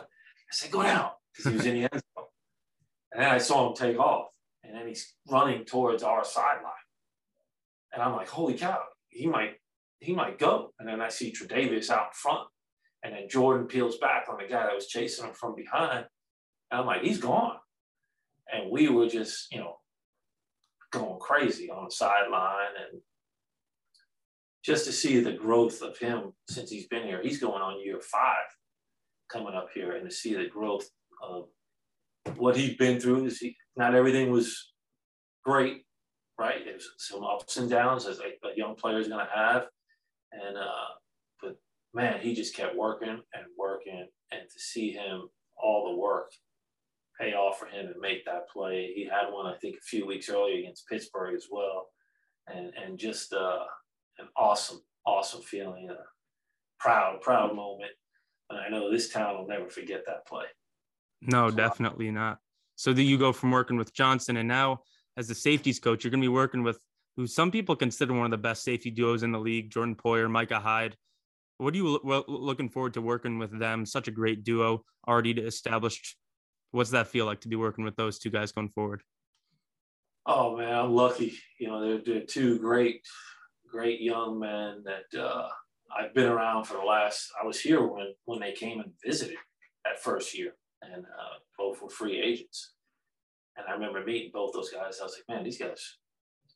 said, 0.52 0.72
go 0.72 0.84
down, 0.84 1.10
because 1.36 1.52
he 1.52 1.58
was 1.58 1.66
in 1.66 1.74
the 1.76 1.82
end 1.84 1.92
zone. 1.94 2.26
And 3.12 3.22
then 3.22 3.30
I 3.30 3.38
saw 3.38 3.68
him 3.68 3.76
take 3.76 4.00
off, 4.00 4.28
and 4.64 4.74
then 4.74 4.88
he's 4.88 5.14
running 5.30 5.66
towards 5.66 6.02
our 6.02 6.24
sideline. 6.24 6.72
And 7.94 8.02
I'm 8.02 8.16
like, 8.16 8.30
holy 8.30 8.54
cow, 8.54 8.80
he 9.10 9.28
might, 9.28 9.56
he 10.00 10.16
might 10.16 10.40
go. 10.40 10.74
And 10.80 10.88
then 10.88 11.02
I 11.02 11.10
see 11.10 11.34
Tre'Davious 11.34 11.90
out 11.90 12.16
front, 12.16 12.48
and 13.04 13.14
then 13.14 13.28
Jordan 13.28 13.68
peels 13.68 13.98
back 13.98 14.28
on 14.30 14.38
the 14.38 14.48
guy 14.48 14.64
that 14.64 14.76
was 14.76 14.88
chasing 14.88 15.26
him 15.26 15.34
from 15.34 15.56
behind. 15.56 16.06
And 16.72 16.80
I'm 16.80 16.86
like, 16.86 17.02
he's 17.02 17.20
gone. 17.20 17.58
And 18.52 18.72
we 18.72 18.88
were 18.88 19.08
just, 19.08 19.52
you 19.52 19.60
know, 19.60 19.78
going 20.92 21.20
crazy 21.20 21.70
on 21.70 21.86
the 21.86 21.92
sideline 21.92 22.76
and 22.80 23.02
just 24.64 24.86
to 24.86 24.92
see 24.92 25.20
the 25.20 25.34
growth 25.34 25.82
of 25.82 25.98
him 25.98 26.34
since 26.50 26.70
he's 26.70 26.88
been 26.88 27.04
here. 27.04 27.22
He's 27.22 27.40
going 27.40 27.62
on 27.62 27.82
year 27.84 28.00
five 28.00 28.46
coming 29.32 29.56
up 29.56 29.70
here, 29.74 29.96
and 29.96 30.08
to 30.08 30.14
see 30.14 30.34
the 30.34 30.48
growth 30.48 30.88
of 31.22 31.46
what 32.38 32.56
he's 32.56 32.76
been 32.76 33.00
through. 33.00 33.26
Is 33.26 33.40
he, 33.40 33.56
not 33.76 33.96
everything 33.96 34.32
was 34.32 34.74
great, 35.44 35.84
right? 36.38 36.64
There's 36.64 36.90
some 36.98 37.24
ups 37.24 37.58
and 37.58 37.70
downs 37.70 38.06
as 38.06 38.20
a, 38.20 38.48
a 38.48 38.56
young 38.56 38.76
player 38.76 39.00
is 39.00 39.08
going 39.08 39.26
to 39.26 39.32
have, 39.34 39.64
and 40.32 40.58
uh, 40.58 40.90
but 41.42 41.58
man, 41.94 42.20
he 42.22 42.36
just 42.36 42.56
kept 42.56 42.76
working 42.76 43.10
and 43.10 43.46
working, 43.58 44.08
and 44.32 44.42
to 44.42 44.60
see 44.60 44.92
him 44.92 45.30
all 45.58 45.92
the 45.92 45.98
work 45.98 46.32
pay 47.20 47.34
off 47.34 47.60
for 47.60 47.68
him 47.68 47.88
and 47.88 48.00
make 48.00 48.26
that 48.26 48.50
play. 48.50 48.92
He 48.96 49.06
had 49.06 49.32
one, 49.32 49.46
I 49.46 49.56
think, 49.58 49.76
a 49.76 49.86
few 49.86 50.08
weeks 50.08 50.30
earlier 50.30 50.60
against 50.60 50.88
Pittsburgh 50.88 51.36
as 51.36 51.48
well, 51.50 51.88
and 52.48 52.72
and 52.76 52.98
just 53.00 53.34
uh, 53.34 53.64
an 54.22 54.28
awesome, 54.38 54.82
awesome 55.06 55.42
feeling, 55.42 55.90
a 55.90 55.98
proud, 56.80 57.22
proud 57.22 57.56
moment. 57.56 57.92
And 58.50 58.60
I 58.60 58.70
know 58.70 58.92
this 58.92 59.10
town 59.10 59.38
will 59.38 59.48
never 59.48 59.70
forget 59.70 60.04
that 60.08 60.28
play. 60.28 60.46
No, 61.22 61.50
so, 61.50 61.54
uh, 61.54 61.58
definitely 61.58 62.12
not. 62.12 62.40
So 62.76 62.94
that 62.94 63.04
you 63.04 63.18
go 63.18 63.32
from 63.32 63.52
working 63.52 63.78
with 63.78 63.94
Johnson 63.94 64.38
and 64.38 64.48
now 64.48 64.82
as 65.18 65.28
the 65.28 65.36
safeties 65.36 65.80
coach, 65.80 66.04
you're 66.04 66.12
going 66.12 66.22
to 66.22 66.26
be 66.26 66.30
working 66.30 66.64
with 66.64 66.80
who 67.18 67.28
some 67.28 67.52
people 67.52 67.76
consider 67.76 68.14
one 68.14 68.26
of 68.26 68.32
the 68.32 68.38
best 68.38 68.64
safety 68.64 68.90
duos 68.90 69.24
in 69.24 69.32
the 69.32 69.40
league, 69.40 69.70
Jordan 69.70 69.96
Poyer, 69.96 70.30
Micah 70.30 70.60
Hyde. 70.60 70.96
What 71.58 71.74
are 71.74 71.78
you 71.78 72.00
looking 72.28 72.70
forward 72.70 72.96
to 72.96 73.02
working 73.02 73.38
with 73.38 73.58
them? 73.58 73.86
Such 73.86 74.08
a 74.08 74.12
great 74.12 74.44
duo, 74.44 74.84
already 75.08 75.32
established. 75.32 76.18
What's 76.72 76.92
that 76.92 77.08
feel 77.08 77.26
like 77.26 77.42
to 77.42 77.50
be 77.50 77.56
working 77.56 77.84
with 77.84 77.96
those 77.96 78.18
two 78.18 78.32
guys 78.32 78.52
going 78.52 78.70
forward? 78.70 79.04
Oh 80.26 80.58
man, 80.58 80.74
I'm 80.74 80.94
lucky. 80.94 81.34
You 81.60 81.68
know, 81.68 81.82
they're, 81.82 82.02
they're 82.04 82.26
two 82.26 82.58
great 82.60 83.02
great 83.72 84.02
young 84.02 84.40
men 84.40 84.84
that 84.84 85.20
uh, 85.20 85.48
I've 85.98 86.14
been 86.14 86.28
around 86.28 86.66
for 86.66 86.76
the 86.76 86.84
last. 86.84 87.32
I 87.42 87.46
was 87.46 87.60
here 87.60 87.82
when 87.86 88.14
when 88.26 88.40
they 88.40 88.52
came 88.52 88.80
and 88.80 88.92
visited 89.04 89.38
that 89.86 90.02
first 90.02 90.38
year, 90.38 90.54
and 90.82 91.06
uh, 91.06 91.38
both 91.58 91.82
were 91.82 91.90
free 91.90 92.20
agents. 92.20 92.74
And 93.58 93.66
I 93.68 93.74
remember 93.74 94.04
meeting 94.04 94.32
both 94.34 94.54
those 94.54 94.70
guys. 94.70 95.00
I 95.00 95.04
was 95.04 95.16
like, 95.18 95.36
man, 95.36 95.44
these 95.44 95.60
guys, 95.60 95.98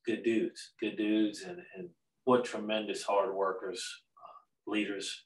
good 0.05 0.23
dudes, 0.23 0.73
good 0.79 0.97
dudes, 0.97 1.41
and 1.43 1.59
and 1.75 1.89
what 2.25 2.45
tremendous 2.45 3.03
hard 3.03 3.33
workers, 3.33 3.83
uh, 4.17 4.71
leaders. 4.71 5.25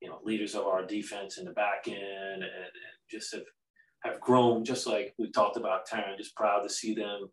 You 0.00 0.08
know, 0.08 0.20
leaders 0.24 0.54
of 0.54 0.64
our 0.64 0.86
defense 0.86 1.36
in 1.36 1.44
the 1.44 1.50
back 1.50 1.86
end, 1.86 1.98
and, 1.98 2.42
and 2.42 2.72
just 3.10 3.34
have 3.34 3.44
have 4.04 4.20
grown. 4.20 4.64
Just 4.64 4.86
like 4.86 5.14
we 5.18 5.30
talked 5.30 5.58
about, 5.58 5.86
Taron. 5.86 6.16
Just 6.16 6.34
proud 6.36 6.62
to 6.62 6.70
see 6.70 6.94
them 6.94 7.28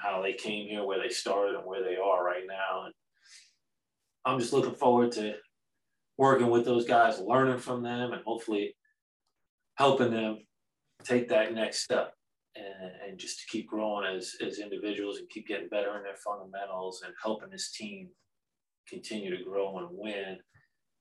how 0.00 0.22
they 0.22 0.32
came 0.32 0.68
here, 0.68 0.84
where 0.84 1.00
they 1.00 1.08
started, 1.08 1.56
and 1.56 1.66
where 1.66 1.82
they 1.82 1.96
are 1.96 2.24
right 2.24 2.44
now. 2.46 2.86
And 2.86 2.94
I'm 4.24 4.38
just 4.38 4.52
looking 4.52 4.74
forward 4.74 5.12
to 5.12 5.34
working 6.16 6.50
with 6.50 6.64
those 6.64 6.86
guys, 6.86 7.20
learning 7.20 7.58
from 7.58 7.82
them, 7.82 8.12
and 8.12 8.22
hopefully 8.24 8.76
helping 9.76 10.12
them 10.12 10.38
take 11.02 11.28
that 11.28 11.52
next 11.52 11.82
step 11.82 12.12
and, 12.56 12.92
and 13.08 13.18
just 13.18 13.40
to 13.40 13.46
keep 13.48 13.68
growing 13.68 14.06
as, 14.16 14.34
as 14.44 14.58
individuals 14.58 15.18
and 15.18 15.28
keep 15.28 15.46
getting 15.48 15.68
better 15.68 15.96
in 15.96 16.02
their 16.02 16.16
fundamentals 16.16 17.02
and 17.04 17.14
helping 17.22 17.50
this 17.50 17.72
team 17.72 18.08
continue 18.88 19.36
to 19.36 19.44
grow 19.44 19.78
and 19.78 19.88
win 19.90 20.38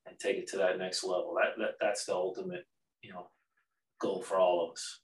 and 0.06 0.20
take 0.20 0.38
it 0.38 0.48
to 0.48 0.58
that 0.58 0.78
next 0.78 1.04
level. 1.04 1.36
That, 1.36 1.58
that 1.60 1.76
that's 1.80 2.06
the 2.06 2.14
ultimate, 2.14 2.66
you 3.02 3.14
know, 3.14 3.28
goal 4.00 4.22
for 4.22 4.38
all 4.38 4.66
of 4.66 4.72
us. 4.72 5.00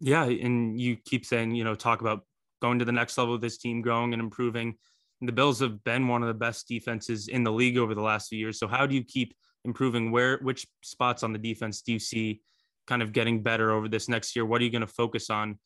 Yeah, 0.00 0.24
and 0.24 0.80
you 0.80 0.96
keep 0.96 1.24
saying, 1.24 1.54
you 1.54 1.64
know, 1.64 1.74
talk 1.74 2.00
about 2.00 2.24
going 2.64 2.78
to 2.78 2.84
the 2.86 2.92
next 2.92 3.18
level 3.18 3.34
of 3.34 3.42
this 3.42 3.58
team, 3.58 3.82
growing 3.82 4.14
and 4.14 4.22
improving. 4.22 4.74
And 5.20 5.28
the 5.28 5.32
Bills 5.32 5.60
have 5.60 5.84
been 5.84 6.08
one 6.08 6.22
of 6.22 6.28
the 6.28 6.34
best 6.46 6.66
defenses 6.66 7.28
in 7.28 7.44
the 7.44 7.52
league 7.52 7.76
over 7.76 7.94
the 7.94 8.00
last 8.00 8.28
few 8.28 8.38
years. 8.38 8.58
So 8.58 8.66
how 8.66 8.86
do 8.86 8.94
you 8.94 9.04
keep 9.04 9.34
improving? 9.66 10.10
Where 10.10 10.38
which 10.38 10.66
spots 10.82 11.22
on 11.22 11.34
the 11.34 11.38
defense 11.38 11.82
do 11.82 11.92
you 11.92 11.98
see 11.98 12.40
kind 12.86 13.02
of 13.02 13.12
getting 13.12 13.42
better 13.42 13.70
over 13.70 13.86
this 13.86 14.08
next 14.08 14.34
year? 14.34 14.46
What 14.46 14.62
are 14.62 14.64
you 14.64 14.70
going 14.70 14.80
to 14.80 14.86
focus 14.86 15.28
on 15.28 15.58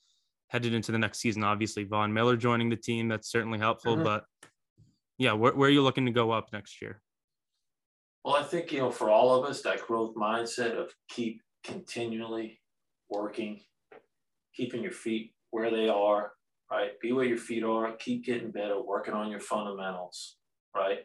headed 0.48 0.74
into 0.74 0.90
the 0.90 0.98
next 0.98 1.20
season? 1.20 1.44
Obviously, 1.44 1.84
Von 1.84 2.12
Miller 2.12 2.36
joining 2.36 2.68
the 2.68 2.76
team, 2.76 3.06
that's 3.06 3.30
certainly 3.30 3.60
helpful. 3.60 3.94
Mm-hmm. 3.94 4.04
But 4.04 4.24
yeah, 5.18 5.34
where, 5.34 5.54
where 5.54 5.68
are 5.68 5.72
you 5.72 5.82
looking 5.82 6.06
to 6.06 6.12
go 6.12 6.32
up 6.32 6.52
next 6.52 6.82
year? 6.82 7.00
Well, 8.24 8.34
I 8.34 8.42
think, 8.42 8.72
you 8.72 8.80
know, 8.80 8.90
for 8.90 9.08
all 9.08 9.36
of 9.36 9.48
us, 9.48 9.62
that 9.62 9.86
growth 9.86 10.16
mindset 10.16 10.76
of 10.76 10.92
keep 11.08 11.40
continually 11.62 12.60
working, 13.08 13.60
keeping 14.54 14.82
your 14.82 14.92
feet 14.92 15.32
where 15.50 15.70
they 15.70 15.88
are, 15.88 16.32
right? 16.70 16.90
Be 17.00 17.12
where 17.12 17.24
your 17.24 17.38
feet 17.38 17.64
are, 17.64 17.92
keep 17.96 18.24
getting 18.24 18.50
better, 18.50 18.80
working 18.80 19.14
on 19.14 19.30
your 19.30 19.40
fundamentals, 19.40 20.36
right? 20.74 20.98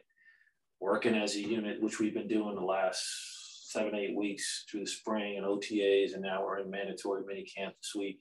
Working 0.80 1.16
as 1.16 1.36
a 1.36 1.42
unit, 1.42 1.82
which 1.82 2.00
we've 2.00 2.14
been 2.14 2.28
doing 2.28 2.56
the 2.56 2.62
last 2.62 3.72
seven, 3.72 3.96
eight 3.96 4.16
weeks 4.16 4.66
through 4.70 4.82
the 4.82 4.88
spring 4.88 5.38
and 5.38 5.46
OTAs, 5.46 6.14
and 6.14 6.22
now 6.22 6.44
we're 6.44 6.60
in 6.60 6.70
mandatory 6.70 7.24
mini 7.26 7.44
camp 7.44 7.74
this 7.82 7.94
week 7.98 8.20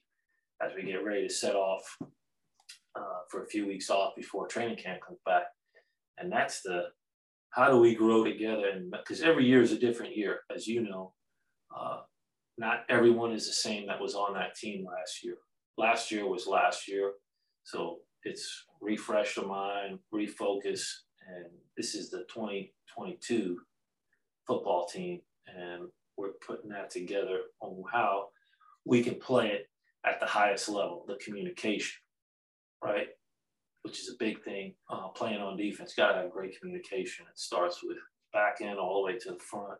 as 0.65 0.73
we 0.75 0.85
get 0.85 1.05
ready 1.05 1.27
to 1.27 1.33
set 1.33 1.55
off 1.55 1.83
uh, 2.01 3.21
for 3.31 3.43
a 3.43 3.49
few 3.49 3.67
weeks 3.67 3.91
off 3.91 4.15
before 4.17 4.47
training 4.47 4.77
camp 4.77 5.01
comes 5.07 5.19
back. 5.27 5.45
And 6.19 6.31
that's 6.31 6.63
the 6.63 6.85
how 7.51 7.71
do 7.71 7.79
we 7.79 7.95
grow 7.95 8.25
together? 8.25 8.69
And 8.73 8.91
because 8.91 9.21
every 9.21 9.45
year 9.45 9.61
is 9.61 9.73
a 9.73 9.79
different 9.79 10.17
year, 10.17 10.41
as 10.55 10.67
you 10.67 10.83
know. 10.83 11.13
Uh, 11.75 12.01
not 12.59 12.85
everyone 12.89 13.33
is 13.33 13.47
the 13.47 13.53
same 13.53 13.87
that 13.87 14.01
was 14.01 14.15
on 14.15 14.35
that 14.35 14.55
team 14.55 14.87
last 14.87 15.25
year. 15.25 15.37
Last 15.79 16.11
year 16.11 16.27
was 16.27 16.47
last 16.47 16.87
year. 16.87 17.13
So 17.65 17.99
it's 18.25 18.65
refresh 18.81 19.35
the 19.35 19.43
mind, 19.43 19.99
refocus, 20.13 20.83
and 21.27 21.47
this 21.77 21.95
is 21.95 22.11
the 22.11 22.25
2022 22.33 23.59
football 24.47 24.87
team, 24.87 25.21
and 25.47 25.89
we're 26.17 26.33
putting 26.47 26.71
that 26.71 26.91
together 26.91 27.39
on 27.61 27.83
how 27.93 28.29
we 28.85 29.03
can 29.03 29.15
play 29.15 29.49
it 29.49 29.71
at 30.05 30.21
the 30.21 30.27
highest 30.27 30.69
level, 30.69 31.05
the 31.07 31.17
communication, 31.25 32.01
right? 32.83 33.09
Which 33.83 34.01
is 34.01 34.09
a 34.09 34.19
big 34.19 34.43
thing. 34.43 34.75
Uh, 34.91 35.09
playing 35.09 35.41
on 35.41 35.57
defense, 35.57 35.95
got 35.95 36.13
to 36.13 36.23
have 36.23 36.31
great 36.31 36.59
communication. 36.61 37.27
It 37.31 37.39
starts 37.39 37.81
with 37.83 37.99
back 38.33 38.59
end 38.61 38.79
all 38.79 38.95
the 39.03 39.13
way 39.13 39.19
to 39.19 39.31
the 39.31 39.39
front, 39.39 39.79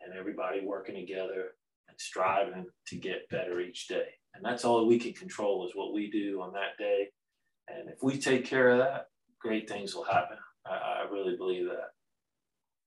and 0.00 0.18
everybody 0.18 0.60
working 0.64 0.94
together 0.94 1.52
and 1.94 2.00
striving 2.00 2.66
to 2.88 2.96
get 2.96 3.28
better 3.30 3.60
each 3.60 3.86
day. 3.86 4.08
And 4.34 4.44
that's 4.44 4.64
all 4.64 4.86
we 4.86 4.98
can 4.98 5.12
control 5.12 5.64
is 5.66 5.76
what 5.76 5.94
we 5.94 6.10
do 6.10 6.42
on 6.42 6.52
that 6.54 6.76
day. 6.76 7.08
And 7.68 7.88
if 7.88 8.02
we 8.02 8.18
take 8.18 8.44
care 8.44 8.70
of 8.70 8.78
that, 8.78 9.06
great 9.40 9.68
things 9.68 9.94
will 9.94 10.04
happen. 10.04 10.36
I, 10.66 11.04
I 11.04 11.10
really 11.10 11.36
believe 11.36 11.66
that. 11.66 11.90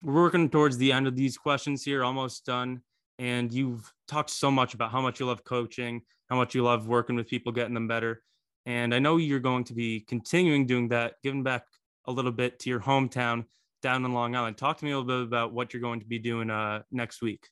we're 0.02 0.22
working 0.22 0.50
towards 0.50 0.76
the 0.76 0.92
end 0.92 1.06
of 1.06 1.16
these 1.16 1.38
questions 1.38 1.82
here, 1.82 2.04
almost 2.04 2.44
done. 2.44 2.82
And 3.18 3.52
you've 3.52 3.90
talked 4.06 4.30
so 4.30 4.50
much 4.50 4.74
about 4.74 4.92
how 4.92 5.00
much 5.00 5.20
you 5.20 5.26
love 5.26 5.44
coaching, 5.44 6.02
how 6.28 6.36
much 6.36 6.54
you 6.54 6.62
love 6.62 6.86
working 6.86 7.16
with 7.16 7.28
people, 7.28 7.52
getting 7.52 7.74
them 7.74 7.88
better. 7.88 8.22
And 8.66 8.94
I 8.94 8.98
know 8.98 9.16
you're 9.16 9.40
going 9.40 9.64
to 9.64 9.74
be 9.74 10.00
continuing 10.00 10.66
doing 10.66 10.88
that, 10.88 11.14
giving 11.22 11.42
back 11.42 11.64
a 12.06 12.12
little 12.12 12.32
bit 12.32 12.58
to 12.60 12.70
your 12.70 12.80
hometown 12.80 13.44
down 13.82 14.04
in 14.04 14.12
Long 14.12 14.36
Island. 14.36 14.58
Talk 14.58 14.76
to 14.78 14.84
me 14.84 14.90
a 14.90 14.98
little 14.98 15.22
bit 15.22 15.26
about 15.26 15.52
what 15.54 15.72
you're 15.72 15.80
going 15.80 16.00
to 16.00 16.06
be 16.06 16.18
doing 16.18 16.50
uh, 16.50 16.82
next 16.90 17.22
week. 17.22 17.48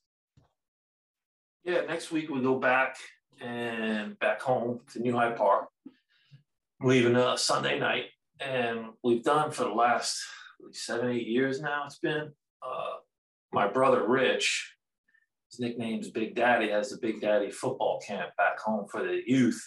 Yeah, 1.64 1.82
next 1.82 2.10
week 2.10 2.30
we 2.30 2.40
go 2.40 2.58
back 2.58 2.96
and 3.40 4.18
back 4.20 4.40
home 4.40 4.80
to 4.92 5.00
New 5.00 5.14
Hyde 5.14 5.36
Park. 5.36 5.68
leaving 6.80 7.16
uh, 7.16 7.36
Sunday 7.36 7.78
night, 7.78 8.06
and 8.40 8.86
we've 9.02 9.24
done 9.24 9.50
for 9.50 9.64
the 9.64 9.70
last 9.74 10.22
seven, 10.72 11.10
eight 11.10 11.26
years 11.26 11.60
now. 11.60 11.82
It's 11.86 11.98
been 11.98 12.32
uh, 12.62 12.92
my 13.52 13.66
brother 13.66 14.06
Rich. 14.06 14.74
His 15.50 15.60
nickname's 15.60 16.10
Big 16.10 16.34
Daddy. 16.36 16.70
Has 16.70 16.90
the 16.90 16.98
Big 16.98 17.20
Daddy 17.20 17.50
football 17.50 18.00
camp 18.06 18.30
back 18.36 18.58
home 18.60 18.86
for 18.90 19.02
the 19.02 19.20
youth 19.26 19.62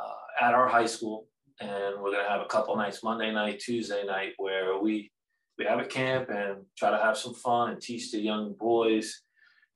uh, 0.00 0.44
at 0.44 0.54
our 0.54 0.66
high 0.66 0.86
school, 0.86 1.28
and 1.60 2.00
we're 2.00 2.12
gonna 2.12 2.28
have 2.28 2.40
a 2.40 2.46
couple 2.46 2.74
nights, 2.76 3.02
Monday 3.02 3.32
night, 3.32 3.60
Tuesday 3.60 4.04
night, 4.04 4.32
where 4.38 4.78
we 4.80 5.12
we 5.58 5.66
have 5.66 5.78
a 5.78 5.86
camp 5.86 6.30
and 6.30 6.64
try 6.76 6.90
to 6.90 6.98
have 6.98 7.16
some 7.16 7.34
fun 7.34 7.70
and 7.70 7.80
teach 7.80 8.10
the 8.10 8.18
young 8.18 8.54
boys 8.58 9.22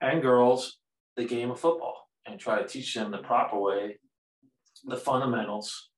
and 0.00 0.22
girls 0.22 0.79
the 1.16 1.24
game 1.24 1.50
of 1.50 1.60
football 1.60 2.08
and 2.26 2.38
try 2.38 2.60
to 2.60 2.68
teach 2.68 2.94
them 2.94 3.10
the 3.10 3.18
proper 3.18 3.58
way, 3.58 3.98
the 4.84 4.96
fundamentals 4.96 5.90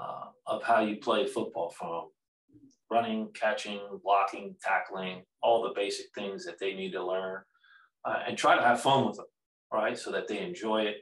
uh, 0.00 0.26
of 0.46 0.62
how 0.62 0.80
you 0.80 0.96
play 0.96 1.26
football 1.26 1.70
from 1.70 2.08
running, 2.90 3.28
catching, 3.34 3.80
blocking, 4.02 4.56
tackling, 4.62 5.22
all 5.42 5.62
the 5.62 5.74
basic 5.74 6.06
things 6.14 6.44
that 6.44 6.58
they 6.58 6.74
need 6.74 6.92
to 6.92 7.04
learn, 7.04 7.40
uh, 8.04 8.18
and 8.26 8.36
try 8.36 8.56
to 8.56 8.62
have 8.62 8.80
fun 8.80 9.06
with 9.06 9.16
them, 9.16 9.26
right? 9.72 9.96
So 9.96 10.10
that 10.12 10.26
they 10.26 10.40
enjoy 10.40 10.82
it 10.82 10.96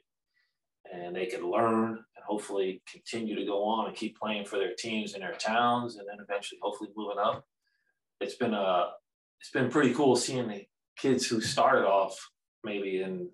and 0.93 1.15
they 1.15 1.27
can 1.27 1.51
learn 1.51 1.91
and 1.91 2.25
hopefully 2.27 2.83
continue 2.91 3.35
to 3.37 3.45
go 3.45 3.65
on 3.65 3.87
and 3.87 3.97
keep 3.97 4.19
playing 4.19 4.45
for 4.45 4.59
their 4.59 4.75
teams 4.79 5.15
in 5.15 5.21
their 5.21 5.35
towns 5.35 5.97
and 5.97 6.07
then 6.09 6.19
eventually 6.21 6.59
hopefully 6.63 6.91
moving 6.97 7.19
up. 7.19 7.45
It's 8.21 8.37
been 8.37 8.55
a 8.55 8.91
it's 9.41 9.51
been 9.51 9.71
pretty 9.71 9.95
cool 9.95 10.17
seeing 10.17 10.49
the 10.49 10.67
kids 10.97 11.27
who 11.27 11.41
started 11.41 11.87
off 11.87 12.19
maybe 12.65 13.03
in 13.03 13.29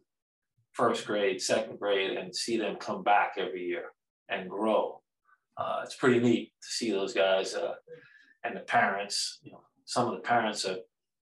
first 0.75 1.07
grade, 1.07 1.41
second 1.41 1.79
grade, 1.79 2.17
and 2.17 2.35
see 2.35 2.59
them 2.59 2.77
come 2.77 3.03
back 3.03 3.35
every 3.39 3.63
year 3.63 3.87
and 4.29 4.51
grow. 4.51 5.01
Uh, 5.57 5.81
it's 5.85 5.97
pretty 5.97 6.19
neat 6.19 6.53
to 6.63 6.69
see 6.69 6.91
those 6.91 7.15
guys 7.15 7.55
uh, 7.55 7.75
and 8.45 8.57
the 8.57 8.61
parents. 8.61 9.39
You 9.43 9.53
know, 9.53 9.63
some 9.85 10.09
of 10.09 10.15
the 10.15 10.21
parents 10.21 10.65
are 10.65 10.79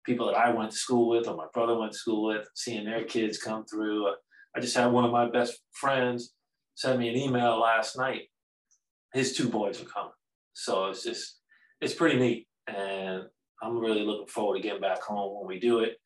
people 0.06 0.26
that 0.26 0.36
I 0.36 0.50
went 0.50 0.70
to 0.70 0.76
school 0.76 1.08
with 1.08 1.28
or 1.28 1.36
my 1.36 1.46
brother 1.52 1.78
went 1.78 1.92
to 1.92 1.98
school 1.98 2.26
with, 2.26 2.48
seeing 2.54 2.84
their 2.84 3.04
kids 3.04 3.38
come 3.38 3.64
through. 3.66 4.08
Uh, 4.08 4.14
I 4.56 4.60
just 4.60 4.76
had 4.76 4.86
one 4.86 5.04
of 5.04 5.12
my 5.12 5.28
best 5.28 5.60
friends 5.72 6.32
send 6.74 6.98
me 6.98 7.08
an 7.08 7.16
email 7.16 7.60
last 7.60 7.98
night. 7.98 8.22
His 9.12 9.36
two 9.36 9.48
boys 9.48 9.82
are 9.82 9.86
coming, 9.86 10.12
so 10.52 10.86
it's 10.86 11.02
just 11.02 11.40
it's 11.80 11.94
pretty 11.94 12.18
neat, 12.18 12.46
and 12.68 13.24
I'm 13.60 13.78
really 13.78 14.02
looking 14.02 14.28
forward 14.28 14.56
to 14.56 14.62
getting 14.62 14.80
back 14.80 15.02
home 15.02 15.38
when 15.38 15.48
we 15.48 15.58
do 15.58 15.80
it. 15.80 15.96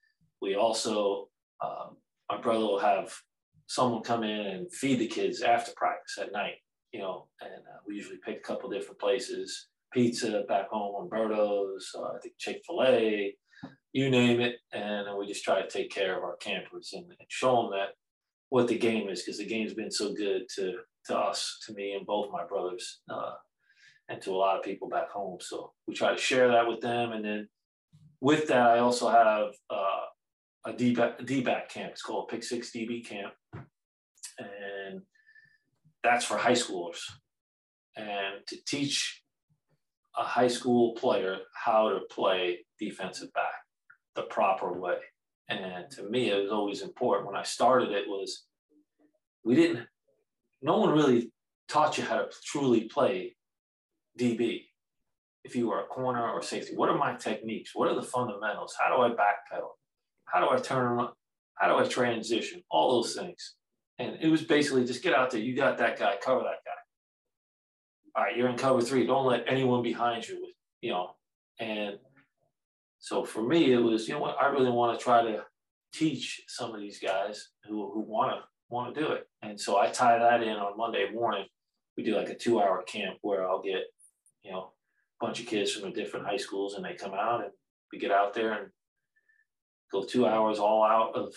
We 0.40 0.54
also, 0.54 1.28
um, 1.62 1.96
my 2.30 2.40
brother 2.40 2.64
will 2.64 2.78
have 2.78 3.12
someone 3.66 4.02
come 4.02 4.22
in 4.22 4.46
and 4.46 4.72
feed 4.72 4.98
the 4.98 5.06
kids 5.06 5.42
after 5.42 5.72
practice 5.76 6.18
at 6.20 6.32
night, 6.32 6.56
you 6.92 7.00
know, 7.00 7.28
and 7.40 7.50
uh, 7.50 7.78
we 7.86 7.94
usually 7.94 8.18
pick 8.24 8.38
a 8.38 8.46
couple 8.46 8.68
different 8.68 9.00
places, 9.00 9.68
pizza 9.92 10.44
back 10.48 10.68
home, 10.68 10.94
Umberto's, 11.02 11.90
uh, 11.98 12.02
I 12.02 12.18
think 12.22 12.34
Chick-fil-A, 12.38 13.34
you 13.92 14.10
name 14.10 14.40
it. 14.40 14.56
And 14.72 15.06
we 15.18 15.26
just 15.26 15.44
try 15.44 15.62
to 15.62 15.68
take 15.68 15.90
care 15.90 16.16
of 16.16 16.24
our 16.24 16.36
campers 16.36 16.90
and, 16.92 17.04
and 17.06 17.28
show 17.28 17.62
them 17.62 17.70
that 17.72 17.90
what 18.50 18.68
the 18.68 18.78
game 18.78 19.08
is, 19.08 19.22
because 19.22 19.38
the 19.38 19.46
game's 19.46 19.74
been 19.74 19.90
so 19.90 20.12
good 20.12 20.42
to, 20.56 20.74
to 21.06 21.16
us, 21.16 21.58
to 21.66 21.74
me 21.74 21.92
and 21.92 22.06
both 22.06 22.30
my 22.32 22.44
brothers, 22.44 23.00
uh, 23.10 23.32
and 24.08 24.20
to 24.20 24.30
a 24.30 24.36
lot 24.36 24.58
of 24.58 24.62
people 24.62 24.88
back 24.88 25.10
home. 25.10 25.38
So 25.40 25.72
we 25.88 25.94
try 25.94 26.14
to 26.14 26.20
share 26.20 26.48
that 26.48 26.68
with 26.68 26.80
them. 26.80 27.12
And 27.12 27.24
then 27.24 27.48
with 28.20 28.48
that, 28.48 28.66
I 28.70 28.78
also 28.80 29.08
have 29.08 29.54
a 30.66 30.72
DBAC 30.72 31.68
camp. 31.68 31.92
It's 31.92 32.02
called 32.02 32.28
Pick 32.28 32.42
Six 32.42 32.70
DB 32.70 33.06
Camp, 33.06 33.34
and 34.38 35.02
that's 36.02 36.24
for 36.24 36.36
high 36.36 36.52
schoolers. 36.52 37.00
And 37.96 38.46
to 38.48 38.56
teach 38.66 39.22
a 40.16 40.24
high 40.24 40.48
school 40.48 40.94
player 40.94 41.38
how 41.54 41.90
to 41.90 42.00
play 42.10 42.66
defensive 42.78 43.32
back 43.32 43.52
the 44.14 44.22
proper 44.22 44.72
way. 44.72 44.98
And 45.48 45.90
to 45.92 46.02
me, 46.04 46.30
it 46.30 46.42
was 46.42 46.52
always 46.52 46.82
important. 46.82 47.26
When 47.26 47.36
I 47.36 47.42
started, 47.42 47.90
it 47.90 48.08
was 48.08 48.46
we 49.44 49.54
didn't. 49.54 49.86
No 50.62 50.78
one 50.78 50.90
really 50.90 51.30
taught 51.68 51.98
you 51.98 52.04
how 52.04 52.16
to 52.16 52.28
truly 52.44 52.84
play 52.84 53.36
DB. 54.18 54.62
If 55.44 55.54
you 55.54 55.68
were 55.68 55.80
a 55.80 55.86
corner 55.86 56.26
or 56.26 56.40
safety, 56.42 56.74
what 56.74 56.88
are 56.88 56.96
my 56.96 57.16
techniques? 57.16 57.74
What 57.74 57.88
are 57.88 57.94
the 57.94 58.02
fundamentals? 58.02 58.74
How 58.82 58.96
do 58.96 59.02
I 59.02 59.10
backpedal? 59.10 59.68
How 60.26 60.40
do 60.40 60.50
I 60.50 60.60
turn 60.60 60.84
around? 60.84 61.10
How 61.54 61.68
do 61.68 61.82
I 61.82 61.88
transition? 61.88 62.62
All 62.70 63.02
those 63.02 63.14
things. 63.14 63.54
And 63.98 64.18
it 64.20 64.28
was 64.28 64.42
basically 64.42 64.84
just 64.84 65.02
get 65.02 65.14
out 65.14 65.30
there. 65.30 65.40
You 65.40 65.54
got 65.54 65.78
that 65.78 65.98
guy, 65.98 66.16
cover 66.22 66.40
that 66.40 66.64
guy. 66.64 66.72
All 68.16 68.24
right, 68.24 68.36
you're 68.36 68.48
in 68.48 68.56
cover 68.56 68.80
three. 68.80 69.06
Don't 69.06 69.26
let 69.26 69.44
anyone 69.46 69.82
behind 69.82 70.26
you, 70.26 70.46
you 70.80 70.90
know. 70.90 71.10
And 71.60 71.98
so 72.98 73.24
for 73.24 73.42
me, 73.42 73.72
it 73.72 73.78
was, 73.78 74.08
you 74.08 74.14
know 74.14 74.20
what, 74.20 74.36
I 74.40 74.46
really 74.46 74.70
want 74.70 74.98
to 74.98 75.02
try 75.02 75.22
to 75.22 75.44
teach 75.92 76.42
some 76.48 76.74
of 76.74 76.80
these 76.80 76.98
guys 76.98 77.50
who, 77.64 77.92
who 77.92 78.00
want 78.00 78.32
to 78.32 78.42
want 78.68 78.94
to 78.94 79.00
do 79.00 79.12
it. 79.12 79.28
And 79.42 79.60
so 79.60 79.78
I 79.78 79.88
tie 79.88 80.18
that 80.18 80.42
in 80.42 80.56
on 80.56 80.76
Monday 80.76 81.10
morning. 81.12 81.46
We 81.96 82.02
do 82.02 82.16
like 82.16 82.28
a 82.28 82.34
two 82.34 82.60
hour 82.60 82.82
camp 82.82 83.18
where 83.22 83.48
I'll 83.48 83.62
get, 83.62 83.82
you 84.42 84.50
know, 84.50 84.72
a 85.20 85.26
bunch 85.26 85.40
of 85.40 85.46
kids 85.46 85.72
from 85.72 85.82
the 85.82 85.94
different 85.94 86.26
high 86.26 86.36
schools 86.36 86.74
and 86.74 86.84
they 86.84 86.94
come 86.94 87.14
out 87.14 87.44
and 87.44 87.52
we 87.92 87.98
get 87.98 88.10
out 88.10 88.34
there 88.34 88.52
and 88.52 88.70
go 89.92 90.04
two 90.04 90.26
hours 90.26 90.58
all 90.58 90.84
out 90.84 91.14
of 91.14 91.34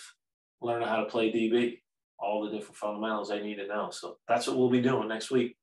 learning 0.60 0.88
how 0.88 0.96
to 0.96 1.06
play 1.06 1.32
DB, 1.32 1.78
all 2.18 2.44
the 2.44 2.50
different 2.50 2.76
fundamentals 2.76 3.28
they 3.28 3.42
need 3.42 3.56
to 3.56 3.66
know. 3.66 3.90
So 3.90 4.16
that's 4.26 4.46
what 4.46 4.56
we'll 4.56 4.70
be 4.70 4.80
doing 4.80 5.08
next 5.08 5.30
week. 5.30 5.56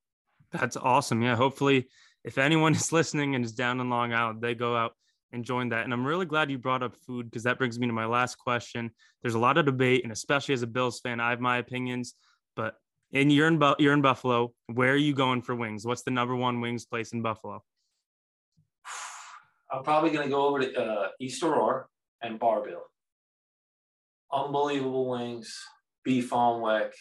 That's 0.52 0.78
awesome. 0.78 1.22
Yeah. 1.22 1.36
Hopefully, 1.36 1.88
if 2.24 2.38
anyone 2.38 2.74
is 2.74 2.92
listening 2.92 3.36
and 3.36 3.44
is 3.44 3.54
down 3.54 3.80
in 3.80 3.90
Long 3.90 4.14
Island, 4.14 4.42
they 4.42 4.56
go 4.56 4.76
out 4.76 4.94
and 5.32 5.44
join 5.44 5.70
that. 5.70 5.84
And 5.84 5.94
I'm 5.94 6.06
really 6.06 6.26
glad 6.26 6.50
you 6.50 6.58
brought 6.58 6.84
up 6.84 6.96
food 6.96 7.30
because 7.30 7.44
that 7.44 7.58
brings 7.58 7.78
me 7.78 7.88
to 7.88 7.94
my 7.94 8.06
last 8.06 8.36
question. 8.36 8.92
There's 9.22 9.36
a 9.36 9.40
lot 9.40 9.58
of 9.58 9.66
debate, 9.66 10.04
and 10.04 10.14
especially 10.14 10.54
as 10.54 10.62
a 10.62 10.68
Bills 10.68 11.00
fan, 11.02 11.20
I 11.20 11.32
have 11.32 11.42
my 11.42 11.58
opinions. 11.58 12.16
But 12.56 12.76
and 13.14 13.32
you're 13.32 13.48
in 13.48 13.62
you're 13.80 13.94
in 13.94 14.02
Buffalo. 14.02 14.54
Where 14.68 14.94
are 14.94 14.98
you 14.98 15.14
going 15.14 15.42
for 15.42 15.56
wings? 15.56 15.86
What's 15.86 16.04
the 16.04 16.12
number 16.12 16.36
one 16.36 16.62
wings 16.62 16.86
place 16.86 17.12
in 17.12 17.22
Buffalo? 17.22 17.64
I'm 19.72 19.84
probably 19.84 20.12
going 20.12 20.24
to 20.24 20.30
go 20.30 20.48
over 20.48 20.60
to 20.60 20.80
uh, 20.80 21.08
East 21.20 21.44
Aurora 21.44 21.86
and. 22.34 22.80
Unbelievable 24.34 25.10
wings, 25.10 25.58
beef 26.04 26.34
on 26.34 26.62
weck, 26.62 26.92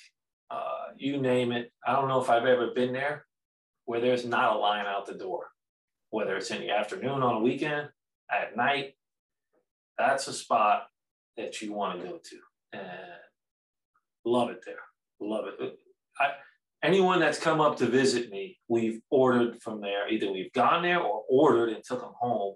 uh, 0.51 0.89
you 0.97 1.21
name 1.21 1.53
it. 1.53 1.73
I 1.87 1.93
don't 1.93 2.09
know 2.09 2.21
if 2.21 2.31
I've 2.31 2.47
ever 2.47 2.69
been 2.75 2.93
there 2.93 3.27
where 3.87 4.01
there's 4.01 4.25
not 4.25 4.55
a 4.55 4.59
line 4.59 4.87
out 4.87 5.07
the 5.07 5.15
door, 5.15 5.49
whether 6.11 6.37
it's 6.37 6.51
in 6.51 6.61
the 6.61 6.71
afternoon 6.71 7.23
on 7.23 7.37
a 7.37 7.41
weekend, 7.41 7.89
at 8.31 8.57
night. 8.57 8.95
That's 9.99 10.27
a 10.29 10.33
spot 10.33 10.87
that 11.37 11.61
you 11.61 11.73
want 11.73 12.01
to 12.01 12.07
go 12.07 12.19
to 12.19 12.37
and 12.73 12.83
love 14.25 14.51
it 14.51 14.61
there. 14.65 14.77
Love 15.21 15.47
it. 15.47 15.79
I, 16.19 16.31
anyone 16.83 17.21
that's 17.21 17.39
come 17.39 17.61
up 17.61 17.77
to 17.79 17.87
visit 17.87 18.31
me, 18.31 18.59
we've 18.69 19.01
ordered 19.11 19.61
from 19.63 19.81
there. 19.81 20.09
Either 20.09 20.33
we've 20.33 20.53
gone 20.53 20.83
there 20.83 21.01
or 21.01 21.23
ordered 21.29 21.71
and 21.71 21.83
took 21.85 22.01
them 22.01 22.15
home. 22.19 22.55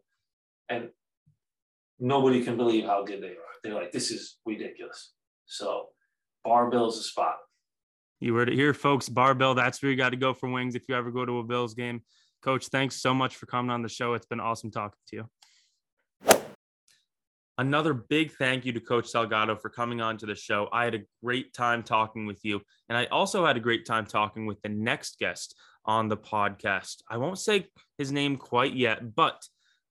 And 0.68 0.90
nobody 1.98 2.42
can 2.42 2.56
believe 2.56 2.84
how 2.84 3.04
good 3.04 3.22
they 3.22 3.28
are. 3.28 3.54
They're 3.62 3.74
like, 3.74 3.92
this 3.92 4.10
is 4.10 4.38
ridiculous. 4.46 5.12
So 5.46 5.86
Bar-Bill's 6.44 6.98
a 6.98 7.02
spot. 7.02 7.36
You 8.20 8.34
heard 8.34 8.48
it 8.48 8.54
here, 8.54 8.74
folks. 8.74 9.08
Bar-Bill, 9.08 9.54
that's 9.54 9.82
where 9.82 9.90
you 9.90 9.96
got 9.96 10.10
to 10.10 10.16
go 10.16 10.34
for 10.34 10.48
wings 10.48 10.74
if 10.74 10.88
you 10.88 10.94
ever 10.94 11.10
go 11.10 11.24
to 11.24 11.38
a 11.38 11.44
Bills 11.44 11.74
game. 11.74 12.02
Coach, 12.42 12.68
thanks 12.68 13.00
so 13.00 13.14
much 13.14 13.36
for 13.36 13.46
coming 13.46 13.70
on 13.70 13.82
the 13.82 13.88
show. 13.88 14.14
It's 14.14 14.26
been 14.26 14.40
awesome 14.40 14.70
talking 14.70 14.98
to 15.08 15.16
you. 15.16 15.28
Another 17.58 17.92
big 17.92 18.30
thank 18.32 18.64
you 18.64 18.72
to 18.72 18.80
Coach 18.80 19.12
Salgado 19.12 19.60
for 19.60 19.68
coming 19.68 20.00
on 20.00 20.16
to 20.18 20.26
the 20.26 20.36
show. 20.36 20.68
I 20.72 20.84
had 20.84 20.94
a 20.94 21.00
great 21.24 21.52
time 21.52 21.82
talking 21.82 22.24
with 22.24 22.38
you. 22.44 22.60
And 22.88 22.96
I 22.96 23.06
also 23.06 23.44
had 23.44 23.56
a 23.56 23.60
great 23.60 23.84
time 23.84 24.06
talking 24.06 24.46
with 24.46 24.62
the 24.62 24.68
next 24.68 25.18
guest 25.18 25.56
on 25.84 26.08
the 26.08 26.16
podcast. 26.16 27.02
I 27.10 27.16
won't 27.16 27.38
say 27.38 27.66
his 27.98 28.12
name 28.12 28.36
quite 28.36 28.74
yet, 28.74 29.16
but 29.16 29.42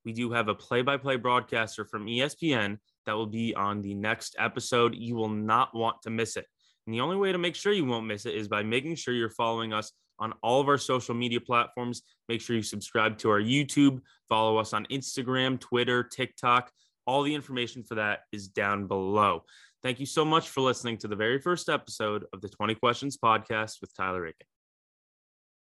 we 0.07 0.13
do 0.13 0.31
have 0.31 0.47
a 0.47 0.55
play 0.55 0.81
by 0.83 0.95
play 0.95 1.17
broadcaster 1.17 1.83
from 1.83 2.05
ESPN 2.05 2.77
that 3.05 3.11
will 3.11 3.25
be 3.25 3.53
on 3.55 3.81
the 3.81 3.93
next 3.93 4.37
episode. 4.39 4.95
You 4.95 5.15
will 5.15 5.27
not 5.27 5.75
want 5.75 6.01
to 6.03 6.09
miss 6.09 6.37
it. 6.37 6.45
And 6.85 6.93
the 6.95 7.01
only 7.01 7.17
way 7.17 7.33
to 7.33 7.37
make 7.37 7.55
sure 7.55 7.73
you 7.73 7.83
won't 7.83 8.07
miss 8.07 8.25
it 8.25 8.33
is 8.33 8.47
by 8.47 8.63
making 8.63 8.95
sure 8.95 9.13
you're 9.13 9.29
following 9.29 9.73
us 9.73 9.91
on 10.17 10.31
all 10.41 10.61
of 10.61 10.69
our 10.69 10.77
social 10.77 11.13
media 11.13 11.41
platforms. 11.41 12.03
Make 12.29 12.39
sure 12.39 12.55
you 12.55 12.61
subscribe 12.61 13.17
to 13.17 13.29
our 13.29 13.41
YouTube, 13.41 13.99
follow 14.29 14.55
us 14.55 14.71
on 14.71 14.85
Instagram, 14.85 15.59
Twitter, 15.59 16.03
TikTok, 16.03 16.71
All 17.05 17.21
the 17.21 17.35
information 17.35 17.83
for 17.83 17.95
that 17.95 18.19
is 18.31 18.47
down 18.47 18.87
below. 18.87 19.43
Thank 19.83 19.99
you 19.99 20.05
so 20.05 20.23
much 20.23 20.47
for 20.47 20.61
listening 20.61 20.99
to 20.99 21.09
the 21.09 21.17
very 21.17 21.41
first 21.41 21.67
episode 21.67 22.23
of 22.31 22.39
the 22.39 22.47
20 22.47 22.75
Questions 22.75 23.17
podcast 23.21 23.81
with 23.81 23.93
Tyler 23.93 24.25
Aiken. 24.25 24.47